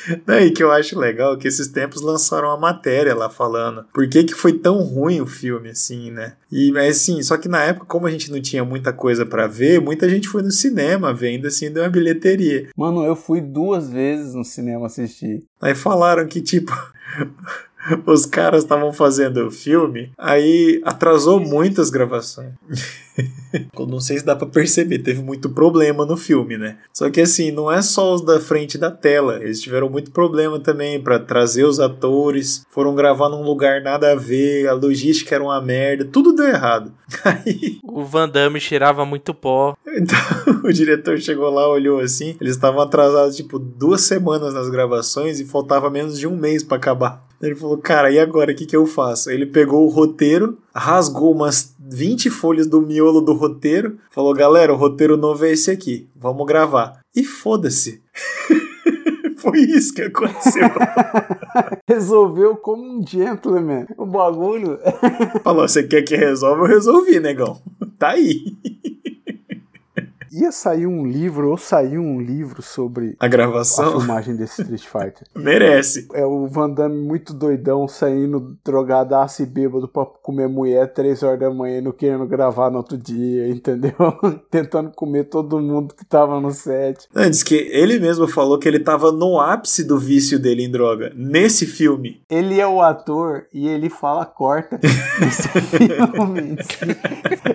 Daí 0.27 0.51
que 0.51 0.63
eu 0.63 0.71
acho 0.71 0.99
legal 0.99 1.37
que 1.37 1.49
esses 1.49 1.69
tempos 1.69 2.03
lançaram 2.03 2.49
uma 2.49 2.57
matéria 2.57 3.15
lá 3.15 3.29
falando 3.29 3.85
por 3.93 4.09
que, 4.09 4.25
que 4.25 4.35
foi 4.35 4.53
tão 4.53 4.83
ruim 4.83 5.21
o 5.21 5.27
filme, 5.27 5.71
assim, 5.71 6.11
né? 6.11 6.35
E 6.51 6.71
mas 6.73 6.97
assim, 6.97 7.23
só 7.23 7.37
que 7.37 7.49
na 7.49 7.63
época, 7.63 7.87
como 7.87 8.07
a 8.07 8.11
gente 8.11 8.31
não 8.31 8.41
tinha 8.41 8.65
muita 8.65 8.93
coisa 8.93 9.25
pra 9.25 9.47
ver, 9.47 9.81
muita 9.81 10.09
gente 10.09 10.29
foi 10.29 10.43
no 10.43 10.51
cinema 10.51 11.13
vendo 11.13 11.47
assim, 11.47 11.71
deu 11.71 11.83
uma 11.83 11.89
bilheteria. 11.89 12.69
Mano, 12.77 13.05
eu 13.05 13.17
fui 13.17 13.41
duas 13.41 13.91
vezes 13.91 14.35
no 14.35 14.45
cinema 14.45 14.87
assistir. 14.87 15.45
Aí 15.61 15.75
falaram 15.75 16.27
que, 16.27 16.41
tipo, 16.41 16.73
os 18.07 18.27
caras 18.27 18.63
estavam 18.63 18.93
fazendo 18.93 19.47
o 19.47 19.51
filme, 19.51 20.13
aí 20.17 20.81
atrasou 20.85 21.41
muito 21.41 21.81
as 21.81 21.91
gravações. 21.91 22.53
Não 23.77 24.01
sei 24.01 24.19
se 24.19 24.25
dá 24.25 24.35
pra 24.35 24.47
perceber, 24.47 25.01
teve 25.01 25.23
muito 25.23 25.51
problema 25.51 26.07
no 26.07 26.17
filme, 26.17 26.57
né? 26.57 26.79
Só 26.95 27.11
que 27.11 27.21
assim, 27.21 27.53
não 27.53 27.71
é 27.71 27.83
só 27.83 28.15
os 28.15 28.23
da 28.23 28.41
frente 28.41 28.79
da 28.79 28.91
tela, 28.91 29.39
eles 29.43 29.61
tiveram 29.61 29.91
muito 29.91 30.11
problema 30.11 30.59
também 30.59 30.99
pra 30.99 31.19
trazer 31.19 31.65
os 31.65 31.79
atores, 31.79 32.65
foram 32.71 32.95
gravar 32.95 33.29
num 33.29 33.43
lugar 33.43 33.83
nada 33.83 34.13
a 34.13 34.15
ver, 34.15 34.67
a 34.67 34.73
logística 34.73 35.35
era 35.35 35.45
uma 35.45 35.61
merda, 35.61 36.07
tudo 36.07 36.33
deu 36.33 36.47
errado. 36.47 36.91
Aí 37.23 37.79
O 37.85 38.03
Van 38.03 38.27
Damme 38.27 38.59
cheirava 38.59 39.05
muito 39.05 39.35
pó. 39.35 39.77
então, 39.87 40.19
o 40.65 40.73
diretor 40.73 41.19
chegou 41.19 41.51
lá, 41.51 41.69
olhou 41.69 42.01
assim, 42.01 42.35
eles 42.41 42.55
estavam 42.55 42.81
atrasados 42.81 43.37
tipo 43.37 43.59
duas 43.59 44.01
semanas 44.01 44.55
nas 44.55 44.71
gravações 44.71 45.39
e 45.39 45.45
faltava 45.45 45.91
menos 45.91 46.19
de 46.19 46.27
um 46.27 46.35
mês 46.35 46.63
pra 46.63 46.79
acabar. 46.79 47.27
Ele 47.43 47.57
falou, 47.57 47.77
cara, 47.77 48.11
e 48.11 48.21
agora 48.21 48.53
o 48.53 48.55
que, 48.55 48.65
que 48.65 48.77
eu 48.77 48.87
faço? 48.87 49.31
Ele 49.31 49.47
pegou 49.47 49.85
o 49.85 49.91
roteiro, 49.91 50.57
rasgou 50.73 51.33
umas 51.35 51.75
20 51.79 52.31
folhas 52.31 52.67
do 52.69 52.81
miolo 52.81 53.21
do 53.21 53.33
roteiro, 53.33 53.99
falou, 54.11 54.33
galera, 54.33 54.73
o 54.73 54.77
roteiro 54.77 55.17
novo 55.17 55.45
é 55.45 55.51
esse 55.51 55.71
aqui, 55.71 56.09
vamos 56.15 56.47
gravar. 56.47 57.01
E 57.15 57.25
foda-se. 57.25 58.01
Foi 59.39 59.59
isso 59.59 59.93
que 59.93 60.03
aconteceu. 60.03 60.71
Resolveu 61.89 62.55
como 62.55 62.85
um 62.85 63.05
gentleman. 63.05 63.87
O 63.99 64.07
bagulho. 64.07 64.79
Falou, 65.43 65.67
você 65.67 65.83
quer 65.83 66.03
que 66.03 66.15
resolva? 66.15 66.63
Eu 66.63 66.69
resolvi, 66.69 67.19
negão. 67.19 67.61
Tá 67.99 68.11
aí. 68.11 68.39
Ia 70.33 70.51
sair 70.51 70.87
um 70.87 71.07
livro, 71.07 71.51
ou 71.51 71.59
saiu 71.59 72.01
um 72.01 72.19
livro 72.19 72.63
sobre 72.63 73.15
A 73.21 73.27
a 73.27 73.29
gravação 73.29 73.99
filmagem 73.99 74.35
desse 74.35 74.63
Street 74.63 74.87
Fighter. 74.87 75.27
merece. 75.37 76.09
É 76.15 76.25
o 76.25 76.47
Van 76.47 76.71
Damme 76.71 76.97
muito 76.97 77.35
doidão, 77.35 77.87
saindo 77.87 78.57
drogadaço 78.65 79.43
e 79.43 79.47
bêbado 79.47 79.87
pra 79.87 80.07
comer 80.07 80.49
mulher 80.49 80.91
três 80.93 81.23
horas 81.23 81.39
da 81.39 81.51
manhã 81.51 81.79
e 81.79 81.81
não 81.83 81.93
querendo 81.93 82.27
gravar 82.27 82.71
no 82.71 82.79
outro 82.79 82.97
dia, 82.97 83.49
entendeu? 83.49 83.93
Tentando 84.51 84.91
comer 84.93 85.25
todo 85.25 85.61
mundo 85.61 85.95
que 85.95 86.05
tava 86.05 86.41
no 86.41 86.51
set. 86.51 87.07
Antes 87.15 87.43
que 87.43 87.55
ele 87.55 87.99
mesmo 87.99 88.27
falou 88.27 88.59
que 88.59 88.67
ele 88.67 88.81
tava 88.81 89.13
no 89.13 89.39
ápice 89.39 89.85
do 89.85 89.99
vício 89.99 90.39
dele 90.39 90.65
em 90.65 90.71
droga. 90.71 91.13
Nesse 91.15 91.67
filme. 91.67 92.23
Ele 92.31 92.59
é 92.59 92.67
o 92.67 92.81
ator 92.81 93.45
e 93.53 93.69
ele 93.69 93.91
fala 93.91 94.25
corta 94.25 94.81
nesse 95.21 95.49
filme. 95.77 96.57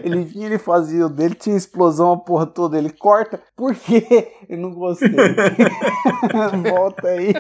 Ele 0.04 0.24
vinha, 0.24 0.46
ele 0.46 0.60
fazia 0.60 1.08
o 1.08 1.10
dele, 1.10 1.34
tinha 1.34 1.58
explosão 1.58 2.12
a 2.12 2.18
porra 2.18 2.46
toda. 2.46 2.67
Ele 2.76 2.90
corta, 2.90 3.40
por 3.56 3.76
quê? 3.76 4.28
Eu 4.50 4.58
não 4.58 4.72
gostei. 4.72 5.10
Volta 6.70 7.08
aí. 7.10 7.34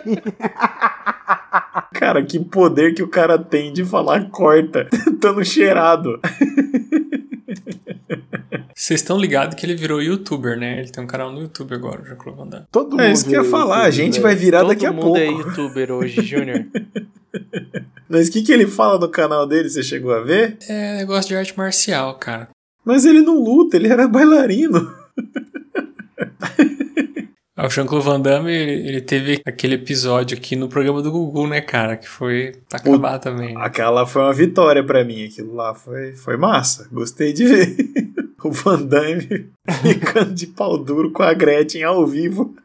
Cara, 1.93 2.23
que 2.23 2.39
poder 2.39 2.93
que 2.93 3.01
o 3.03 3.07
cara 3.07 3.37
tem 3.37 3.73
de 3.73 3.83
falar 3.83 4.29
corta, 4.29 4.87
tando 5.19 5.43
cheirado. 5.43 6.19
Vocês 8.75 9.01
estão 9.01 9.17
ligados 9.17 9.55
que 9.55 9.65
ele 9.65 9.75
virou 9.75 10.01
youtuber, 10.01 10.57
né? 10.57 10.79
Ele 10.79 10.89
tem 10.89 11.03
um 11.03 11.07
canal 11.07 11.31
no 11.31 11.41
YouTube 11.41 11.73
agora, 11.73 12.01
o 12.01 12.05
Jean-Claude 12.05 12.39
Van 12.39 12.47
Damme. 12.47 12.65
Todo 12.71 12.91
mundo 12.91 13.01
É 13.01 13.11
isso 13.11 13.25
que 13.25 13.31
eu 13.31 13.39
ia 13.39 13.43
vê 13.43 13.49
falar, 13.49 13.81
a 13.83 13.89
gente 13.89 14.19
vai 14.19 14.35
virar 14.35 14.59
Todo 14.59 14.69
daqui 14.69 14.85
a 14.85 14.91
mundo 14.91 15.03
pouco. 15.05 15.19
é 15.19 15.25
youtuber 15.25 15.91
hoje, 15.91 16.21
Júnior. 16.21 16.65
Mas 18.07 18.27
o 18.27 18.31
que, 18.31 18.43
que 18.43 18.51
ele 18.51 18.67
fala 18.67 18.99
no 18.99 19.09
canal 19.09 19.47
dele, 19.47 19.69
você 19.69 19.81
chegou 19.81 20.13
a 20.13 20.21
ver? 20.21 20.57
É 20.69 20.97
negócio 20.97 21.27
de 21.29 21.35
arte 21.35 21.57
marcial, 21.57 22.15
cara. 22.15 22.49
Mas 22.85 23.03
ele 23.03 23.21
não 23.21 23.43
luta, 23.43 23.75
ele 23.75 23.91
era 23.91 24.07
bailarino. 24.07 24.93
Ah, 27.55 27.65
O 27.65 27.69
Jean-Claude 27.69 28.05
Van 28.05 28.21
Damme, 28.21 28.51
ele, 28.51 29.01
teve 29.01 29.41
aquele 29.45 29.75
episódio 29.75 30.37
aqui 30.37 30.55
no 30.55 30.67
programa 30.69 31.01
do 31.01 31.11
Gugu, 31.11 31.47
né, 31.47 31.59
cara? 31.59 31.97
Que 31.97 32.07
foi 32.07 32.53
pra 32.69 32.77
acabar 32.79 33.17
também. 33.17 33.55
né? 33.55 33.61
Aquela 33.63 34.05
foi 34.05 34.21
uma 34.21 34.33
vitória 34.33 34.83
pra 34.83 35.03
mim, 35.03 35.25
aquilo 35.25 35.55
lá 35.55 35.73
foi, 35.73 36.13
foi 36.13 36.37
massa, 36.37 36.87
gostei 36.91 37.33
de 37.33 37.45
ver. 37.45 37.75
O 38.43 38.51
Van 38.51 38.83
Damme 38.83 39.49
ficando 39.81 40.31
de 40.33 40.45
pau 40.45 40.77
duro 40.77 41.11
com 41.11 41.23
a 41.23 41.33
Gretchen 41.33 41.83
ao 41.83 42.05
vivo. 42.05 42.55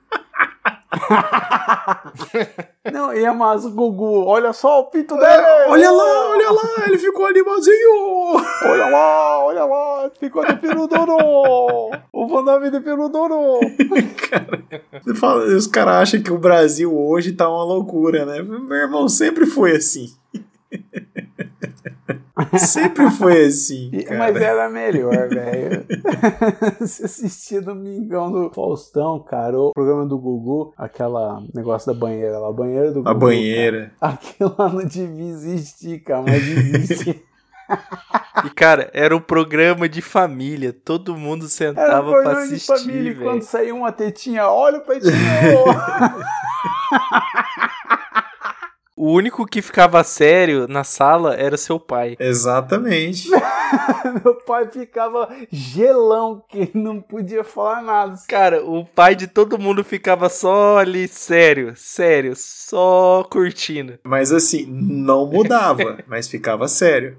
Não, 2.92 3.12
e 3.14 3.24
é 3.24 3.32
mas 3.32 3.64
o 3.64 3.70
Gugu, 3.70 4.24
olha 4.26 4.52
só 4.52 4.80
o 4.80 4.84
pinto 4.86 5.14
dele! 5.16 5.42
Olha 5.68 5.90
lá, 5.90 6.30
olha 6.30 6.50
lá, 6.50 6.84
ele 6.86 6.98
ficou 6.98 7.26
animalzinho. 7.26 8.36
Olha 8.64 8.86
lá, 8.86 9.44
olha 9.44 9.64
lá, 9.64 10.10
ficou 10.18 10.44
de 10.44 10.56
peru 10.56 10.86
duro! 10.86 11.16
O 12.12 12.26
Van 12.28 12.44
Damme 12.44 12.70
de 12.70 12.80
peru 12.80 13.08
duro! 13.08 13.60
Você 15.02 15.14
fala- 15.14 15.44
Os 15.44 15.66
caras 15.66 15.94
acham 15.96 16.22
que 16.22 16.32
o 16.32 16.38
Brasil 16.38 16.94
hoje 16.96 17.32
tá 17.32 17.48
uma 17.48 17.64
loucura, 17.64 18.24
né? 18.24 18.42
Meu 18.42 18.76
irmão 18.76 19.08
sempre 19.08 19.46
foi 19.46 19.72
assim. 19.76 20.12
sempre 22.58 23.10
foi 23.10 23.46
assim, 23.46 23.90
cara. 24.04 24.18
Mas 24.18 24.36
era 24.36 24.68
melhor, 24.68 25.28
velho. 25.28 25.86
Se 26.86 27.04
assistia 27.04 27.60
Domingão 27.60 28.30
do 28.30 28.50
Faustão, 28.50 29.20
cara, 29.20 29.58
o 29.58 29.72
programa 29.72 30.06
do 30.06 30.18
Gugu, 30.18 30.72
aquela 30.76 31.42
negócio 31.54 31.92
da 31.92 31.98
banheira 31.98 32.38
lá, 32.38 32.48
a 32.48 32.52
banheira 32.52 32.88
do 32.88 33.02
Gugu. 33.02 33.08
A 33.08 33.14
banheira. 33.14 33.92
cara. 34.00 34.14
Aquilo 34.14 34.54
lá 34.58 34.68
não 34.68 34.84
devia 34.84 35.28
existir, 35.30 36.00
cara, 36.00 36.22
mas 36.22 36.42
existe. 36.42 37.22
E, 38.44 38.50
cara, 38.50 38.90
era 38.92 39.16
um 39.16 39.20
programa 39.20 39.88
de 39.88 40.02
família. 40.02 40.72
Todo 40.72 41.16
mundo 41.16 41.42
Era 41.42 41.46
um 41.46 41.48
sentava 41.48 42.10
pra 42.10 42.20
programa 42.22 42.48
de 42.48 42.54
assistir, 42.54 42.78
família 42.78 43.12
e 43.12 43.14
quando 43.14 43.42
saía 43.42 43.74
uma 43.74 43.92
tetinha, 43.92 44.48
olha 44.48 44.78
o 44.78 44.80
peitinho! 44.82 45.12
O 49.02 49.10
único 49.10 49.44
que 49.44 49.60
ficava 49.60 50.04
sério 50.04 50.68
na 50.68 50.84
sala 50.84 51.34
era 51.34 51.56
seu 51.56 51.80
pai. 51.80 52.16
Exatamente. 52.20 53.28
Meu 54.24 54.36
pai 54.46 54.68
ficava 54.70 55.28
gelão, 55.50 56.40
que 56.48 56.70
não 56.72 57.00
podia 57.00 57.42
falar 57.42 57.82
nada. 57.82 58.14
Cara, 58.28 58.64
o 58.64 58.84
pai 58.84 59.16
de 59.16 59.26
todo 59.26 59.58
mundo 59.58 59.82
ficava 59.82 60.28
só 60.28 60.78
ali, 60.78 61.08
sério, 61.08 61.72
sério, 61.74 62.34
só 62.36 63.26
curtindo. 63.28 63.98
Mas 64.04 64.32
assim, 64.32 64.66
não 64.68 65.26
mudava, 65.26 65.98
mas 66.06 66.28
ficava 66.28 66.68
sério. 66.68 67.18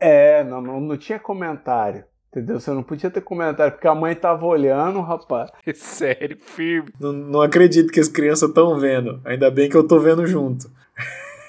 É, 0.00 0.42
não, 0.42 0.60
não, 0.60 0.80
não 0.80 0.96
tinha 0.96 1.20
comentário. 1.20 2.04
Entendeu? 2.34 2.58
Você 2.58 2.70
não 2.70 2.82
podia 2.82 3.10
ter 3.10 3.20
comentário, 3.20 3.74
porque 3.74 3.86
a 3.86 3.94
mãe 3.94 4.14
tava 4.14 4.46
olhando, 4.46 5.02
rapaz. 5.02 5.50
Sério, 5.76 6.38
firme. 6.40 6.88
Não, 6.98 7.12
não 7.12 7.42
acredito 7.42 7.92
que 7.92 8.00
as 8.00 8.08
crianças 8.08 8.48
estão 8.48 8.80
vendo. 8.80 9.20
Ainda 9.22 9.50
bem 9.50 9.68
que 9.68 9.76
eu 9.76 9.86
tô 9.86 9.98
vendo 9.98 10.26
junto. 10.26 10.70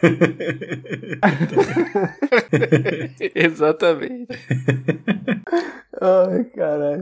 Exatamente. 3.34 4.27
Ai, 6.01 6.43
caralho. 6.53 7.01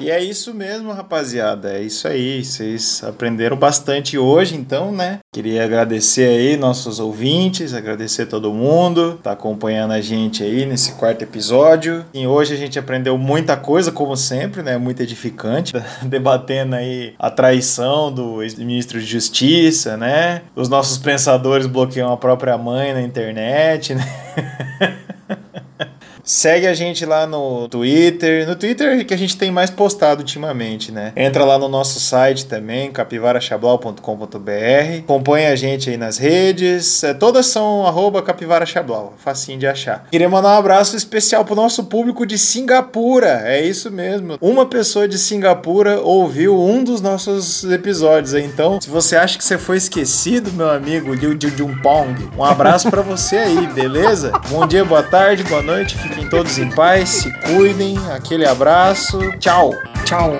E 0.00 0.10
é 0.10 0.22
isso 0.22 0.52
mesmo, 0.52 0.92
rapaziada. 0.92 1.72
É 1.72 1.80
isso 1.80 2.08
aí. 2.08 2.44
Vocês 2.44 3.02
aprenderam 3.04 3.56
bastante 3.56 4.18
hoje, 4.18 4.56
então, 4.56 4.90
né? 4.90 5.20
Queria 5.32 5.64
agradecer 5.64 6.28
aí 6.28 6.56
nossos 6.56 6.98
ouvintes, 6.98 7.72
agradecer 7.72 8.26
todo 8.26 8.52
mundo 8.52 9.18
tá 9.22 9.32
acompanhando 9.32 9.92
a 9.92 10.00
gente 10.00 10.42
aí 10.42 10.66
nesse 10.66 10.92
quarto 10.92 11.22
episódio. 11.22 12.04
E 12.12 12.26
hoje 12.26 12.54
a 12.54 12.56
gente 12.56 12.78
aprendeu 12.78 13.16
muita 13.16 13.56
coisa, 13.56 13.92
como 13.92 14.16
sempre, 14.16 14.62
né? 14.62 14.76
Muito 14.76 15.00
edificante. 15.00 15.72
Debatendo 16.02 16.76
aí 16.76 17.14
a 17.18 17.30
traição 17.30 18.12
do 18.12 18.42
ex-ministro 18.42 19.00
de 19.00 19.06
Justiça, 19.06 19.96
né? 19.96 20.42
Os 20.54 20.68
nossos 20.68 20.98
pensadores 20.98 21.66
bloqueiam 21.66 22.12
a 22.12 22.16
própria 22.16 22.58
mãe 22.58 22.92
na 22.92 23.00
internet, 23.00 23.94
né? 23.94 24.04
Segue 26.24 26.66
a 26.66 26.72
gente 26.72 27.04
lá 27.04 27.26
no 27.26 27.68
Twitter. 27.68 28.48
No 28.48 28.56
Twitter 28.56 29.00
é 29.00 29.04
que 29.04 29.12
a 29.12 29.16
gente 29.16 29.36
tem 29.36 29.50
mais 29.50 29.68
postado 29.68 30.22
ultimamente, 30.22 30.90
né? 30.90 31.12
Entra 31.14 31.44
lá 31.44 31.58
no 31.58 31.68
nosso 31.68 32.00
site 32.00 32.46
também, 32.46 32.90
capivarachablau.com.br. 32.90 34.98
Acompanha 35.00 35.50
a 35.50 35.56
gente 35.56 35.90
aí 35.90 35.98
nas 35.98 36.16
redes. 36.16 37.04
É, 37.04 37.12
todas 37.12 37.46
são 37.46 37.86
arroba. 37.86 38.24
Facinho 39.18 39.58
de 39.58 39.66
achar. 39.66 40.06
Queria 40.10 40.28
mandar 40.28 40.54
um 40.54 40.58
abraço 40.58 40.96
especial 40.96 41.44
pro 41.44 41.54
nosso 41.54 41.84
público 41.84 42.24
de 42.24 42.38
Singapura. 42.38 43.42
É 43.44 43.62
isso 43.62 43.90
mesmo. 43.90 44.38
Uma 44.40 44.64
pessoa 44.64 45.06
de 45.06 45.18
Singapura 45.18 46.00
ouviu 46.00 46.58
um 46.58 46.82
dos 46.82 47.02
nossos 47.02 47.64
episódios. 47.64 48.32
Então, 48.32 48.80
se 48.80 48.88
você 48.88 49.16
acha 49.16 49.36
que 49.36 49.44
você 49.44 49.58
foi 49.58 49.76
esquecido, 49.76 50.50
meu 50.52 50.70
amigo 50.70 51.12
Liu 51.12 51.34
Pong, 51.82 52.30
um 52.36 52.44
abraço 52.44 52.90
para 52.90 53.02
você 53.02 53.36
aí, 53.36 53.66
beleza? 53.66 54.32
Bom 54.48 54.66
dia, 54.66 54.84
boa 54.84 55.02
tarde, 55.02 55.44
boa 55.44 55.62
noite. 55.62 56.13
Fiquem 56.14 56.28
todos 56.28 56.58
em 56.58 56.70
paz, 56.70 57.08
se 57.08 57.32
cuidem. 57.40 57.98
Aquele 58.12 58.46
abraço. 58.46 59.18
Tchau. 59.38 59.74
Tchau. 60.04 60.38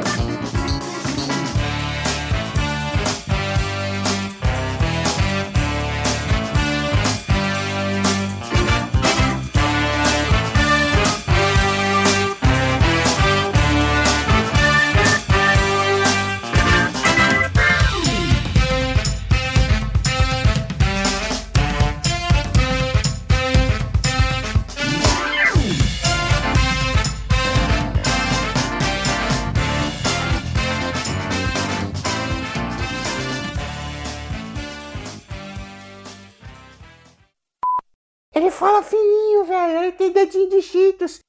Ele 40.72 41.23